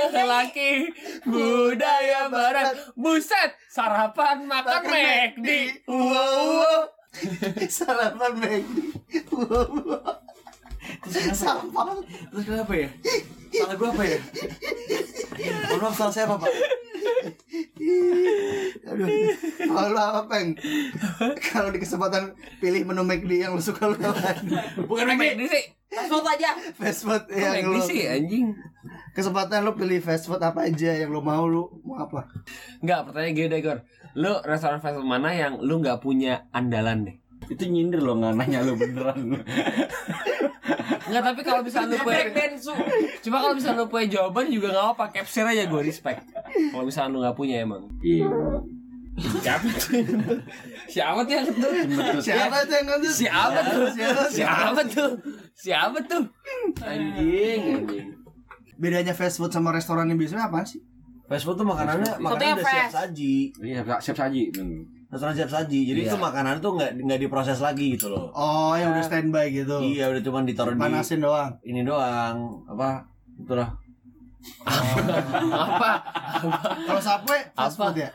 Lelaki 0.10 0.90
budaya 1.22 2.26
barat. 2.34 2.74
Buset, 2.98 3.54
sarapan 3.70 4.50
makan 4.50 4.90
McD. 4.90 5.50
Wow, 5.86 6.66
wow. 6.66 6.82
Sarapan 7.78 8.34
McD. 8.42 8.78
Wow, 9.30 9.70
wow. 9.86 10.29
Sampah. 11.08 11.96
Terus 12.32 12.44
kenapa 12.44 12.74
ya? 12.76 12.90
Salah 13.50 13.76
gue 13.76 13.88
apa 13.90 14.04
ya? 14.04 14.20
Mohon 15.72 15.82
maaf 15.82 15.96
salah 15.96 16.14
saya 16.14 16.26
apa, 16.28 16.36
Pak? 16.44 16.52
Aduh. 18.90 19.08
Kalau 19.60 19.90
lu 19.94 20.00
apa 20.00 20.21
peng? 20.28 20.48
Kalau 21.40 21.69
di 21.71 21.80
kesempatan 21.82 22.36
pilih 22.60 22.84
menu 22.86 23.04
McD 23.08 23.32
yang 23.48 23.56
lu 23.56 23.63
suka 23.63 23.90
lu 23.90 23.98
apa? 23.98 24.38
Bukan 24.86 25.06
McD 25.15 25.42
sih. 25.48 25.65
Fast 25.90 26.10
food 26.13 26.26
aja. 26.28 26.50
Fast 26.78 27.02
food 27.08 27.23
yang 27.34 27.54
McD 27.58 27.67
lu 27.69 27.82
sih 27.82 28.02
anjing. 28.06 28.48
kesempatan 29.10 29.67
lu 29.67 29.76
pilih 29.76 30.00
fast 30.00 30.32
food 30.32 30.40
apa 30.40 30.69
aja 30.69 30.96
yang 30.96 31.12
lu 31.12 31.19
mau 31.19 31.44
lu 31.44 31.67
mau 31.84 32.00
apa? 32.00 32.30
Enggak, 32.80 33.10
pertanyaan 33.10 33.36
gini 33.36 33.48
deh, 33.52 33.60
Gor. 33.60 33.80
Lu 34.15 34.40
restoran 34.46 34.80
fast 34.80 34.96
food 34.96 35.08
mana 35.08 35.36
yang 35.36 35.60
lu 35.60 35.84
nggak 35.84 36.00
punya 36.00 36.48
andalan 36.56 37.04
deh? 37.04 37.17
Itu 37.48 37.63
nyindir 37.69 38.04
lo 38.04 38.19
nggak 38.19 38.35
nanya 38.35 38.60
lo 38.67 38.75
beneran. 38.75 39.40
Enggak, 41.10 41.23
tapi 41.25 41.42
kalau 41.42 41.62
misalnya 41.65 41.98
lu 41.98 42.06
punya. 42.06 42.29
Cuma 43.25 43.37
kalau 43.42 43.56
misalnya 43.58 43.81
lu 43.81 43.90
punya 43.90 44.06
jawaban 44.19 44.52
juga 44.52 44.67
nggak 44.75 44.85
apa-apa, 44.92 45.06
capture 45.15 45.48
aja 45.48 45.65
gue 45.65 45.81
respect. 45.81 46.21
Kalau 46.69 46.85
misalnya 46.85 47.10
lu 47.15 47.17
nggak 47.25 47.37
punya 47.37 47.56
emang. 47.65 47.90
Iya. 48.06 48.29
Siapa 49.19 49.67
tuh? 49.67 50.00
Siapa 50.87 51.19
tuh 51.27 51.33
yang 51.35 51.46
ketut? 51.52 51.73
Siapa 52.23 52.56
itu 52.63 52.71
yang 52.71 52.85
ngantut? 52.87 53.12
Siapa 53.12 53.60
tuh? 53.67 53.87
Siapa? 53.92 54.23
Siapa 54.31 54.81
tuh? 54.87 55.12
Siapa 55.60 55.98
tuh? 56.08 56.23
Anjing, 56.79 57.62
anjing. 57.83 58.08
Bedanya 58.79 59.12
fast 59.12 59.44
food 59.44 59.52
sama 59.52 59.75
restoran 59.75 60.08
yang 60.08 60.15
biasanya 60.15 60.48
apa 60.48 60.63
sih? 60.63 60.79
Fast 61.27 61.44
food 61.44 61.60
tuh 61.60 61.67
makanannya 61.67 62.15
makanannya 62.15 62.56
udah 62.56 62.63
siap 62.63 62.87
fresh. 62.87 62.94
saji. 62.96 63.35
Iya, 63.60 63.79
siap 64.00 64.15
saji. 64.15 64.44
Restoran 65.10 65.34
siap 65.34 65.50
saji. 65.50 65.90
Jadi 65.90 66.00
Iya. 66.06 66.14
itu 66.14 66.18
makanan 66.18 66.62
tuh 66.62 66.78
nggak 66.78 67.02
nggak 67.02 67.20
diproses 67.20 67.58
lagi 67.58 67.98
gitu 67.98 68.08
loh. 68.08 68.30
Oh, 68.30 68.78
yang 68.78 68.94
udah 68.94 69.02
standby 69.02 69.50
gitu. 69.50 69.82
Iya 69.82 70.06
udah 70.08 70.22
cuma 70.22 70.46
ditaruh 70.46 70.74
di 70.74 70.80
Panasin 70.80 71.20
doang. 71.20 71.58
ini 71.64 71.82
doang 71.82 72.38
apa 72.66 73.04
itulah 73.36 73.74
Apa? 75.50 75.90
Kalau 76.88 77.02
fast 77.52 77.76
Apa? 77.76 77.92
ya? 77.98 78.10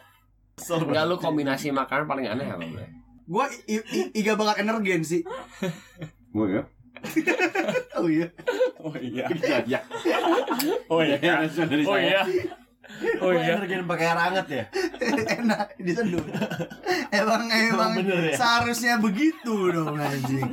Enggak 0.57 1.05
lu 1.05 1.17
kombinasi 1.19 1.69
makanan 1.69 2.07
paling 2.07 2.25
aneh 2.25 2.47
apa, 2.47 2.63
Bre? 2.63 2.87
Gua 3.27 3.45
iga 4.15 4.33
bakar 4.35 4.63
energen 4.63 5.03
sih. 5.03 5.21
Oh 6.33 6.47
ya. 6.55 6.63
Oh 7.97 8.07
iya. 8.07 8.27
Oh 8.79 8.95
iya. 8.95 9.27
Iya, 9.35 9.59
iya. 9.67 9.81
Oh 10.87 11.01
iya. 11.03 11.17
dari 11.45 11.83
Oh 11.85 11.99
iya. 11.99 12.23
Oh 13.21 13.31
iya. 13.35 13.59
energi 13.59 13.85
pakai 13.85 14.07
air 14.13 14.19
hangat 14.19 14.47
ya 14.47 14.65
Enak 15.41 15.77
diseduh. 15.81 16.25
Emang 17.11 17.51
emang 17.51 17.93
bener 17.99 18.33
ya? 18.33 18.35
seharusnya 18.37 18.99
begitu 19.03 19.71
dong 19.73 19.99
anjing. 19.99 20.51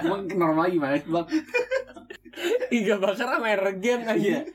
Emang 0.00 0.20
normal 0.32 0.70
gimana 0.70 0.96
sih, 0.98 1.10
Bang? 1.10 1.26
Iga 2.70 2.94
bakar 3.02 3.26
sama 3.36 3.46
energen 3.52 4.00
aja. 4.06 4.46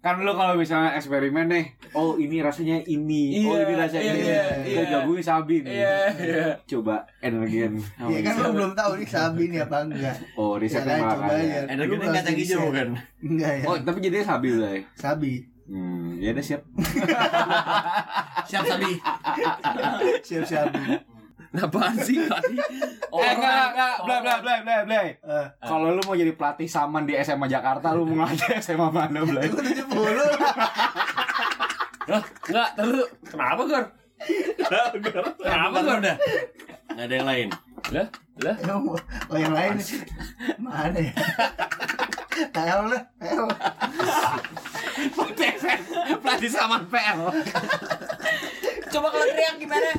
Kan 0.00 0.24
lu 0.24 0.32
kalau 0.32 0.56
misalnya 0.56 0.96
eksperimen 0.96 1.44
nih, 1.46 1.64
oh 1.92 2.16
ini 2.16 2.40
rasanya 2.40 2.80
ini, 2.82 3.44
oh 3.44 3.52
Iya, 3.52 3.62
ini 3.62 3.74
rasanya 3.76 4.00
iya, 4.02 4.12
ini. 4.14 4.24
iya, 4.24 4.44
Kita 4.64 4.80
iya. 4.80 4.90
gabungin 4.96 5.20
sabi 5.22 5.54
nih. 5.60 5.72
Iya, 5.76 5.96
iya. 6.16 6.46
Coba 6.64 7.04
energen. 7.20 7.72
Iya 8.00 8.18
kan 8.22 8.34
lu 8.38 8.48
belum 8.56 8.72
tahu 8.72 8.92
nih 8.96 9.04
Sabi 9.04 9.42
nih 9.46 9.60
apa 9.60 9.76
enggak. 9.84 10.16
Oh, 10.34 10.56
Ya 10.56 10.60
risetnya 10.64 10.96
kan, 10.96 11.00
malah 11.02 11.14
coba 11.14 11.24
kan 11.26 11.36
aja. 11.36 11.44
ya. 11.44 11.60
harus 11.76 12.16
kacang 12.16 12.36
hijau 12.38 12.64
kan 12.70 12.88
Enggak 13.20 13.52
ya. 13.52 13.64
Oh, 13.68 13.76
tapi 13.76 13.98
jadinya 14.00 14.24
sabi 14.26 14.48
lah. 14.50 14.70
ya. 14.72 14.82
Sabi. 14.96 15.32
Hmm, 15.68 16.08
ya 16.16 16.28
udah 16.32 16.42
siap. 16.42 16.62
siap 18.42 18.64
sabi 18.66 18.90
Siap 20.26 20.44
Sabi. 20.44 20.82
Apaan 21.50 21.98
sih 21.98 22.14
tadi? 22.30 22.54
Eh, 23.10 23.30
enggak, 23.34 23.74
enggak, 23.74 23.94
blay, 24.06 24.18
blay, 24.22 24.38
blay, 24.38 24.58
blay, 24.62 24.80
blay. 24.86 25.06
Eh, 25.18 25.46
Kalau 25.60 25.90
lu 25.90 26.02
mau 26.06 26.14
jadi 26.14 26.30
pelatih 26.30 26.70
saman 26.70 27.02
di 27.02 27.18
SMA 27.18 27.50
Jakarta, 27.50 27.90
lu 27.90 28.06
mau 28.06 28.22
ngelatih 28.22 28.58
SMA 28.64 28.86
mana, 28.86 29.26
Blay? 29.26 29.50
Gua 29.50 29.58
70. 29.58 29.82
Hah? 32.06 32.22
Enggak, 32.46 32.68
terus 32.76 33.06
kenapa, 33.26 33.62
Gor? 33.66 33.84
Kenapa, 34.58 35.78
Gor? 35.80 35.98
udah 35.98 36.16
nggak 36.90 37.06
ada 37.06 37.14
yang 37.14 37.28
lain 37.30 37.48
Lah, 37.94 38.06
lah. 38.42 38.56
Oh 39.30 39.38
yang 39.38 39.54
lain 39.54 39.78
mana 40.58 40.98
ya? 41.00 41.14
Tahu 42.50 42.82
lah, 42.90 43.02
tahu. 43.16 43.46
pelatih 46.20 46.50
saman 46.50 46.82
PL. 46.86 47.18
Coba 48.90 49.06
kalau 49.08 49.26
teriak 49.28 49.54
gimana? 49.56 49.90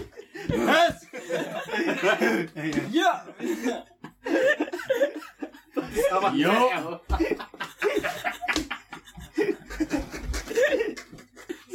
Iya. 2.91 3.11
Saman 6.09 6.33
Yo. 6.37 6.55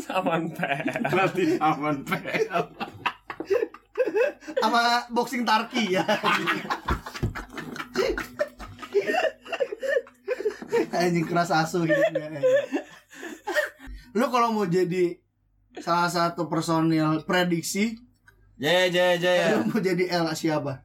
Saman 0.07 0.43
PL. 0.55 1.03
Pelatih 1.11 1.49
saman 1.61 1.97
PL. 2.07 2.65
Sama 4.63 4.83
boxing 5.13 5.43
tarki 5.45 5.99
ya. 5.99 6.05
Anjing 10.97 11.27
keras 11.29 11.53
asu 11.53 11.85
hidupnya. 11.85 12.41
anjing. 12.41 12.45
Lu 14.17 14.33
kalau 14.33 14.57
mau 14.57 14.65
jadi 14.65 15.21
salah 15.77 16.09
satu 16.09 16.49
personil 16.49 17.21
prediksi, 17.29 18.01
jaya 18.57 18.89
jaya 18.89 19.15
jaya 19.21 19.45
lu 19.61 19.69
mau 19.69 19.81
jadi 19.81 20.05
L 20.25 20.33
siapa? 20.33 20.85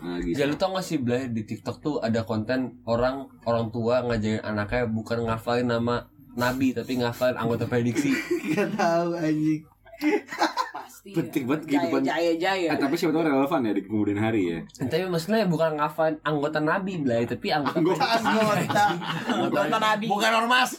Nah, 0.00 0.16
Ya 0.24 0.48
lu 0.48 0.56
tau 0.56 0.72
gak 0.72 0.82
sih 0.82 0.96
Blay 0.96 1.28
di 1.28 1.44
TikTok 1.44 1.76
tuh 1.84 1.96
ada 2.00 2.24
konten 2.24 2.80
orang 2.88 3.28
orang 3.44 3.68
tua 3.68 4.00
ngajarin 4.02 4.40
anaknya 4.42 4.88
bukan 4.88 5.28
ngafalin 5.28 5.68
nama 5.68 6.08
nabi 6.34 6.72
tapi 6.72 6.98
ngafalin 6.98 7.36
anggota 7.36 7.68
prediksi. 7.68 8.10
Gak 8.56 8.74
tahu 8.74 9.14
anjing. 9.14 9.62
Pasti. 11.00 11.16
Penting 11.16 11.48
banget 11.48 11.62
Jaya 11.64 11.72
kehidupan. 11.80 12.00
jaya 12.04 12.32
jaya. 12.36 12.68
Eh, 12.68 12.78
tapi 12.78 12.92
siapa 12.92 13.16
tahu 13.16 13.24
relevan 13.24 13.60
ya 13.64 13.72
di 13.72 13.82
kemudian 13.82 14.18
hari 14.20 14.42
ya. 14.46 14.58
tapi 14.84 15.08
maksudnya 15.08 15.48
bukan 15.48 15.80
ngafalin 15.80 16.20
anggota 16.20 16.60
nabi 16.60 17.00
Blay 17.00 17.24
tapi 17.24 17.48
anggota 17.48 17.80
Anggota. 17.80 18.04
Anggota 18.20 18.84
Anggota 19.32 19.78
Nabi. 19.80 20.06
bukan 20.12 20.32
ormas 20.36 20.70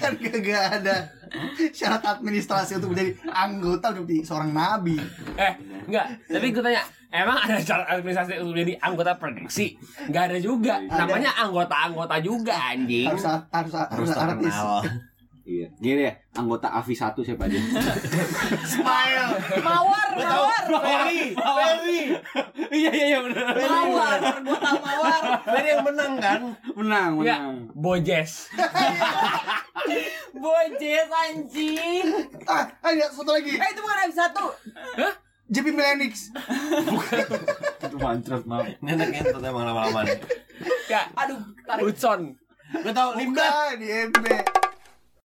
kan 0.00 0.16
gak 0.16 0.64
ada 0.80 1.12
syarat 1.76 2.00
administrasi 2.00 2.80
untuk 2.80 2.96
menjadi 2.96 3.12
anggota 3.28 3.92
menjadi 3.92 4.24
seorang 4.24 4.56
nabi. 4.56 4.96
Eh, 5.36 5.52
enggak. 5.84 6.16
Tapi 6.24 6.46
gue 6.48 6.62
tanya, 6.64 6.80
emang 7.12 7.36
ada 7.36 7.60
cara 7.60 7.84
administrasi 7.92 8.40
untuk 8.40 8.56
jadi 8.56 8.72
anggota 8.80 9.20
prediksi? 9.20 9.76
Enggak 10.08 10.32
ada 10.32 10.38
juga. 10.40 10.80
Ada. 10.80 11.04
Namanya 11.04 11.30
anggota-anggota 11.36 12.16
juga 12.24 12.56
anjing. 12.56 13.12
Harus 13.12 13.28
harus 13.28 13.44
harus, 13.52 13.72
harus 13.76 14.10
artis. 14.16 14.56
Iya. 15.48 15.72
Gini 15.80 16.04
ya, 16.04 16.12
anggota 16.36 16.68
AVI 16.68 16.92
1 16.92 17.24
siapa 17.24 17.48
aja? 17.48 17.56
Smile. 18.76 19.28
Mawar, 19.64 20.08
mawar. 20.12 20.62
Ferry 20.68 21.32
Ferry 21.32 22.00
Iya 22.68 22.90
iya 22.92 23.04
iya 23.08 23.18
benar. 23.24 23.56
Mawar, 23.56 24.20
gua 24.44 24.58
tahu 24.60 24.76
mawar. 24.84 25.20
Ferry 25.40 25.68
yang 25.72 25.84
menang 25.88 26.12
kan 26.20 26.40
Menang, 26.76 27.10
menang. 27.16 27.54
Bojes. 27.72 28.52
Bojes 30.36 31.08
anjing. 31.08 32.06
Ah, 32.44 32.68
ada 32.84 33.08
satu 33.08 33.32
lagi. 33.32 33.56
Eh 33.56 33.68
itu 33.72 33.80
bukan 33.80 33.98
habis 34.04 34.18
satu. 34.20 34.44
JP 35.48 35.66
Milenix. 35.72 36.28
Itu 37.80 37.96
mancret, 37.96 38.44
maaf. 38.44 38.68
ini 38.68 38.90
anak 38.92 39.08
ngentot 39.16 39.40
emang 39.40 39.64
lama-lama 39.64 40.04
Enggak, 40.04 41.04
Aduh, 41.16 41.40
tarik. 41.64 41.88
Hudson. 41.88 42.36
gue 42.68 42.92
tau 42.92 43.16
Limbat 43.16 43.48
Bukan 43.48 43.80
di 43.80 43.88
MB. 44.12 44.24